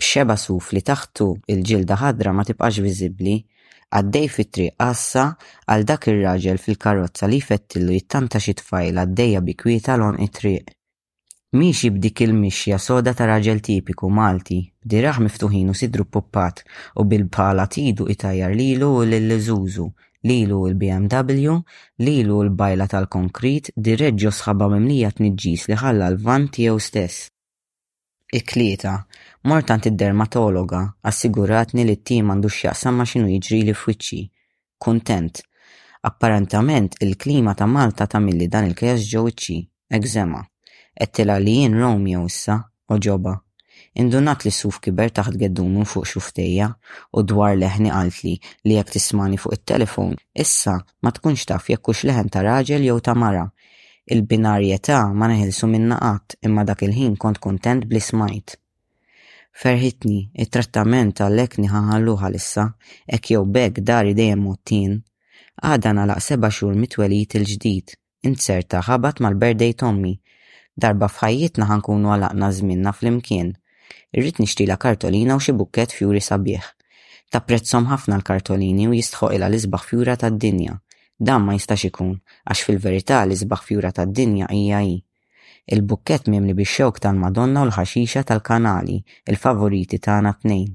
b'xeba 0.00 0.38
suf 0.46 0.72
li 0.72 0.82
taħtu 0.88 1.26
il-ġilda 1.52 2.00
ħadra 2.06 2.32
ma 2.32 2.46
tibqax 2.48 2.80
viżibbli, 2.86 3.36
għaddej 4.00 4.26
fit-triq 4.38 4.76
qassa 4.80 5.26
għal 5.68 5.84
dak 5.92 6.08
ir-raġel 6.14 6.64
fil-karozza 6.64 7.28
li 7.28 7.42
jfettillu 7.44 8.00
jittanta 8.00 8.40
xi 8.40 8.56
tfajl 8.62 9.04
għaddejja 9.04 9.44
bikwieta 9.50 10.00
l-on 10.00 10.16
it-triq. 10.24 10.72
Miex 11.50 11.88
b'dik 11.88 12.20
il-mixja 12.24 12.76
soda 12.76 13.14
ta' 13.16 13.24
raġel 13.24 13.62
tipiku 13.64 14.10
Malti, 14.12 14.58
b'diraħ 14.84 15.20
miftuħin 15.24 15.70
u 15.72 15.76
sidru 15.78 16.04
poppat 16.04 16.58
u 17.00 17.06
bil 17.08 17.22
pala 17.32 17.64
tidu 17.72 18.04
itajjar 18.12 18.52
lilu 18.52 18.90
u 18.98 19.06
l-Zuzu, 19.06 19.86
lilu 20.28 20.58
l 20.68 20.74
bmw 20.76 21.54
lilu 22.04 22.40
l-bajla 22.46 22.86
tal-konkrit, 22.92 23.70
direġġo 23.86 24.32
sħabba 24.42 24.68
mimlija 24.74 25.10
t-nġis 25.14 25.64
li 25.72 25.78
ħalla 25.84 26.10
l-vant 26.12 26.58
jew 26.60 26.76
stess. 26.88 27.30
Iklieta, 28.28 28.92
mortant 29.48 29.88
id-dermatologa, 29.88 30.82
assiguratni 31.00 31.88
li 31.88 31.96
t-tim 32.02 32.28
għandu 32.30 32.52
xjaqsam 32.58 33.00
xinu 33.08 33.32
jiġri 33.38 33.62
li 33.70 33.74
fwiċċi. 33.78 34.20
Kontent. 34.84 35.40
Apparentament 36.12 37.00
il-klima 37.00 37.54
ta' 37.56 37.72
Malta 37.78 38.04
ta' 38.06 38.20
milli 38.20 38.52
dan 38.52 38.68
il-kajas 38.68 39.08
ġewwiċċi, 39.14 39.58
egzema. 39.96 40.44
Ettila 40.98 41.38
li 41.38 41.52
jien 41.60 41.76
Romeo 41.80 42.24
issa, 42.26 42.56
u 42.90 42.96
ġoba. 43.04 43.34
Indunat 44.02 44.42
li 44.44 44.50
suf 44.54 44.80
kiber 44.82 45.12
taħt 45.14 45.36
geddumu 45.40 45.84
fuq 45.86 46.06
xuftejja 46.10 46.66
u 47.18 47.22
dwar 47.32 47.54
leħni 47.60 47.90
għaltli 47.94 48.32
li 48.66 48.74
jek 48.78 48.90
tismani 48.96 49.38
fuq 49.38 49.54
il-telefon, 49.56 50.16
issa 50.44 50.74
ma 51.02 51.12
tkunx 51.14 51.46
taf 51.50 51.70
jekk 51.70 51.88
hux 51.92 52.02
leħen 52.10 52.30
ta' 52.34 52.42
raġel 52.46 52.86
jew 52.88 52.96
ta' 53.00 53.14
mara. 53.22 53.44
Il-binarjetà 54.12 54.98
ma 55.14 55.30
neħilsu 55.30 55.68
minna 55.70 55.98
qatt 56.02 56.36
imma 56.48 56.64
dak 56.66 56.82
il-ħin 56.88 57.14
kont 57.22 57.38
kontent 57.46 57.86
bli 57.90 58.02
smajt. 58.02 58.56
Ferħitni, 59.62 60.18
il 60.42 60.50
trattament 60.54 61.18
għalek 61.22 61.58
niħanħalluħa 61.62 62.28
lissa, 62.34 62.64
ek 63.06 63.34
jew 63.36 63.44
beg 63.58 63.82
dari 63.90 64.14
dejjem 64.18 64.42
mottin. 64.48 64.98
għadan 65.62 66.04
laq 66.10 66.22
seba 66.30 66.50
xur 66.54 66.74
mitwelit 66.78 67.34
il-ġdid, 67.38 67.94
inserta 68.30 68.78
ħabat 68.88 69.18
mal-berdej 69.26 69.74
Tommy, 69.80 70.12
Darba 70.82 71.08
f'ħajjitna 71.10 71.66
ħankunu 71.72 72.12
għalaqna 72.14 72.48
zminna 72.58 72.92
fl-imkien. 72.94 73.48
Irrid 74.14 74.38
nixtila 74.42 74.76
kartolina 74.78 75.34
u 75.34 75.40
xi 75.42 75.52
fjuri 75.58 75.86
fjuri 75.98 76.20
sabiħ. 76.26 76.68
Tapprezzhom 77.34 77.88
ħafna 77.90 78.18
l-kartolini 78.20 78.86
u 78.86 78.94
jistħoq 78.94 79.32
ilha 79.34 79.48
l-isbaħ 79.50 79.84
fjura 79.90 80.14
tad-dinja. 80.22 80.76
Dan 81.18 81.42
ma 81.42 81.54
jistax 81.58 81.88
ikun, 81.90 82.12
għax 82.50 82.62
fil-verità 82.68 83.24
l-isbaħ 83.26 83.62
fjura 83.66 83.90
tad-dinja 83.96 84.46
hija 84.54 84.80
hi 84.86 84.94
il-bukket 85.68 86.30
mimli 86.32 86.54
bix 86.56 86.78
xewk 86.78 86.98
tal-Madonna 87.04 87.60
u 87.60 87.66
l-ħaxixa 87.66 88.22
tal-kanali, 88.30 88.94
il-favoriti 89.34 89.98
tagħna 90.00 90.30
tnejn. 90.44 90.70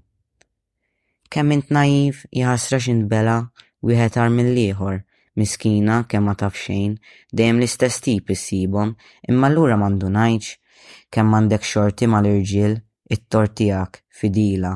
Kemm 1.33 1.53
int 1.61 1.71
naiv, 1.73 2.19
jħasra 2.29 2.79
bela, 3.15 3.39
wieħed 3.81 4.19
ar 4.21 4.29
mill-ieħor, 4.35 4.99
Miskina 5.35 6.03
kemm 6.09 6.25
ma 6.29 6.35
taf 6.39 6.55
xejn, 6.63 6.93
dejjem 7.35 7.57
l-istess 7.59 7.95
tip 8.05 8.27
issibhom, 8.33 8.89
imma 9.31 9.47
allura 9.49 9.73
m'għandu 9.81 10.09
ngħidx 10.15 10.47
kemm 11.15 11.29
m'għandek 11.31 11.63
xorti 11.71 12.05
mal-irġiel 12.13 12.75
it 13.13 13.23
tortijak 13.33 13.97
tiegħek 13.97 14.01
fidila. 14.19 14.73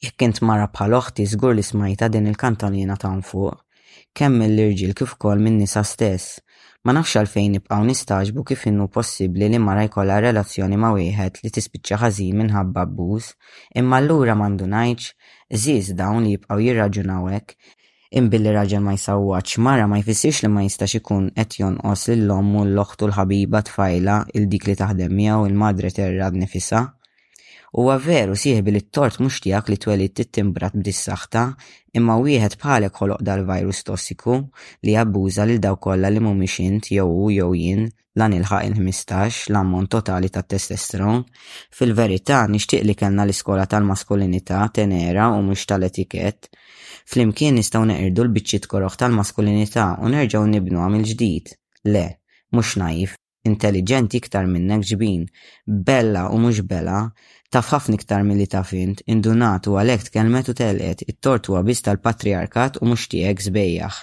Jekk 0.00 0.16
kint 0.22 0.40
mara 0.48 0.70
bħal 0.72 0.94
oħti 1.00 1.26
żgur 1.34 1.52
li 1.58 1.64
smajta 1.68 2.08
din 2.08 2.30
il-kantalina 2.32 2.96
ta' 3.02 3.12
fuq, 3.30 3.58
kemm 4.16 4.40
mill-irġiel 4.40 4.94
kif 4.96 5.12
ukoll 5.18 5.42
min-nisa 5.44 5.82
stess. 5.84 6.38
Ma 6.84 6.94
nafx 6.96 7.20
għalfejn 7.20 7.50
nibqgħu 7.58 7.88
nistaġbu 7.90 8.44
kif 8.48 8.64
inhu 8.72 8.86
possibbli 8.88 9.50
li 9.52 9.60
mara 9.60 9.84
jkollha 9.90 10.16
relazzjoni 10.24 10.78
ma' 10.80 10.94
wieħed 10.96 11.42
li 11.44 11.52
tispiċċa 11.52 12.00
ħażin 12.06 12.40
minħabba 12.46 12.86
abbuż, 12.88 13.26
imma 13.76 14.00
allura 14.00 14.38
m'għandu 14.40 14.70
ngħidx 14.72 15.04
żiż 15.66 15.92
dawn 16.00 16.24
li 16.24 16.38
jibqgħu 16.38 16.64
jirraġunaw 16.64 17.28
hekk 17.34 17.76
Imbilli 18.10 18.50
raġel 18.50 18.80
ma 18.82 18.96
jsawwaċ 18.98 19.50
mara 19.62 19.84
ma 19.90 20.00
jfissirx 20.00 20.40
li 20.42 20.48
ma 20.50 20.64
jistax 20.64 20.96
ikun 20.98 21.28
qed 21.36 21.52
jonqos 21.60 22.08
l 22.14 22.32
omm 22.36 22.56
u 22.58 22.62
l-oħtu 22.66 23.06
l-ħabiba 23.06 23.60
tfajla 23.68 24.16
il 24.34 24.48
dik 24.50 24.64
li 24.66 24.74
taħdem 24.80 25.20
u 25.36 25.44
l 25.46 25.54
madre 25.60 25.92
terra 25.98 26.30
nifisa 26.34 26.80
Huwa 27.70 28.00
veru 28.06 28.34
sieħbi 28.42 28.72
li 28.74 28.80
t-tort 28.82 29.20
mhux 29.22 29.36
tiegħek 29.44 29.70
li 29.70 29.76
twelid 29.84 30.14
tittimbrat 30.18 30.74
b'dissaħta, 30.80 31.42
imma 32.00 32.16
wieħed 32.24 32.56
bħalek 32.58 32.98
ħoloq 32.98 33.22
dal-virus 33.28 33.84
tossiku 33.86 34.34
li 34.88 34.96
abbuża 34.98 35.46
lil 35.46 35.60
daw 35.62 35.78
kollha 35.78 36.10
li 36.10 36.18
mhumiex 36.18 36.56
int 36.66 36.90
jew 36.96 37.28
jew 37.36 37.48
jien 37.60 37.84
lan 38.18 38.34
il-ħaq 38.34 38.66
il-15 38.72 39.38
l-ammont 39.54 39.92
totali 39.94 40.32
ta' 40.34 40.42
testosteron, 40.42 41.22
fil-verità 41.70 42.42
nixtieq 42.50 42.82
li 42.90 42.98
kellna 43.04 43.22
l-iskola 43.22 43.70
tal-maskulinità 43.70 44.66
tenera 44.74 45.30
u 45.38 45.44
mhux 45.46 45.62
tal-etikett 45.70 46.50
Flimkien 47.12 47.56
nistgħu 47.58 47.86
neqirdu 47.90 48.22
l-biċċiet 48.24 48.66
koroħ 48.72 48.96
tal-maskulinità 48.98 49.86
u 50.04 50.10
nerġgħu 50.12 50.42
nibnu 50.50 50.82
għamil 50.82 51.06
ġdid. 51.08 51.48
Le, 51.94 52.02
mhux 52.54 52.76
najf, 52.82 53.16
intelligenti 53.50 54.20
iktar 54.20 54.46
minnek 54.52 54.86
ġbin, 54.90 55.24
bella 55.88 56.22
u 56.36 56.38
mhux 56.44 56.62
bella, 56.74 57.00
taf 57.56 57.72
ħafna 57.74 57.98
iktar 57.98 58.22
milli 58.30 58.46
taf 58.54 58.70
int, 58.84 59.02
indunat 59.16 59.66
u 59.72 59.80
għalhekk 59.82 60.14
kelmet 60.18 60.52
u 60.52 60.56
telqet 60.62 61.02
it-tortu 61.10 61.58
biss 61.70 61.88
tal-patriarkat 61.88 62.78
u 62.84 62.92
mhux 62.92 63.10
tiegħek 63.16 63.46
żbejjaħ. 63.48 64.00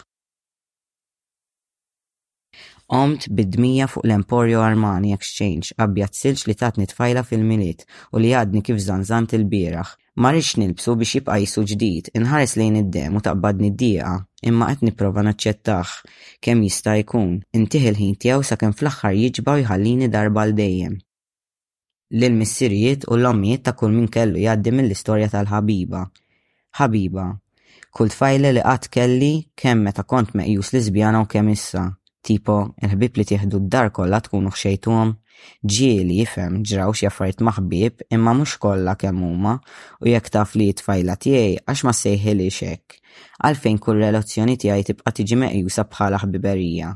Omt 2.88 3.28
bidmija 3.36 3.84
fuq 3.92 4.06
l-Emporio 4.08 4.62
Armani 4.64 5.12
Exchange, 5.12 5.74
għabjat 5.84 6.16
silġ 6.16 6.44
li 6.48 6.54
tatni 6.62 6.86
tfajla 6.88 7.24
fil-miliet 7.28 7.82
u 8.16 8.22
li 8.24 8.30
għadni 8.32 8.62
kif 8.64 8.80
zanzant 8.80 9.34
il-bieraħ. 9.36 9.90
Marriċ 10.24 10.52
nilbsu 10.62 10.96
biex 11.02 11.12
jibqa 11.18 11.36
jisu 11.42 11.64
ġdid, 11.68 12.08
inħares 12.22 12.54
lejn 12.56 12.78
id-dem 12.86 13.18
u 13.20 13.24
taqbadni 13.26 13.74
d 13.74 13.78
dija 13.84 14.14
imma 14.52 14.70
qed 14.72 14.88
nipprova 14.88 15.26
naċċettaħ 15.28 15.92
kemm 16.48 16.64
jista' 16.70 16.96
jkun. 17.02 17.36
Intih 17.60 17.90
il-ħin 17.92 18.16
sa 18.52 18.56
kem 18.56 18.72
fl-aħħar 18.72 19.20
jiġba 19.20 19.58
jħallini 19.66 20.08
darba 20.10 20.48
l 20.48 20.56
dejjem. 20.62 20.96
Lil 22.24 22.34
missirijiet 22.40 23.04
u 23.12 23.20
l-ommijiet 23.20 23.66
ta' 23.68 23.76
kull 23.76 23.92
min 24.00 24.08
kellu 24.08 24.40
jgħaddi 24.46 24.72
mill-istorja 24.80 25.28
tal-ħabiba. 25.36 26.06
Ħabiba, 26.80 27.28
kull 27.92 28.16
tfajle 28.16 28.56
li 28.56 28.64
qatt 28.64 28.88
kelli 28.96 29.34
kemm 29.60 29.84
meta 29.90 30.08
kont 30.08 30.38
meqjus 30.40 30.72
l 30.72 30.80
izbjana 30.88 31.26
u 31.26 31.28
kemm 31.28 31.52
issa 31.52 31.90
tipo 32.28 32.56
il-ħbib 32.84 33.20
li 33.22 33.26
tieħdu 33.32 33.60
d-dar 33.64 33.92
kollha 33.98 34.20
tkun 34.26 34.50
xejtuhom, 34.64 35.14
ġieli 35.74 36.18
jifhem 36.20 36.58
ġraw 36.70 36.96
xi 36.98 37.08
affarijiet 37.08 37.44
maħbib 37.48 38.08
imma 38.18 38.34
mhux 38.38 38.58
kollha 38.66 38.96
kemm 39.02 39.26
huma 39.30 39.54
u 40.04 40.10
jekk 40.12 40.32
taf 40.36 40.56
li 40.60 40.68
tfajla 40.82 41.16
tiegħi 41.26 41.56
għax 41.66 41.86
ma 41.88 41.94
sejħilix 42.02 42.60
hekk. 42.74 43.00
Għalfejn 43.48 43.78
kull 43.84 44.02
relazzjoni 44.04 44.56
tiegħi 44.62 44.84
tibqa' 44.90 45.14
tiġi 45.18 45.38
meqjusa 45.44 45.84
bħala 45.94 46.18
ħbiberija. 46.24 46.90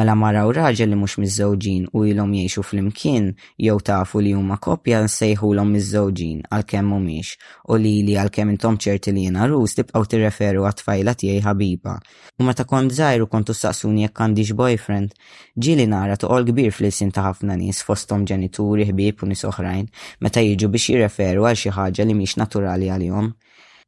Mela 0.00 0.14
maraw 0.22 0.50
raġel 0.58 0.90
li 0.92 0.96
mhux 1.00 1.18
miż-żewġin 1.22 1.86
u 1.96 2.02
ilhom 2.10 2.32
jgħixu 2.36 2.64
flimkien 2.70 3.28
jew 3.66 3.76
tafu 3.88 4.22
li 4.24 4.32
huma 4.36 4.56
koppja 4.66 5.00
nsejħulhom 5.06 5.72
miż-żewġin 5.76 6.42
għalkemm 6.48 6.92
mhumiex 6.92 7.36
u 7.72 7.78
li 7.84 7.94
li 8.08 8.16
għalkemm 8.24 8.54
intom 8.56 8.78
ċerti 8.84 9.12
li 9.16 9.26
jiena 9.26 9.48
rus 9.52 9.76
tibqgħu 9.78 10.08
tirreferu 10.14 10.64
għat-tfajla 10.68 11.16
tiegħi 11.24 11.44
ħabiba. 11.48 11.96
U 12.42 12.48
meta 12.48 12.64
kont 12.72 12.96
żgħir 12.96 13.26
u 13.26 13.30
kontu 13.34 13.56
saqsuni 13.60 14.06
jekk 14.06 14.24
għandix 14.26 14.54
boyfriend, 14.62 15.12
ġieli 15.60 15.88
nara 15.92 16.16
toqol 16.16 16.48
kbir 16.50 16.72
fl-ilsin 16.76 17.12
ta' 17.12 17.26
ħafna 17.30 17.56
nies 17.60 17.82
fosthom 17.86 18.24
ġenituri, 18.28 18.88
ħbieb 18.90 19.24
u 19.24 19.28
nies 19.30 19.44
oħrajn 19.48 19.88
meta 20.24 20.40
jiġu 20.44 20.72
biex 20.76 20.92
jirreferu 20.92 21.44
għal 21.48 21.60
xi 21.64 21.76
ħaġa 21.78 22.08
li 22.08 22.16
mhix 22.20 22.40
naturali 22.40 22.88
għalihom 22.92 23.34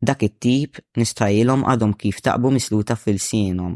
dak 0.09 0.23
it-tip 0.27 0.79
nistajilhom 1.01 1.65
għadhom 1.71 1.97
kif 2.01 2.21
taqbu 2.27 2.53
misluta 2.59 2.97
fil 3.01 3.19
sienom 3.31 3.75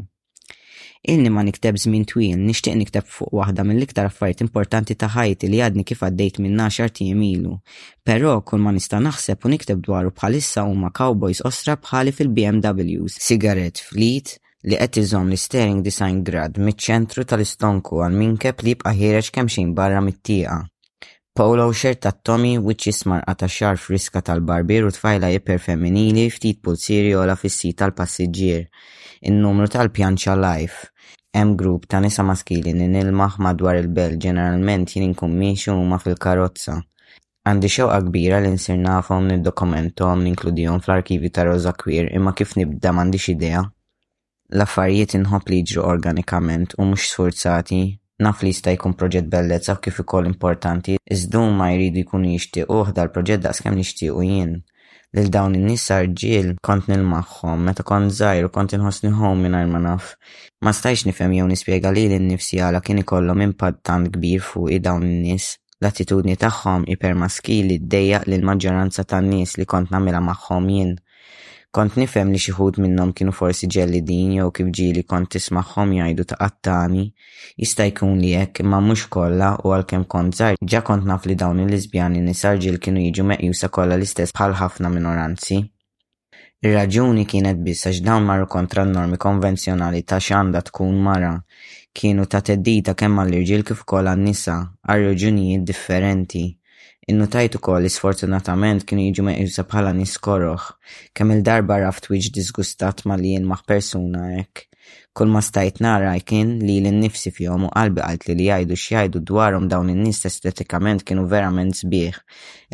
Illi 1.11 1.29
ma 1.31 1.45
nikteb 1.47 1.77
żmien 1.79 2.03
twil, 2.11 2.41
nixtieq 2.43 2.73
nikteb 2.75 3.05
fuq 3.15 3.29
waħda 3.37 3.63
mill-iktar 3.63 4.09
affarijiet 4.09 4.41
importanti 4.43 4.97
ta' 4.99 5.07
ħajti 5.13 5.47
li 5.47 5.61
għadni 5.63 5.85
kif 5.87 6.01
għaddejt 6.03 6.41
minn 6.43 6.59
10 6.59 6.91
tiem 6.97 7.21
ilu, 7.23 7.53
però 8.03 8.33
kull 8.49 8.65
ma 8.65 8.73
nista' 8.75 8.99
naħseb 9.05 9.47
u 9.47 9.51
nikteb 9.53 9.79
dwaru 9.85 10.11
bħalissa 10.17 10.65
huma 10.67 10.91
cowboys 10.99 11.39
osra 11.49 11.77
bħali 11.79 12.11
fil-BMWs, 12.19 13.15
sigaret 13.27 13.79
fleet, 13.79 14.33
li 14.67 14.75
qed 14.81 14.99
iżomm 15.05 15.31
l-steering 15.31 15.85
design 15.87 16.19
grad 16.27 16.59
miċ-ċentru 16.59 17.23
tal-istonku 17.31 18.03
għal 18.03 18.19
minkeb 18.25 18.65
li 18.67 18.75
jibqa' 18.75 18.93
ħireġ 18.99 19.31
kemm 19.39 19.55
xejn 19.55 19.71
barra 19.79 20.03
mit-tieqa. 20.03 20.59
Paolo 21.37 21.69
u 21.71 21.95
ta' 22.01 22.11
Tommy 22.23 22.57
wiċċi 22.67 22.93
smarqa 22.97 23.33
ta' 23.41 23.49
xar 23.55 23.77
f'riska 23.81 24.21
tal-barbier 24.27 24.87
u 24.87 24.89
tfajla 24.95 25.27
iperfemminili 25.35 26.23
ftit 26.35 26.57
pulsiri 26.61 27.11
u 27.15 27.21
fis 27.29 27.39
fissi 27.41 27.69
tal-passiġġier. 27.79 28.63
In-numru 29.29 29.67
tal-pjanċa 29.75 30.35
life. 30.39 30.87
Hemm 31.37 31.55
grupp 31.59 31.85
ta' 31.91 32.01
nisa 32.05 32.23
maskili 32.29 32.73
ninilmaħ 32.73 33.37
madwar 33.45 33.77
il-bel 33.79 34.17
ġeneralment 34.25 34.95
jien 34.95 35.13
u 35.13 35.77
huma 35.77 35.99
fil-karozza. 36.03 36.81
Għandi 37.47 37.69
xewqa 37.75 38.01
kbira 38.09 38.39
li 38.43 38.51
nsir 38.57 38.77
nafhom 38.81 39.27
nid-dokumentom 39.29 40.23
ninkludihom 40.25 40.81
fl-arkivi 40.81 41.29
ta' 41.33 41.45
Rosa 41.47 41.71
Queer 41.73 42.09
imma 42.13 42.33
kif 42.33 42.57
nibda 42.57 42.91
m'għandix 42.93 43.29
idea. 43.33 43.63
L-affarijiet 44.57 45.15
inħobb 45.21 45.49
li 45.49 45.61
jiġru 45.63 45.85
organikament 45.93 46.75
u 46.77 46.89
mhux 46.89 47.13
sforzati 47.13 47.81
Naf 48.25 48.41
li 48.43 48.49
jista' 48.51 48.73
jkun 48.75 48.93
proġett 48.99 49.27
bellezza 49.31 49.77
kif 49.83 49.99
ukoll 50.03 50.25
importanti, 50.27 50.97
iżda 51.15 51.39
ma 51.59 51.69
jridu 51.71 52.01
jkunu 52.05 52.33
jixtiequh 52.33 52.89
dal-proġett 52.97 53.45
daqskemm 53.45 53.77
nixtiequ 53.79 54.19
jien. 54.27 54.51
Lil 55.15 55.29
dawn 55.35 55.55
in-nies 55.59 55.85
sarġiel 55.89 56.49
kont 56.67 56.89
nil 56.91 57.05
magħhom 57.13 57.63
meta 57.67 57.85
kont 57.91 58.11
żgħir 58.17 58.49
u 58.49 58.51
kont 58.57 58.75
inħossni 58.77 59.13
ħom 59.21 59.39
mingħajr 59.45 59.71
ma 59.71 59.79
naf. 59.85 60.09
Ma 60.63 60.75
stajx 60.79 61.05
nifhem 61.07 61.37
jew 61.37 61.47
nispjega 61.53 61.93
lili 61.95 62.19
nnifsi 62.25 62.59
għala 62.59 62.83
kien 62.85 62.99
ikollhom 63.05 63.45
impattant 63.47 64.11
kbir 64.17 64.43
fuqi 64.51 64.81
dawn 64.89 65.07
in-nies 65.07 65.47
l-attitudni 65.81 66.35
tagħhom 66.43 66.85
ipermaskili 66.97 67.79
d-dejjaq 67.79 68.27
l-maġġoranza 68.27 69.07
tan-nies 69.13 69.55
li 69.63 69.69
kont 69.73 69.95
nagħmilha 69.95 70.21
magħhom 70.27 70.69
jien 70.75 70.93
Kont 71.69 71.93
nifhem 72.01 72.31
li 72.33 72.39
xiħud 72.41 72.79
minnom 72.81 72.87
minnhom 72.89 73.09
kienu 73.17 73.31
forsi 73.39 73.67
ġellidin 73.73 74.29
jew 74.39 74.47
kif 74.57 74.69
ġieli 74.79 75.03
kont 75.11 75.29
tismaħħom 75.35 75.91
jgħidu 75.99 76.23
ta' 76.31 76.39
qattani, 76.39 77.03
jista' 77.61 77.85
jkun 77.91 78.15
li 78.23 78.31
hekk 78.33 78.63
imma 78.65 78.79
mhux 78.87 79.05
kollha 79.15 79.51
u 79.61 79.75
għalkemm 79.75 80.07
kont 80.15 80.39
żgħir 80.39 80.57
ġa 80.73 80.81
kont 80.87 81.05
naf 81.11 81.27
li 81.29 81.35
dawn 81.43 81.61
il-lisbjani 81.67 82.23
nisa 82.25 82.55
ġil 82.63 82.79
kienu 82.81 83.03
jiġu 83.05 83.27
meqjusa 83.33 83.69
kollha 83.69 83.99
l-istess 84.01 84.33
bħal 84.33 84.57
ħafna 84.63 84.89
minoranzi. 84.95 85.59
Ir-raġuni 86.65 87.27
kienet 87.29 87.61
biss 87.67 87.85
għax 87.91 88.01
dawn 88.09 88.25
marru 88.25 88.49
kontra 88.57 88.87
n-normi 88.89 89.21
konvenzjonali 89.29 90.01
ta' 90.09 90.17
x'għandha 90.25 90.65
tkun 90.71 90.97
mara 91.05 91.35
kienu 91.93 92.25
ta' 92.25 92.41
teddita 92.49 92.97
kemm 92.97 93.21
għall 93.21 93.41
irġil 93.43 93.63
kif 93.69 93.85
kollha 93.85 94.17
n 94.17 94.31
nisa 94.31 94.57
għal 94.89 95.11
raġunijiet 95.11 95.69
differenti. 95.69 96.47
Innotajt 97.09 97.55
ukoll 97.57 97.81
li 97.83 97.89
sfortunatament 97.89 98.83
kienu 98.85 99.01
jiġu 99.07 99.23
meqjusa 99.25 99.63
bħala 99.69 99.95
niskoroħ, 99.99 100.65
kemm 101.17 101.33
il-darba 101.35 101.79
raft 101.83 102.05
wiġ 102.13 102.27
disgustat 102.35 103.01
ma 103.09 103.17
li 103.17 103.31
jien 103.31 103.47
maħ 103.49 103.63
persuna 103.71 104.27
hekk. 104.35 104.67
Kull 105.17 105.33
ma 105.33 105.41
stajt 105.41 105.81
nara 105.81 106.11
kien 106.27 106.51
li 106.65 106.75
l-nifsi 106.83 107.33
fjom 107.33 107.65
u 107.65 107.71
qalbi 107.73 108.03
għalt 108.05 108.27
li 108.29 108.35
li 108.43 108.47
jgħidu 108.51 108.77
x'jgħidu 108.83 109.23
dwarhom 109.31 109.65
dawn 109.73 109.89
in-nies 109.95 110.21
estetikament 110.29 111.01
kienu 111.07 111.25
verament 111.33 111.73
sbieħ. 111.81 112.21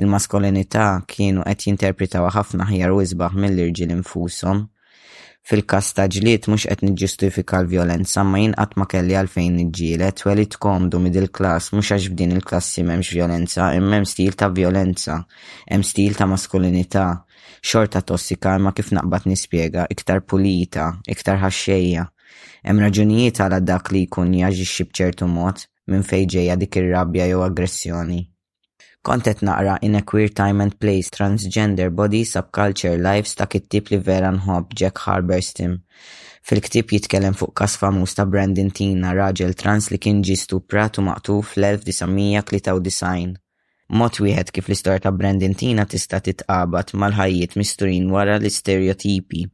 Il-maskolinità 0.04 0.90
kienu 1.16 1.48
qed 1.48 1.68
jinterpretaw 1.70 2.28
ħafna 2.40 2.68
ħjar 2.74 2.96
u 2.98 3.04
isbaħ 3.08 3.40
mill 3.40 3.68
irġil 3.70 3.96
infushom 4.02 4.66
fil 5.46 5.62
kas 5.72 5.92
ta' 5.98 6.08
ġliet 6.14 6.48
mhux 6.50 6.64
qed 6.70 6.82
niġġustifika 6.88 7.60
l-vjolenza 7.62 8.24
ma 8.30 8.40
jien 8.42 8.56
ma 8.82 8.86
kelli 8.92 9.14
għalfejn 9.20 9.60
u 9.68 9.70
għalit 9.70 10.58
komdu 10.66 11.00
middle 11.04 11.28
klass 11.38 11.70
mhux 11.74 11.92
għax 11.94 12.08
b'din 12.14 12.34
il-klassi 12.40 12.82
m'hemmx 12.82 13.14
vjolenza, 13.14 13.68
imma 13.78 13.98
hemm 14.00 14.10
stil 14.14 14.34
ta' 14.34 14.50
vjolenza, 14.50 15.20
hemm 15.70 15.86
stil 15.92 16.18
ta' 16.18 16.26
maskulinità, 16.34 17.06
xorta 17.70 18.02
tossika 18.02 18.56
imma 18.58 18.74
kif 18.74 18.90
naqbad 18.98 19.30
nispjega 19.30 19.86
iktar 19.94 20.26
pulita, 20.26 20.88
iktar 21.14 21.38
ħaxxejja. 21.46 22.08
Hemm 22.66 22.82
raġunijiet 22.88 23.38
għal 23.46 23.62
dak 23.70 23.94
li 23.94 24.08
jkun 24.08 24.34
jaġixxi 24.42 24.90
b'ċertu 24.90 25.30
mod 25.30 25.68
minn 25.90 26.04
fejn 26.10 26.26
ġejja 26.36 26.56
dik 26.58 26.82
ir-rabja 26.82 27.30
jew 27.30 27.46
aggressjoni. 27.46 28.24
Kontet 29.06 29.42
naqra 29.46 29.78
in 29.86 29.94
a 29.94 30.02
queer 30.02 30.30
time 30.34 30.62
and 30.64 30.74
place 30.80 31.10
transgender 31.12 31.94
body 31.96 32.24
subculture 32.26 32.98
lives 33.08 33.36
ta' 33.40 33.46
kittib 33.54 33.92
li 33.94 34.00
vera 34.08 34.32
nħobb 34.34 34.72
Jack 34.82 35.04
Harberstim. 35.04 35.76
Fil-ktib 36.50 36.90
jitkellem 36.96 37.36
fuq 37.38 37.52
kas 37.62 37.76
famuż 37.78 38.16
ta' 38.18 38.26
Brandon 38.26 38.72
Tina, 38.80 39.12
raġel 39.14 39.54
trans 39.62 39.92
li 39.94 40.00
kien 40.02 40.24
ġistu 40.26 40.58
pratu 40.72 41.04
u 41.04 41.06
maqtuf 41.06 41.52
fl-1993. 41.54 43.36
Mod 43.96 44.18
wieħed 44.26 44.50
kif 44.50 44.72
l-istorja 44.72 45.04
ta' 45.06 45.12
Brandon 45.22 45.54
Tina 45.54 45.86
tista' 45.86 46.24
titqabad 46.26 46.96
mal-ħajjiet 47.04 47.54
misturin 47.62 48.08
wara 48.16 48.40
l-istereotipi 48.42 49.46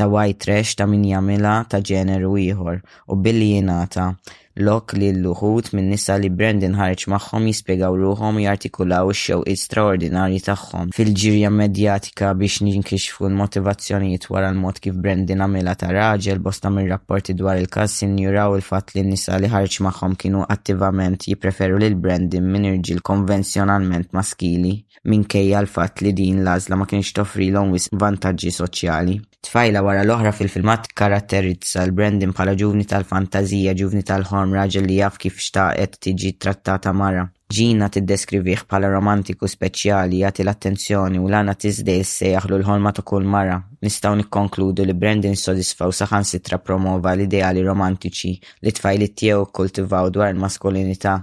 ta' 0.00 0.08
white 0.14 0.40
trash 0.46 0.78
ta' 0.80 0.88
min 0.88 1.04
jagħmilha 1.10 1.58
ta' 1.74 1.84
ġeneru 1.92 2.32
ieħor 2.46 2.80
u 3.12 3.20
billi 3.26 3.50
jingħata 3.58 4.08
lok 4.56 4.92
li 4.94 5.08
l-luħut 5.10 5.72
minn 5.74 5.88
nisa 5.90 6.14
li 6.20 6.28
Brandon 6.30 6.76
ħareġ 6.78 7.04
magħhom 7.10 7.46
jispjegaw 7.50 7.96
ruhom 7.98 8.36
jartikulaw 8.44 9.10
ix 9.10 9.38
istraordinari 9.50 9.64
straordinarji 9.64 10.42
tagħhom 10.46 10.92
fil-ġirja 10.94 11.50
medjatika 11.58 12.28
biex 12.38 12.60
ninkixfu 12.68 13.26
l-motivazzjonijiet 13.28 14.28
wara 14.30 14.52
l-mod 14.52 14.78
kif 14.84 14.94
Brandon 14.94 15.42
għamilha 15.48 15.74
ta' 15.82 15.90
raġel 15.96 16.38
bosta 16.46 16.70
mir-rapporti 16.70 17.34
dwar 17.34 17.58
il-każ 17.58 17.98
sinjuraw 18.04 18.54
il-fatt 18.60 18.94
li 18.94 19.02
nisa 19.10 19.40
li 19.42 19.50
ħareġ 19.50 19.78
magħhom 19.88 20.14
kienu 20.22 20.46
attivament 20.56 21.26
jippreferu 21.32 21.82
lil 21.82 21.98
Brandon 22.06 22.46
minn 22.46 22.70
irġiel 22.76 23.02
konvenzjonalment 23.10 24.14
maskili 24.14 24.76
minkejja 25.10 25.64
l-fatt 25.66 26.06
li 26.06 26.14
din 26.22 26.44
l-għażla 26.44 26.78
ma 26.78 26.86
kienx 26.86 27.10
l 27.34 27.66
wisq 27.74 27.98
vantaġġi 28.00 28.52
soċjali 28.62 29.18
tfajla 29.44 29.82
wara 29.86 30.02
l-oħra 30.04 30.30
fil-filmat 30.34 30.90
karatterizza 30.98 31.82
l 31.84 31.92
brandin 31.98 32.32
bħala 32.34 32.54
ġuvni 32.60 32.86
tal-fantazija, 32.88 33.74
ġuvni 33.80 34.04
tal-ħorm 34.08 34.54
raġel 34.56 34.88
li 34.88 34.96
jaf 35.00 35.18
kif 35.22 35.38
xtaqet 35.46 35.98
tiġi 36.06 36.32
trattata 36.42 36.92
mara. 36.96 37.26
Ġina 37.54 37.90
tiddeskrivih 37.92 38.62
bħala 38.70 38.88
romantiku 38.94 39.48
speċjali 39.50 40.22
jagħti 40.24 40.44
l-attenzjoni 40.46 41.20
u 41.20 41.28
l-għana 41.28 41.54
tiżdej 41.64 42.00
se 42.08 42.32
jaħlu 42.32 42.58
l-ħolma 42.62 42.94
ta' 42.96 43.04
kull 43.10 43.28
mara. 43.36 43.60
Nistgħu 43.84 44.16
nikkonkludu 44.22 44.86
li 44.88 44.96
brandin 45.04 45.36
sodisfaw 45.36 45.92
saħan 46.00 46.26
sitra 46.32 46.58
promova 46.62 47.12
l-ideali 47.14 47.62
romantiċi 47.68 48.32
li 48.64 48.72
tfajli 48.72 49.12
tiegħu 49.20 49.50
kultivaw 49.54 50.10
dwar 50.16 50.32
il 50.32 50.40
maskolinita 50.46 51.20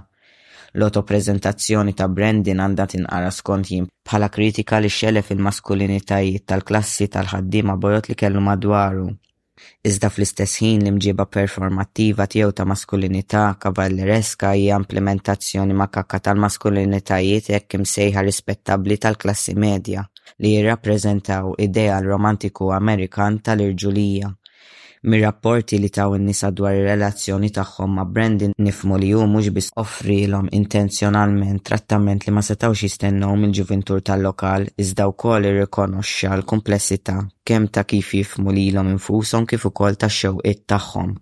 L-autoprezentazzjoni 0.78 1.92
ta' 1.96 2.08
Brandin 2.08 2.60
għandha 2.64 2.86
tinqara 2.92 3.30
skont 3.38 3.68
jim 3.72 3.86
bħala 4.08 4.28
kritika 4.36 4.78
li 4.80 4.88
xelef 4.88 5.28
il-maskulinitajiet 5.34 6.46
tal-klassi 6.48 7.10
tal-ħaddiema 7.12 7.74
bojot 7.82 8.08
li 8.08 8.16
kellu 8.22 8.40
madwaru. 8.48 9.10
Iżda 9.88 10.08
fl-istess 10.10 10.62
ħin 10.62 10.86
l 10.86 10.94
mġiba 10.96 11.26
performattiva 11.36 12.26
tiegħu 12.34 12.54
ta' 12.56 12.64
maskulinità 12.72 13.42
kavallereska 13.64 14.54
hija 14.58 14.80
implementazzjoni 14.80 15.76
makakka 15.82 16.22
tal-maskulinitajiet 16.30 17.52
hekk 17.52 17.78
imsejħa 17.82 18.24
rispettabbli 18.30 18.96
tal-klassi 19.04 19.54
medja 19.54 20.06
li 20.40 20.56
jirrappreżentaw 20.56 21.52
ideal 21.68 22.08
romantiku 22.14 22.72
Amerikan 22.80 23.38
tal-irġulija 23.44 24.32
mir-rapporti 25.10 25.76
li 25.82 25.90
taw 25.96 26.14
n 26.16 26.22
nisa 26.30 26.48
dwar 26.54 26.76
ir-relazzjoni 26.78 27.48
tagħhom 27.56 27.96
ma' 27.98 28.06
Brandon 28.06 28.52
nifmu 28.66 28.98
li 29.02 29.08
hu 29.10 29.24
mhux 29.26 29.48
biss 29.56 29.70
offrilhom 29.82 30.46
intenzjonalment 30.58 31.62
trattament 31.68 32.22
li 32.26 32.30
ma 32.36 32.42
setawx 32.46 32.84
jistennew 32.86 33.32
mill-ġuventur 33.36 34.04
tal-lokal 34.06 34.68
iżda 34.84 35.08
wkoll 35.12 35.48
irrikonoxxa 35.50 36.30
l-kumplessità 36.38 37.16
kemm 37.48 37.66
ta' 37.74 37.84
kif 37.90 38.12
jifmu 38.20 38.54
lilhom 38.54 38.92
infushom 38.94 39.48
kif 39.50 39.66
ukoll 39.70 39.98
tax-xewqiet 40.02 40.62
tagħhom. 40.70 41.16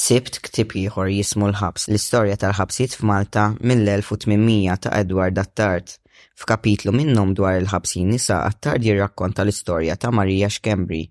Sibt 0.00 0.40
ktib 0.48 0.72
ieħor 0.80 1.12
jismu 1.18 1.52
l-ħabs 1.52 1.90
l-istorja 1.90 2.40
tal-ħabsiet 2.40 2.96
f'Malta 3.02 3.50
mill-1800 3.60 4.88
ta' 4.88 4.96
Edward 5.04 5.44
Attard 5.44 5.98
F'kapitlu 6.36 6.92
minnhom 6.92 7.30
dwar 7.32 7.54
il-ħabsin 7.58 8.10
nisa 8.12 8.42
attar 8.46 8.76
jirrakkonta 8.84 9.44
l-istorja 9.46 9.94
ta' 10.00 10.10
Marija 10.16 10.50
Xkembri, 10.52 11.06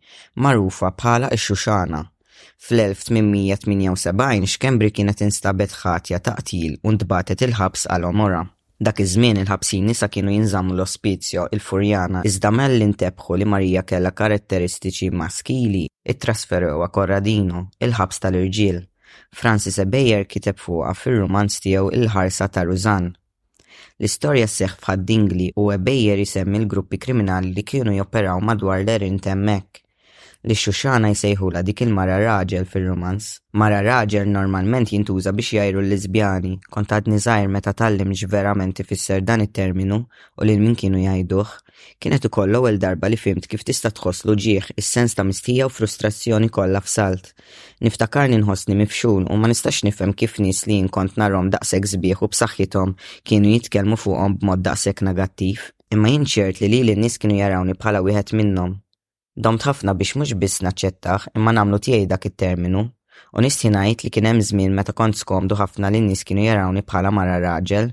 magħrufa 0.45 0.91
bħala 0.99 1.31
ix 1.33 1.47
xuxana 1.49 2.01
Fl-1878 2.65 4.45
Xkembri 4.51 4.91
kienet 4.93 5.23
instabet 5.25 5.73
ħatja 5.79 6.19
ta' 6.27 6.35
qtil 6.43 6.77
u 6.85 6.93
ntbatet 6.97 7.41
il-ħabs 7.47 7.87
għal 7.95 8.05
omora. 8.11 8.43
Dak 8.85 9.01
iż-żmien 9.01 9.39
il-ħabsin 9.41 9.89
nisa 9.89 10.09
kienu 10.13 10.35
jinżammu 10.35 10.75
l-ospizio 10.77 11.47
il-Furjana 11.57 12.21
iżda 12.29 12.51
mell 12.53 12.85
intebħu 12.91 13.39
li 13.41 13.49
Marija 13.49 13.83
kella 13.89 14.13
karatteristiċi 14.13 15.09
maskili 15.11 15.87
it-trasferewa 16.05 16.89
Korradino, 16.93 17.69
il-ħabs 17.81 18.21
tal-irġiel. 18.25 18.81
Francis 19.33 19.81
Ebejer 19.81 20.27
kiteb 20.29 20.61
fuqa 20.61 20.93
fir-rumanz 20.93 21.63
tiegħu 21.65 21.89
Il-ħarsa 21.97 22.49
ta' 22.53 22.63
Ruzan 22.67 23.13
L-istorja 24.03 24.45
sseħħ 24.53 24.73
f'add-Dingli 24.79 25.45
u 25.63 25.67
Ebejjer 25.75 26.23
isemmi 26.23 26.59
il 26.61 26.65
gruppi 26.73 26.99
kriminali 27.05 27.53
li 27.59 27.63
kienu 27.71 27.95
joperaw 27.99 28.43
madwar 28.49 28.83
l-erin 28.83 29.21
temmek 29.29 29.84
li 30.49 30.53
xuxana 30.55 31.09
jsejħula 31.17 31.61
dik 31.65 31.81
il-mara 31.85 32.15
raġel 32.21 32.65
fil-romans. 32.69 33.29
Mara 33.57 33.79
raġel 33.85 34.27
normalment 34.29 34.91
jintuża 34.93 35.31
biex 35.33 35.55
jajru 35.57 35.81
l-lizbjani, 35.81 36.51
kontad 36.75 37.07
nizajr 37.09 37.47
meta 37.49 37.73
tallim 37.73 38.11
verament 38.33 38.79
ifisser 38.83 39.23
dan 39.25 39.41
it-terminu 39.41 39.97
u 40.05 40.43
lil 40.45 40.59
min 40.61 40.75
kienu 40.81 40.99
jajduħ, 41.01 41.53
kienet 41.99 42.25
ukoll 42.29 42.49
l-ewwel 42.53 42.77
darba 42.83 43.07
li 43.09 43.17
fimt 43.17 43.47
kif 43.49 43.63
tista' 43.65 43.89
tħosslu 43.91 44.35
ġieħ 44.45 44.69
is-sens 44.83 45.15
ta' 45.17 45.23
mistija 45.25 45.65
u 45.65 45.73
frustrazzjoni 45.73 46.49
kollha 46.57 46.81
f'salt. 46.85 47.31
Niftakar 47.81 48.29
ninħossni 48.35 48.75
mifxun 48.77 49.25
u 49.29 49.39
ma 49.41 49.47
nistax 49.49 49.81
nifhem 49.89 50.13
kif 50.13 50.37
nies 50.39 50.63
li 50.67 50.77
jinkont 50.81 51.17
narhom 51.17 51.49
daqshekk 51.53 51.89
sbieħ 51.95 52.21
u 52.25 52.29
b'saħħithom 52.35 52.97
kienu 53.25 53.55
jitkellmu 53.57 53.97
fuqhom 53.97 54.37
b'mod 54.41 54.61
daqshekk 54.67 55.07
negattiv, 55.09 55.71
imma 55.91 56.13
jinċert 56.13 56.61
li 56.61 56.71
li 56.75 56.83
l-nies 56.85 57.17
kienu 57.17 57.39
jarawni 57.41 57.73
bħala 57.79 58.03
wieħed 58.05 58.37
minnhom 58.41 58.77
Domt 59.43 59.63
ħafna 59.67 59.91
biex 59.99 60.15
mhux 60.17 60.35
biss 60.41 60.61
naċċettaħ 60.65 61.23
imma 61.39 61.53
nagħmlu 61.55 61.79
tiegħi 61.87 62.05
dak 62.11 62.27
it-terminu 62.29 62.83
u 62.85 63.43
nisti 63.43 63.71
ngħid 63.73 64.05
li 64.05 64.11
kien 64.17 64.29
hemm 64.29 64.43
żmien 64.51 64.77
meta 64.77 64.95
kont 65.01 65.19
skomdu 65.23 65.57
ħafna 65.59 65.91
li 65.91 65.99
nies 66.07 66.23
kienu 66.29 66.45
jarawni 66.47 66.85
bħala 66.87 67.11
mara 67.19 67.35
raġel, 67.43 67.89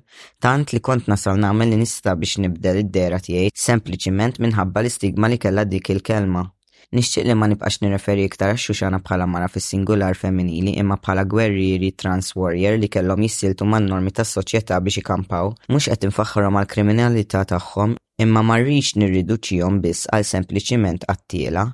tant 0.47 0.71
li 0.77 0.83
kont 0.89 1.11
nasal 1.11 1.43
nagħmel 1.43 1.75
li 1.75 1.81
nista 1.83 2.15
biex 2.25 2.39
nibdel 2.47 2.83
id-dera 2.85 3.19
tiegħi 3.27 3.51
sempliċiment 3.67 4.39
minħabba 4.39 4.85
l-istigma 4.87 5.33
li 5.35 5.43
kellha 5.43 5.67
dik 5.75 5.97
il-kelma. 5.97 6.47
Nixtieq 6.97 7.25
li 7.27 7.35
ma 7.41 7.47
nibqax 7.49 7.77
nirreferi 7.83 8.27
iktar 8.29 8.59
xuxana 8.65 8.99
bħala 9.07 9.25
mara 9.35 9.47
fis-singular 9.53 10.13
femminili 10.23 10.75
imma 10.83 10.99
bħala 11.07 11.25
gwerrieri 11.35 11.89
trans 12.03 12.29
warrior 12.41 12.77
li 12.83 12.91
kellhom 12.97 13.25
jissiltu 13.25 13.69
man-normi 13.75 14.13
tas-soċjetà 14.19 14.83
biex 14.89 15.01
ikampaw, 15.03 15.55
mhux 15.73 15.89
qed 15.95 16.09
infaħħarhom 16.11 16.59
għall 16.61 16.73
kriminalità 16.77 17.47
tagħhom 17.55 17.97
imma 18.27 18.45
ma 18.49 18.61
rridx 18.61 18.99
nirriduċihom 19.05 19.81
biss 19.89 20.11
għal 20.13 20.29
sempliċiment 20.35 21.09
għattila 21.09 21.65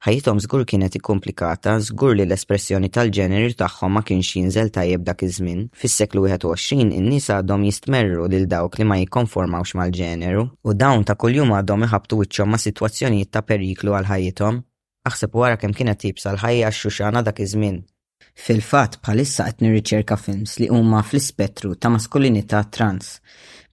Ħajithom 0.00 0.38
żgur 0.40 0.62
kienet 0.64 0.94
ikkomplikata, 0.96 1.72
żgur 1.84 2.14
li 2.16 2.24
l-espressjoni 2.24 2.88
tal-ġeneri 2.88 3.52
tagħhom 3.58 3.90
ma 3.92 4.00
kienx 4.08 4.30
jinżel 4.38 4.70
tajjeb 4.72 5.02
dak 5.04 5.24
iż-żmien. 5.26 5.66
Fis-seklu 5.76 6.22
21 6.24 6.86
in 6.96 7.10
nisa 7.12 7.36
għadhom 7.42 7.66
jistmerru 7.68 8.24
lil 8.32 8.46
dawk 8.48 8.78
li 8.80 8.86
ma 8.88 8.96
jikkonformawx 9.02 9.74
mal-ġeneru 9.76 10.46
u 10.64 10.72
dawn 10.84 11.04
ta' 11.04 11.18
kuljum 11.20 11.52
għadhom 11.52 11.84
iħabtu 11.90 12.20
wiċċhom 12.22 12.52
ma' 12.54 12.62
sitwazzjonijiet 12.64 13.30
ta' 13.36 13.42
periklu 13.44 13.92
għal 13.98 14.08
ħajithom. 14.14 14.62
Aħseb 15.10 15.36
wara 15.36 15.60
kemm 15.60 15.76
kienet 15.82 16.00
tibsa 16.06 16.32
l-ħajja 16.32 16.72
xuxana 16.80 17.24
dak 17.28 17.44
iż-żmien. 17.44 17.82
fil 18.40 18.60
fatt 18.62 18.96
bħalissa 19.04 19.44
qed 19.50 19.60
nirriċerka 19.64 20.16
films 20.16 20.56
li 20.60 20.68
huma 20.72 21.00
fl-ispettru 21.04 21.74
ta' 21.76 21.90
maskulinità 21.92 22.62
trans, 22.72 23.08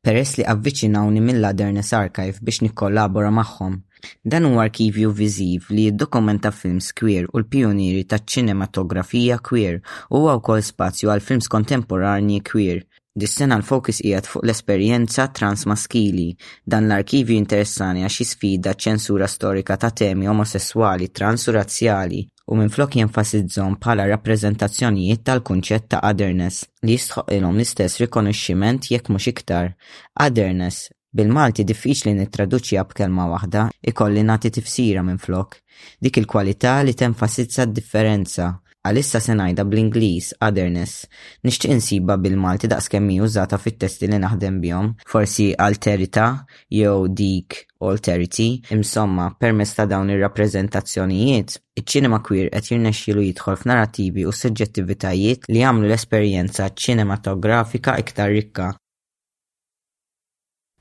peress 0.02 0.36
li 0.36 0.44
avviċinawni 0.44 1.22
mill-Laderness 1.24 1.94
Archive 1.94 2.42
biex 2.44 2.66
nikkollabora 2.68 3.32
magħhom. 3.32 3.78
Dan 4.26 4.46
huwa 4.46 4.64
arkivju 4.64 5.10
viżiv 5.18 5.68
li 5.72 5.86
jiddokumenta 5.88 6.52
films 6.52 6.92
queer 7.00 7.28
u 7.34 7.42
l 7.42 7.46
pioniri 7.50 8.04
taċ-ċinematografija 8.10 9.38
queer 9.50 9.80
u 10.10 10.20
huwa 10.22 10.36
wkoll 10.40 10.64
spazju 10.68 11.10
għal 11.10 11.26
films 11.28 11.48
kontemporanji 11.50 12.42
queer. 12.52 12.84
Dis-sena 13.18 13.58
l-fokus 13.58 14.04
qiegħed 14.06 14.28
fuq 14.30 14.44
l-esperjenza 14.46 15.26
transmaskili. 15.34 16.28
Dan 16.64 16.86
l-arkivju 16.86 17.34
interessani 17.40 18.06
għax 18.06 18.18
sfida 18.36 18.76
ċensura 18.78 19.26
storika 19.30 19.78
ta' 19.82 19.90
temi 19.90 20.30
omosessuali, 20.30 21.10
transurazzjali 21.10 22.22
u 22.48 22.56
minflok 22.56 22.94
jenfasizzom 23.02 23.74
bħala 23.82 24.06
rappreżentazzjonijiet 24.14 25.26
tal-kunċett 25.32 25.90
ta' 25.96 26.04
otherness 26.12 26.68
li 26.86 26.94
jistħoq 27.00 27.34
l-istess 27.40 27.98
rikonoxximent 28.06 28.92
jekk 28.94 29.10
mhux 29.12 29.32
iktar. 29.34 29.74
Otherness 30.16 30.86
Bil-Malti 31.16 31.64
diffiċli 31.68 32.12
nittraduċja 32.16 32.82
b'kelma 32.88 33.26
waħda, 33.34 33.62
ikolli 33.92 34.24
nagħti 34.30 34.52
tifsira 34.58 35.04
minn 35.08 35.18
flok, 35.22 35.58
dik 36.04 36.20
il-kwalità 36.24 36.82
li 36.84 36.94
tenfasizza 37.00 37.66
d-differenza. 37.66 38.50
Għalissa 38.88 39.20
se 39.20 39.34
bl-Ingliż 39.36 40.28
otherness, 40.48 41.08
nixtieq 41.44 41.74
insiba 41.76 42.16
bil-Malti 42.24 42.70
daqskemm 42.72 43.10
hi 43.12 43.18
użata 43.24 43.58
fit-testi 43.60 44.08
li 44.08 44.20
naħdem 44.24 44.60
bihom, 44.64 44.94
forsi 45.12 45.48
alterità 45.54 46.28
jew 46.72 47.08
dik 47.10 47.58
alterity, 47.84 48.48
imsomma 48.78 49.28
permess 49.44 49.76
ta' 49.76 49.88
dawn 49.92 50.12
ir-rappreżentazzjonijiet, 50.16 51.58
iċ-ċinema 51.82 52.22
kwir 52.24 52.52
qed 52.54 52.72
jirnexxielu 52.72 53.28
jidħol 53.28 53.60
f'narrativi 53.64 54.24
u 54.24 54.32
suġġettivitajiet 54.40 55.52
li 55.52 55.64
jagħmlu 55.66 55.88
l-esperjenza 55.92 56.72
ċinematografika 56.76 58.00
iktar 58.04 58.32
rikka 58.40 58.72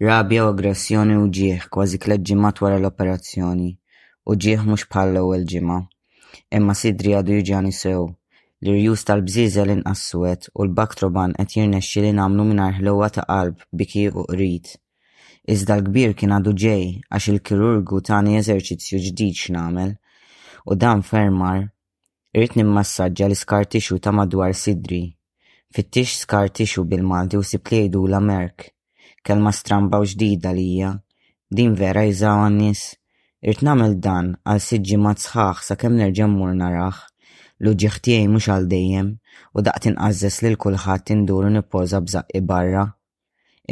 Rabja 0.01 0.43
u 0.45 0.49
aggressjoni 0.53 1.15
u 1.19 1.23
ġieħ 1.37 1.63
kważi 1.75 1.99
tliet 2.05 2.21
ġimgħat 2.31 2.59
wara 2.65 2.77
l-operazzjoni, 2.83 3.69
u 4.29 4.35
ġieħ 4.45 4.67
mhux 4.67 4.83
bħal 4.93 5.13
l-ewwel 5.15 5.47
ġimgħa. 5.53 5.77
Imma 6.59 6.75
sidri 6.77 7.15
għadu 7.17 7.39
jiġani 7.39 7.73
sew, 7.73 8.03
li 8.61 8.75
rjus 8.75 9.07
tal-bżiżel 9.09 9.73
inqas 9.77 10.03
u 10.19 10.27
l-baktroban 10.67 11.33
qed 11.39 11.57
li 12.05 12.13
nagħmlu 12.21 12.45
mingħajr 12.51 12.77
ħlewwa 12.83 13.09
ta' 13.17 13.25
qalb, 13.31 13.65
biki 13.73 14.05
u 14.13 14.27
qrid. 14.35 14.75
Iżda 15.57 15.79
l-kbir 15.81 16.13
kien 16.21 16.37
għadu 16.37 16.53
ġej 16.67 16.85
għax 17.09 17.31
il-kirurgu 17.33 18.03
tani 18.11 18.37
eżerċizzju 18.45 19.01
ġdid 19.09 19.39
x'namel 19.47 19.97
u 20.67 20.77
dan 20.85 21.07
fermar 21.15 21.71
irrit 22.37 22.61
nimmassaġġa 22.61 23.31
l-iskartixu 23.33 23.97
ta' 24.05 24.13
madwar 24.13 24.53
sidri. 24.53 25.07
Fittix 25.73 26.27
tixu 26.53 26.85
bil-Malti 26.85 27.41
u 27.41 27.43
siplejdu 27.53 28.05
l-Amerk 28.13 28.75
kelma 29.27 29.51
stramba 29.51 29.99
u 29.99 30.07
ġdida 30.07 30.53
lija, 30.55 30.93
din 31.51 31.75
vera 31.81 32.05
jżaw 32.07 32.45
għannis. 32.47 32.85
Irt 33.51 33.63
namel 33.67 33.97
dan 34.03 34.35
għal 34.47 34.63
siġi 34.67 34.99
matzħax 35.03 35.67
sa 35.67 35.75
kem 35.81 35.97
nerġa' 35.99 36.29
mur 36.31 36.55
narax, 36.59 37.03
l-uġi 37.63 37.91
ħtijaj 37.97 38.29
mux 38.31 38.47
għal 38.51 38.69
dejjem 38.71 39.11
u 39.55 39.65
daqtin 39.67 39.99
għazzes 39.99 40.39
li 40.45 40.53
l-kulħat 40.55 41.13
induru 41.17 41.51
nipoza 41.57 41.99
bżaqqi 42.07 42.43
barra. 42.49 42.87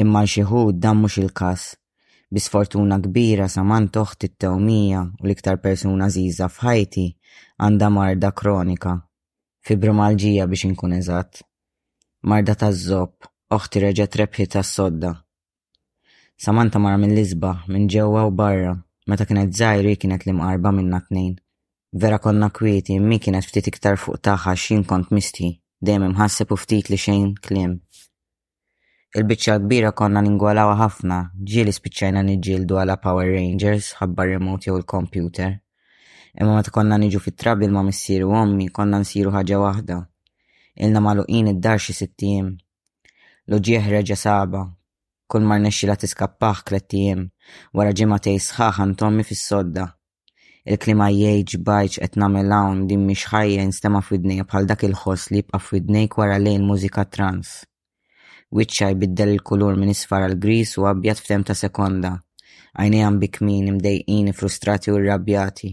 Imma 0.02 0.24
xieħud 0.26 0.80
dan 0.82 0.98
mux 1.04 1.20
il-kas, 1.22 1.68
bisfortuna 2.34 2.98
kbira 3.04 3.46
saman 3.50 3.86
toħt 3.94 4.26
it-tewmija 4.28 5.04
u 5.22 5.30
liktar 5.30 5.60
persuna 5.62 6.10
żiża 6.16 6.50
fħajti 6.50 7.06
għanda 7.62 7.90
marda 7.94 8.32
kronika. 8.34 8.98
Fibromalġija 9.64 10.48
biex 10.50 10.66
inkun 10.72 10.96
eżatt. 10.98 11.44
Marda 12.28 12.54
ta' 12.58 12.72
żob 12.74 13.14
oħti 13.54 13.86
reġa 13.86 14.08
trebħi 14.10 14.50
ta' 14.54 14.64
sodda 14.66 15.14
Samantha 16.36 16.78
mar 16.80 16.96
mill 16.98 17.14
lizba, 17.14 17.50
minn 17.70 17.86
ġewwa 17.88 18.24
u 18.28 18.30
barra, 18.38 18.72
meta 19.08 19.24
kienet 19.26 19.52
żgħiri 19.58 19.92
kienet 20.02 20.24
li 20.26 20.32
mqarba 20.34 20.72
minna 20.74 20.98
tnejn. 21.06 21.34
Vera 22.04 22.18
konna 22.24 22.48
kwieti, 22.56 22.96
mi 22.98 23.18
kienet 23.22 23.46
ftit 23.46 23.68
iktar 23.70 23.96
fuq 24.02 24.18
taħħa 24.26 24.54
xin 24.64 24.82
kont 24.90 25.12
misti, 25.14 25.52
dejjem 25.86 26.08
imħasseb 26.08 26.54
u 26.54 26.58
ftit 26.58 26.90
li 26.90 26.98
xejn 27.04 27.30
kliem. 27.46 27.76
Il-bicċa 29.14 29.58
kbira 29.62 29.92
konna 30.00 30.22
ningwalaw 30.26 30.74
ħafna, 30.82 31.20
ġieli 31.50 31.74
spiċċajna 31.78 32.24
niġġieldu 32.32 32.80
għala 32.82 32.96
Power 33.04 33.30
Rangers, 33.38 33.92
ħabba 34.00 34.26
remote 34.32 34.66
jew 34.72 34.82
il-computer. 34.82 35.54
Imma 36.40 36.56
meta 36.58 36.74
konna 36.74 36.98
niġu 36.98 37.22
fit 37.28 37.38
trabil 37.44 37.70
ma' 37.70 37.86
missieru 37.86 38.34
ommi, 38.42 38.72
konna 38.74 38.98
nsiru 39.06 39.30
ħaġa 39.38 39.62
waħda. 39.68 40.00
Ilna 40.82 41.04
maluqin 41.08 41.52
id-dar 41.54 41.78
xi 41.78 41.94
sittim. 42.02 42.56
Loġieħ 43.54 43.92
reġa 43.98 44.18
saba, 44.18 44.64
kull 45.34 45.50
mar 45.50 45.58
nexxila 45.66 45.94
tiskappaħ 45.98 46.58
klettijiem 46.68 47.22
wara 47.78 47.92
ġimatej 47.98 48.36
sħaħ 48.42 48.76
għantommi 48.82 49.24
fis-sodda. 49.26 49.84
Il-klima 50.72 51.08
jgħid 51.10 51.58
bajċ 51.68 51.98
qed 52.04 52.18
nagħmel 52.22 52.52
hawn 52.56 52.84
din 52.90 53.02
mhix 53.08 53.32
ħajja 53.32 53.64
nstema' 53.70 53.98
f'idnej 54.06 54.44
bħal 54.46 54.68
dak 54.70 54.84
il-ħoss 54.86 55.32
li 55.34 55.40
jibqa' 55.40 55.58
f'idnejk 55.64 56.18
wara 56.20 56.38
lejn 56.44 56.68
mużika 56.68 57.04
trans. 57.16 57.50
Wiċċa 58.54 58.92
jbiddel 58.94 59.32
il-kulur 59.34 59.74
minn 59.82 59.90
isfar 59.92 60.22
għal 60.28 60.38
gris 60.44 60.76
u 60.78 60.86
abjad 60.90 61.22
f'tem 61.24 61.42
ta' 61.50 61.56
sekonda. 61.58 62.12
Għajni 62.78 63.00
għan 63.06 63.18
bikmin 63.24 63.72
imdejqini, 63.72 64.34
frustrati 64.38 64.94
u 64.94 65.00
rrabjati 65.02 65.72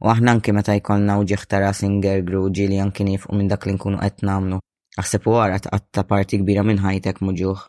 u 0.00 0.08
aħna 0.08 0.32
anki 0.38 0.52
meta 0.56 0.72
jkollna 0.80 1.18
u 1.20 1.26
ġieħtara 1.28 1.74
singer 1.76 2.22
gru 2.28 2.46
ġili 2.58 2.78
anki 2.80 3.04
nifqu 3.04 3.36
minn 3.36 3.50
dak 3.52 3.66
li 3.68 3.74
nkunu 3.76 4.00
qed 4.00 4.24
nagħmlu. 4.24 4.56
Aħseb 5.04 5.26
wara 5.28 5.58
tqatta 5.66 6.06
parti 6.14 6.40
kbira 6.40 6.64
minn 6.64 6.80
ħajtek 6.80 7.20
muġuħ 7.28 7.66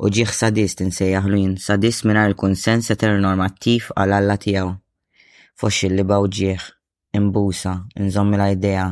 u 0.00 0.08
ġieħ 0.16 0.30
sadist 0.32 0.80
insejjaħ 0.82 1.26
jien 1.34 1.56
sadist 1.62 2.06
minna 2.08 2.20
il-konsens 2.28 2.86
eternormattiv 2.94 3.90
għal 4.00 4.14
alla 4.18 4.36
tijaw. 4.40 4.70
Fox 5.60 5.90
li 5.92 6.04
baw 6.08 6.24
ġieħ, 6.38 6.68
imbusa, 7.20 7.74
inżommi 8.00 8.38
la 8.40 8.46
idea, 8.54 8.86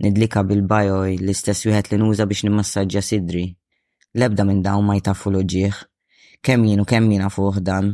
nidlika 0.00 0.44
bil-bajoj 0.48 1.18
l-istess 1.18 1.68
wieħed 1.68 1.92
li 1.92 1.98
nuża 2.00 2.26
biex 2.30 2.46
nimmassaġġa 2.48 3.02
sidri. 3.04 3.44
Lebda 4.16 4.46
minn 4.48 4.62
dawn 4.64 4.86
ma 4.88 4.96
jtaffu 4.96 5.30
l 5.34 5.42
ġieħ. 5.54 5.82
Kemm 6.40 6.64
jien 6.70 6.80
u 6.80 6.88
kemm 6.88 7.12
jien 7.12 7.28
fuq 7.28 7.60
dan. 7.68 7.92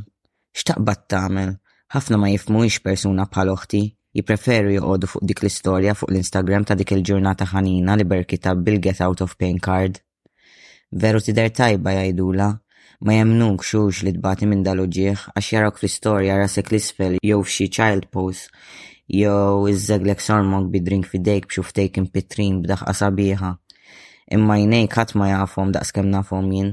X'taqbad 0.55 1.05
tagħmel, 1.11 1.57
ħafna 1.97 2.21
ma 2.21 2.31
jifmuix 2.37 2.79
persuna 2.87 3.27
bħal 3.35 3.51
oħti, 3.57 3.83
jipreferu 4.15 4.77
joqogħdu 4.77 5.11
fuq 5.11 5.27
dik 5.33 5.43
l-istorja 5.43 5.99
fuq 5.99 6.15
l-Instagram 6.15 6.63
ta' 6.71 6.79
dik 6.79 6.95
il-ġurnata 7.01 7.49
ħanina 7.51 7.99
li 7.99 8.07
berkita 8.15 8.55
bil-Get 8.55 9.03
Out 9.03 9.27
of 9.27 9.35
Pain 9.43 9.59
Card. 9.59 9.99
Veru 10.97 11.19
tider 11.21 11.49
tajba 11.51 11.91
jajdula, 11.91 12.47
ma 13.03 13.13
jemnuk 13.17 13.65
xux 13.67 14.05
li 14.07 14.13
tbati 14.15 14.47
minn 14.47 14.61
dal-uġieħ 14.63 15.23
għax 15.33 15.47
jarok 15.55 15.81
fl-istorja 15.81 16.37
rasek 16.39 16.69
l-isfel 16.71 17.17
jew 17.31 17.41
f'xi 17.49 17.65
child 17.79 18.05
pose 18.15 18.43
jew 19.21 19.65
iżżeglek 19.73 20.21
sormok 20.23 20.69
bidrink 20.77 21.09
fidejk 21.11 21.49
tejkin 21.81 22.07
Pitrin 22.15 22.61
b'daħqa 22.63 22.95
sabiħa. 23.01 23.51
Imma 24.39 24.59
jnejk 24.63 24.95
ħadd 25.01 25.17
ma 25.19 25.31
jafhom 25.33 25.73
daqs 25.75 25.91
kemm 25.99 26.15
nafhom 26.15 26.53
jien. 26.55 26.71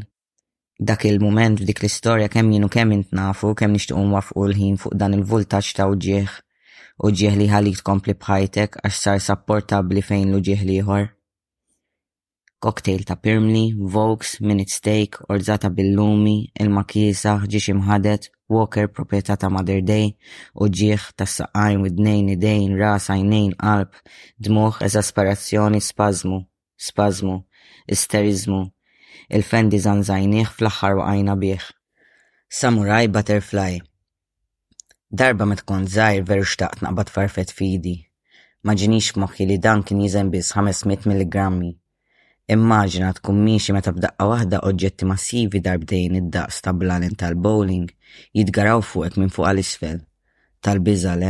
Dak 0.92 1.06
il-moment 1.10 1.58
f'dik 1.58 1.82
l-istorja 1.82 2.28
kemm 2.34 2.52
jien 2.54 2.68
u 2.68 2.70
kemm 2.78 2.92
int 3.00 3.10
nafu 3.18 3.56
kemm 3.58 3.74
nixtiequ 3.80 3.98
nwafqu 4.14 4.46
l-ħin 4.52 4.78
fuq 4.86 4.94
dan 5.02 5.18
il 5.18 5.26
voltaċ 5.34 5.74
ta' 5.80 5.90
uġieħ 5.96 6.38
uġieħ 7.10 7.42
li 7.42 7.50
ħalik 7.56 7.82
tkompli 7.82 8.14
bħajtek 8.22 8.84
għax 8.86 9.02
sar 9.08 9.26
sapportabli 9.32 10.06
fejn 10.12 10.30
l-uġieħ 10.30 10.68
liħor. 10.74 11.10
Cocktail 12.64 13.04
ta' 13.06 13.16
Pirmli, 13.16 13.74
Vokes, 13.76 14.40
Minute 14.40 14.70
Steak, 14.70 15.16
Orzata 15.34 15.70
Billumi, 15.74 16.46
Il-Makisa, 16.62 17.40
Ġiex 17.50 17.72
Imħadet, 17.74 18.28
Walker 18.54 18.86
proprjetà 18.86 19.34
ta' 19.42 19.50
Mother 19.50 19.82
Day, 19.82 20.12
u 20.62 20.68
ta' 21.18 21.26
saqajn 21.26 21.82
u 21.82 21.90
dnejn 21.90 22.30
idejn, 22.36 22.76
ras, 22.78 23.08
għajnejn, 23.10 23.56
qalb, 23.64 23.90
dmuħ, 24.48 24.78
eżasperazzjoni, 24.86 25.82
spazmu, 25.82 26.40
spazmu, 26.90 27.40
isterizmu, 27.98 28.62
il-fendi 29.34 29.80
zanzajnieħ 29.82 30.54
fl 30.54 30.70
u 30.70 30.94
waqajna 31.02 31.38
bieħ. 31.46 31.66
Samurai 32.62 33.08
Butterfly 33.10 33.82
Darba 35.10 35.50
ma 35.50 35.58
tkun 35.58 35.90
zaħir 35.92 36.30
veru 36.30 36.46
xtaqt 36.46 36.86
naqbad 36.86 37.10
farfet 37.10 37.50
fidi. 37.58 37.98
Ma 38.62 38.78
moħi 38.78 39.18
moħħi 39.24 39.50
li 39.50 39.58
dan 39.58 39.82
kien 39.82 40.06
jizem 40.06 40.30
bis 40.30 40.54
500 40.54 41.10
mg. 41.16 41.81
Immaġina 42.52 43.10
tkun 43.16 43.38
miexi 43.48 43.72
meta 43.76 43.92
b'daqqa 43.96 44.26
waħda 44.30 44.58
oġġetti 44.70 45.08
massivi 45.12 45.60
darbdejn 45.68 46.18
id-daqs 46.20 46.58
ta' 46.66 46.74
blanin 46.82 47.14
tal-bowling 47.22 47.86
jitgaraw 48.40 48.82
fuqek 48.92 49.16
minn 49.22 49.32
fuq 49.36 49.48
għal-isfel. 49.52 50.02
Tal-biża 50.66 51.14
le, 51.22 51.30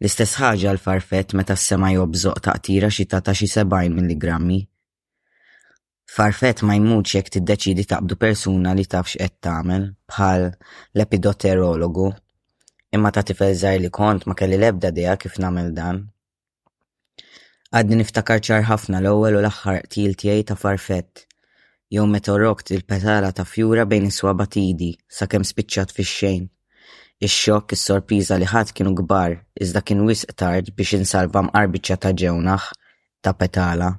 l-istess 0.00 0.38
ħaġa 0.40 0.72
l-farfett 0.72 1.36
meta 1.36 1.58
s-sema 1.58 1.90
jobżoq 1.96 2.40
taqtira 2.48 2.88
xi 2.96 3.04
ta' 3.12 3.20
xi 3.40 3.50
70 3.56 3.98
milligrammi. 3.98 4.58
Farfett 6.16 6.64
ma 6.64 6.78
jmutx 6.78 7.18
jekk 7.18 7.34
tiddeċidi 7.36 7.84
taqbdu 7.92 8.16
persuna 8.24 8.72
li 8.78 8.88
tafx 8.88 9.20
qed 9.20 9.36
tagħmel 9.44 9.84
bħal 10.08 10.48
l-epidoterologu 10.48 12.08
imma 12.96 13.12
ta' 13.12 13.26
tifel 13.28 13.58
li 13.84 13.90
kont 13.92 14.24
ma 14.30 14.34
kelli 14.40 14.62
lebda 14.64 14.88
dejja 14.96 15.18
kif 15.20 15.36
nagħmel 15.36 15.74
dan. 15.80 16.04
Għadni 17.74 17.96
niftakar 17.98 18.40
ċar 18.46 18.64
ħafna 18.68 18.98
l-ewwel 19.02 19.36
u 19.36 19.38
l-aħħar 19.42 19.86
til 19.90 20.12
tiegħi 20.20 20.44
ta' 20.46 20.56
farfett. 20.60 21.24
Jew 21.90 22.04
meta 22.12 22.36
rokt 22.38 22.70
il-petala 22.76 23.32
ta' 23.34 23.44
fjura 23.46 23.86
bejn 23.90 24.06
iswaba 24.10 24.46
tidi 24.46 24.92
sakemm 25.16 25.46
spiċċat 25.50 25.94
fix-xejn. 25.96 26.44
Ix-xokk 27.26 27.74
is-sorpriża 27.74 28.38
li 28.38 28.46
ħadd 28.52 28.70
kienu 28.76 28.92
kbar 29.02 29.34
iżda 29.64 29.82
kien 29.82 30.04
wisq 30.06 30.36
tard 30.42 30.70
biex 30.78 30.98
insalva 31.00 31.42
mqarbiċċa 31.48 31.98
ta' 32.04 32.14
ġewnaħ 32.22 32.68
ta' 33.24 33.34
petala. 33.40 33.90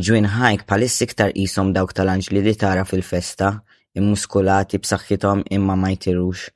Ġwin 0.00 0.30
ħajk 0.38 0.66
palis 0.72 0.96
iktar 1.06 1.34
qishom 1.36 1.74
dawk 1.76 1.92
tal-anġli 1.96 2.40
li 2.44 2.56
tara 2.64 2.86
fil-festa, 2.88 3.52
immuskulati 3.96 4.80
b'saħħithom 4.80 5.46
imma 5.58 5.76
ma 5.82 5.92
jtirux. 5.96 6.46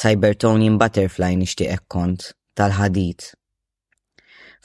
Cybertonian 0.00 0.76
butterfly 0.80 1.36
nixtieq 1.44 1.84
kont, 1.92 2.32
tal-ħadit, 2.56 3.30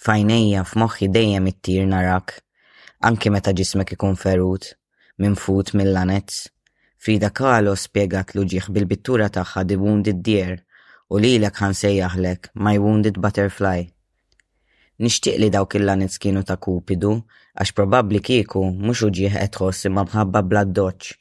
fajnejja 0.02 0.64
f'moħħi 0.70 1.08
dejjem 1.14 1.48
ittir 1.52 1.88
narak, 1.90 2.34
anki 3.10 3.32
meta 3.34 3.54
ġismek 3.58 3.96
ikun 3.96 4.16
ferut, 4.20 4.70
minfut 5.18 5.74
mill 5.74 5.94
lanet 5.96 6.36
Frida 7.02 7.30
Kahlo 7.34 7.74
spiegat 7.78 8.34
luġiħ 8.38 8.70
bil-bittura 8.74 9.28
tagħha 9.30 9.64
di 9.70 9.78
Wounded 9.78 10.22
Deer 10.26 10.56
u 11.10 11.22
lilek 11.22 11.56
ħan 11.62 11.76
sejjaħlek 11.78 12.50
My 12.56 12.78
Wounded 12.82 13.20
Butterfly. 13.22 13.84
Nixtieq 15.00 15.38
li 15.38 15.50
dawk 15.54 15.76
il 15.78 15.86
lanet 15.86 16.18
kienu 16.18 16.42
ta' 16.44 16.58
kupidu, 16.58 17.12
għax 17.54 17.74
probabbli 17.78 18.22
kieku 18.30 18.64
mhux 18.72 19.04
uġieħ 19.12 19.40
qed 19.40 19.86
imma 19.92 20.06
bħabba 20.10 20.42
bla 20.48 20.64
doċċ. 20.66 21.16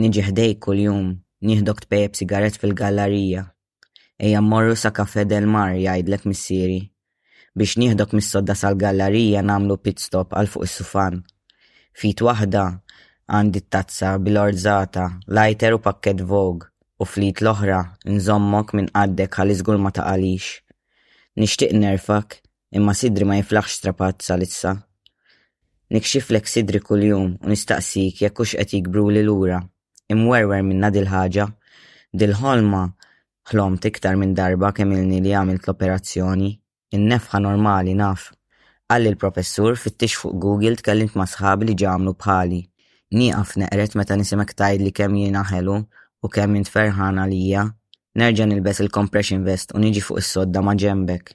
Niġi 0.00 0.24
ħdejk 0.30 0.62
kuljum, 0.64 1.12
nieħdok 1.44 1.80
tpejjeb 1.84 2.14
sigaret 2.22 2.56
fil-gallerija. 2.60 3.44
Ejja 4.18 4.40
mmorru 4.40 4.76
sa' 4.76 4.90
kafe 4.92 5.24
del 5.24 5.46
Mar 5.46 5.76
jgħidlek 5.76 6.24
missieri 6.32 6.80
biex 7.56 7.76
nieħdok 7.80 8.14
mis-sodda 8.18 8.54
sal-gallerija 8.60 9.40
namlu 9.46 9.76
pit 9.80 9.98
stop 10.02 10.34
għal 10.36 10.50
fuq 10.52 10.64
is-sufan. 10.68 11.20
Fit 11.92 12.20
waħda 12.22 12.64
għandi 13.34 13.62
t-tazza 13.64 14.12
bil-orzata, 14.22 15.06
lajter 15.36 15.76
u 15.76 15.80
pakket 15.84 16.22
vog, 16.30 16.66
u 16.98 17.04
flit 17.06 17.42
l-oħra 17.42 17.80
nżommok 18.10 18.74
minn 18.78 18.90
għaddek 18.94 19.38
għal 19.42 19.54
iżgur 19.54 19.80
ma 19.82 19.92
taqalix. 19.96 20.56
Nixtieq 21.38 21.72
nerfak, 21.78 22.38
imma 22.76 22.94
sidri 22.98 23.24
ma 23.28 23.38
jiflaħx 23.38 23.80
trapazza 23.84 24.38
lissa. 24.40 24.76
Nikxiflek 25.88 26.44
sidri 26.46 26.80
kuljum 26.84 27.38
u 27.40 27.48
nistaqsik 27.48 28.20
jekk 28.26 28.40
hux 28.42 28.56
qed 28.60 28.74
jikbru 28.76 29.06
li 29.14 29.22
lura. 29.24 29.60
Imwerwer 30.12 30.62
minna 30.64 30.90
dil-ħaġa, 30.92 31.46
dil-ħolma 32.12 32.82
ħlom 33.48 33.76
tiktar 33.80 34.16
minn 34.20 34.34
darba 34.36 34.74
kemm 34.76 34.96
ilni 34.98 35.22
li 35.24 35.32
għamilt 35.36 35.64
l-operazzjoni 35.64 36.50
in-nefħa 36.96 37.38
normali 37.44 37.94
naf. 37.94 38.20
qal 38.90 39.06
il 39.06 39.16
professur 39.20 39.74
fittix 39.76 40.14
fuq 40.22 40.36
Google 40.44 40.76
tkellimt 40.80 41.16
ma' 41.20 41.26
sħabi 41.28 41.66
li 41.68 41.74
ġamlu 41.82 42.14
bħali. 42.22 42.60
Nieqaf 43.18 43.50
neqret 43.60 43.96
meta 44.00 44.16
nisimek 44.16 44.54
tajd 44.60 44.84
li 44.84 44.92
kemm 44.98 45.18
jiena 45.20 45.42
ħelu 45.50 45.74
u 46.22 46.28
kemm 46.36 46.56
int 46.60 46.70
ferħana 46.74 47.26
lija. 47.28 47.66
Nerġa' 48.20 48.46
nilbes 48.48 48.80
il-compression 48.84 49.44
vest 49.48 49.74
u 49.76 49.82
niġi 49.84 50.00
fuq 50.06 50.22
is-sodda 50.22 50.62
ma' 50.64 50.74
ġembek. 50.84 51.28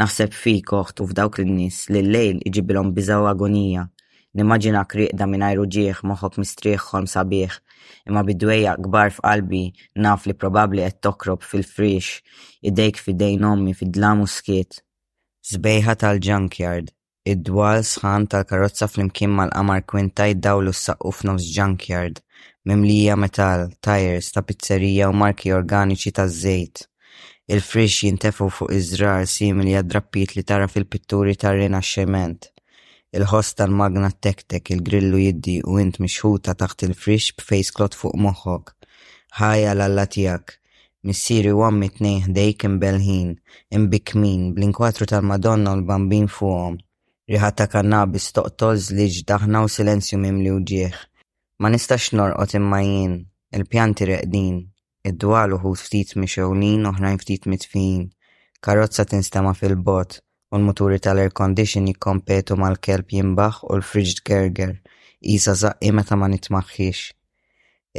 Naħseb 0.00 0.36
fik 0.42 0.74
oħtu 0.82 1.08
f'dawk 1.10 1.40
l-nies 1.40 1.80
li 1.96 2.02
l-lejl 2.04 2.42
iġibilhom 2.50 2.92
biżaw 2.96 3.24
agonija 3.32 3.88
Nimmaġina 4.36 4.82
kriqda 4.84 5.24
mingħajr 5.32 5.58
uġieħ 5.60 6.00
moħħok 6.08 6.34
mistrieħħom 6.42 7.06
sabiħ, 7.08 7.54
imma 8.10 8.22
bidwejja 8.28 8.74
gbar 8.86 9.12
f'qalbi 9.14 9.60
naf 10.04 10.26
li 10.28 10.34
probabbli 10.36 10.82
qed 10.84 10.98
tokrob 11.06 11.44
fil-frix, 11.52 12.18
idejk 12.70 12.98
f'idejn 13.00 13.46
ommi 13.50 13.72
fid 13.78 13.94
dlamu 13.96 14.26
u 14.26 14.26
skiet. 14.28 14.82
Zbejħa 15.54 15.94
tal-junkyard, 16.02 16.90
id-dwal 17.32 17.80
sħan 17.94 18.26
tal-karozza 18.34 18.90
flimkien 18.92 19.32
mal-qamar 19.38 19.86
kwinta 19.92 20.26
dawlu 20.46 20.74
s-saqqu 20.76 21.12
f'nofs 21.16 21.46
junkyard, 21.56 22.20
mimlija 22.68 23.16
metal, 23.16 23.64
tires 23.86 24.28
ta' 24.36 24.44
pizzerija 24.50 25.08
u 25.08 25.14
marki 25.22 25.54
organiċi 25.60 26.12
ta' 26.18 26.28
żejt. 26.42 26.84
Il-frix 27.48 28.02
jintefu 28.04 28.50
fuq 28.58 28.76
iż-żrar 28.82 29.24
simili 29.32 29.72
għad-drappiet 29.80 30.36
li 30.36 30.44
tara 30.52 30.68
fil-pitturi 30.68 31.38
tar 31.40 31.56
rena 31.62 31.80
xement 31.92 32.50
il-ħoss 33.14 33.52
tal-magna 33.58 34.08
tektek 34.10 34.70
il-grillu 34.74 35.18
jiddi 35.22 35.52
u 35.64 35.76
int 35.82 36.00
mixħuta 36.02 36.54
taħt 36.58 36.86
il-frix 36.88 37.36
b'fejs 37.38 37.72
klot 37.76 37.94
fuq 37.98 38.16
moħħok. 38.22 38.72
Ħajja 39.38 39.74
l-alla 39.74 40.06
tijak. 40.10 40.54
Missiri 41.06 41.52
u 41.54 41.60
għammi 41.62 41.88
tnej 41.98 42.16
ħdejk 42.26 42.64
imbelħin, 42.66 43.28
imbikmin, 43.78 44.42
bl-inkwatru 44.56 45.06
tal-Madonna 45.06 45.74
u 45.76 45.80
l-bambin 45.80 46.26
fuqom. 46.26 46.80
Riħata 47.30 47.66
kannabis 47.70 48.32
toqtolż 48.34 48.90
li 48.98 49.06
ġdaħna 49.20 49.62
u 49.62 49.68
silenzju 49.70 50.18
mimli 50.24 50.50
u 50.50 50.58
ġieħ. 50.70 50.96
Ma 51.60 51.70
nistax 51.70 52.10
norqot 52.18 52.54
imma 52.58 52.82
jien, 52.82 53.14
il-pjanti 53.54 54.10
reqdin, 54.10 54.60
id-dwalu 55.06 55.60
hu 55.62 55.74
ftit 55.78 56.14
mixewlin 56.18 56.86
u 56.90 56.94
ħrajn 56.98 57.22
ftit 57.22 57.46
mitfin, 57.54 58.06
karozza 58.60 59.06
tinstema 59.06 59.54
fil-bot, 59.58 60.20
u 60.52 60.54
l-muturi 60.60 60.98
tal-air 61.04 61.32
condition 61.40 61.86
jikkompetu 61.88 62.54
mal-kelb 62.62 63.08
jimbaħ 63.16 63.56
u 63.68 63.76
l 63.78 63.84
fridged 63.90 64.18
gerger 64.28 64.72
jisa 65.30 65.54
zaqqi 65.62 65.90
meta 65.98 66.18
ma 66.20 66.28
nitmaħħix. 66.30 67.00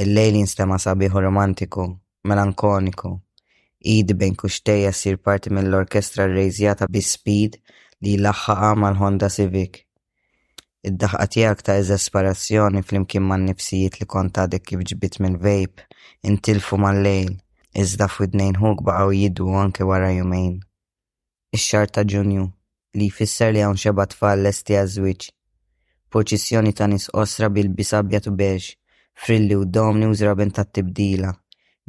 Il-lejl 0.01 0.37
jinstema 0.39 0.77
sabiħu 0.83 1.23
romantiku, 1.25 1.87
melankoniku, 2.29 3.11
id 3.97 4.13
bejn 4.21 4.37
kuxtejja 4.41 4.93
sir 4.99 5.17
parti 5.25 5.51
mill-orkestra 5.57 6.29
rrejzjata 6.31 6.87
bi 6.93 7.01
speed 7.03 7.59
li 8.05 8.15
laħħaqa 8.23 8.71
mal-Honda 8.83 9.27
Civic. 9.33 9.83
Id-daħqa 10.87 11.25
tiegħek 11.35 11.63
ta' 11.67 11.75
eżasperazzjoni 11.81 12.85
flimkien 12.89 13.25
man 13.27 13.43
nifsijiet 13.49 13.99
li 14.01 14.07
kontadek 14.15 14.63
kif 14.71 14.85
ġbit 14.93 15.19
mill-vape 15.25 15.83
intilfu 16.31 16.79
mal-lejl, 16.79 17.33
iżda 17.83 18.07
f'idnejn 18.13 18.61
hug 18.63 18.85
baqgħu 18.87 19.19
jiddu 19.19 19.51
anke 19.65 19.89
wara 19.91 20.13
jumejn 20.15 20.57
ix-xahar 21.55 21.87
ta' 21.95 22.03
Ġunju 22.11 22.45
li 22.99 23.07
jfisser 23.09 23.51
li 23.53 23.61
hawn 23.63 23.79
xeba 23.83 24.05
tfal 24.11 24.39
lesti 24.45 24.75
għaż-żwieġ. 24.77 25.21
Poċissjoni 26.11 26.73
ta' 26.79 26.87
nis 26.91 27.05
osra 27.23 27.47
bil-bisabja 27.55 28.19
tu 28.25 28.31
bex, 28.39 28.65
frilli 29.23 29.55
u 29.61 29.63
domni 29.75 30.09
u 30.11 30.15
żraben 30.19 30.51
tat-tibdila, 30.57 31.31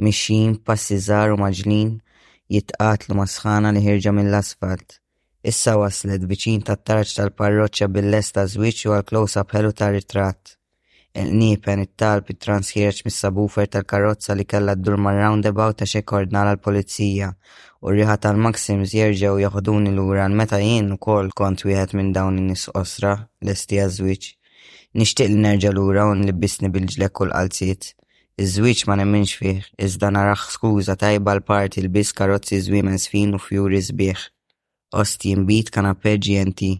mixin 0.04 0.52
passi 0.66 0.98
żgħar 1.06 1.34
u 1.34 1.40
maġlin 1.44 1.90
jitqatlu 2.54 3.18
ma' 3.18 3.30
sħana 3.34 3.72
li 3.74 3.82
ħirġa 3.88 4.12
mill-asfalt. 4.18 4.88
Issa 5.50 5.74
waslet 5.80 6.24
viċin 6.30 6.62
tat-tarġ 6.68 7.16
tal 7.18 7.34
parroċċa 7.40 7.86
bil-lesta 7.94 8.46
żwieġ 8.54 8.86
u 8.88 8.94
għal 8.96 9.08
close-up 9.10 9.58
ta' 9.76 9.90
ritratt 9.98 10.47
il-niepen 11.18 11.80
it-talb 11.84 12.28
transħireġ 12.44 12.98
mis-sabufer 13.06 13.68
tal-karozza 13.72 14.34
li 14.36 14.44
kellha 14.48 14.74
ddur 14.76 14.98
mar-roundabout 15.02 15.78
ta' 15.80 15.88
xekordna 15.92 16.42
l-pulizija 16.52 17.30
u 17.82 17.94
riħa 17.94 18.16
tal-Maxims 18.24 18.92
jerġgħu 18.96 19.40
jaħduni 19.44 19.92
lura 19.96 20.26
meta 20.28 20.60
jien 20.60 20.92
ukoll 20.96 21.30
kont 21.40 21.64
wieħed 21.70 21.96
minn 21.96 22.12
dawn 22.16 22.40
in-nies 22.42 22.66
osra 22.76 23.14
l-estija 23.44 23.86
żwieġ. 23.96 24.28
Nixtieq 24.98 25.30
li 25.32 25.40
nerġa' 25.46 25.72
lura 25.74 26.04
li 26.14 26.32
bisni 26.34 26.70
bil-ġlek 26.74 27.12
kull 27.20 27.32
qalziet. 27.36 27.94
Iż-żwieġ 28.38 28.84
ma 28.86 28.94
nemminx 29.00 29.32
fih, 29.40 29.64
iżda 29.84 30.12
naraħ 30.14 30.44
skuża 30.52 30.94
tajba 30.98 31.32
l-parti 31.38 31.82
l-biss 31.82 32.14
karozzi 32.14 32.60
żwiemen 32.62 32.98
fin 33.02 33.32
u 33.34 33.40
fjuri 33.42 33.80
sbieħ. 33.82 34.20
Osti 34.96 35.34
bit 35.48 35.72
kanapeġi 35.74 36.36
jenti. 36.38 36.70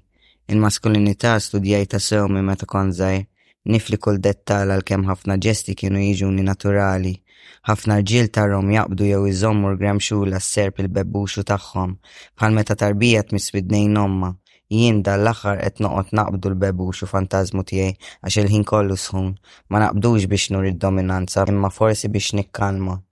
Il-maskulinità 0.49 1.35
studijaj 1.45 1.87
ta' 1.95 2.01
sewmi 2.01 2.43
meta 2.47 2.67
kon 2.67 2.95
żgħir 2.97 3.27
nifli 3.67 3.99
kull 3.99 4.21
dettal 4.25 4.71
għal 4.73 4.85
kem 4.91 5.03
ħafna 5.09 5.37
ġesti 5.47 5.75
kienu 5.81 5.99
jiġuni 6.03 6.45
naturali. 6.47 7.15
ħafna 7.69 7.97
rġiel 8.03 8.29
tarhom 8.35 8.71
jaqbdu 8.73 9.07
jew 9.09 9.23
iżommur 9.31 9.73
l-gram 9.75 9.99
xula 10.07 10.39
s-serp 10.41 10.79
il-bebbuxu 10.85 11.43
tagħhom 11.49 11.97
bħal 12.39 12.55
meta 12.59 12.77
tarbijat 12.83 13.33
misbidnejn 13.35 13.97
omma. 13.99 14.35
Jien 14.79 15.01
dal 15.03 15.21
l-aħħar 15.25 15.63
qed 15.65 15.83
noqgħod 15.85 16.15
naqbdu 16.21 16.49
l-bebuxu 16.53 17.09
fantażmu 17.11 17.65
tiegħi 17.71 17.99
għax 18.21 18.39
il-ħin 18.45 18.65
kollu 18.73 18.97
sħun. 19.01 19.35
Ma 19.71 19.83
naqbdux 19.87 20.29
biex 20.33 20.53
nur 20.55 20.69
id-dominanza 20.71 21.47
imma 21.53 21.71
forsi 21.81 22.09
biex 22.13 22.35
nikkalma. 22.43 23.03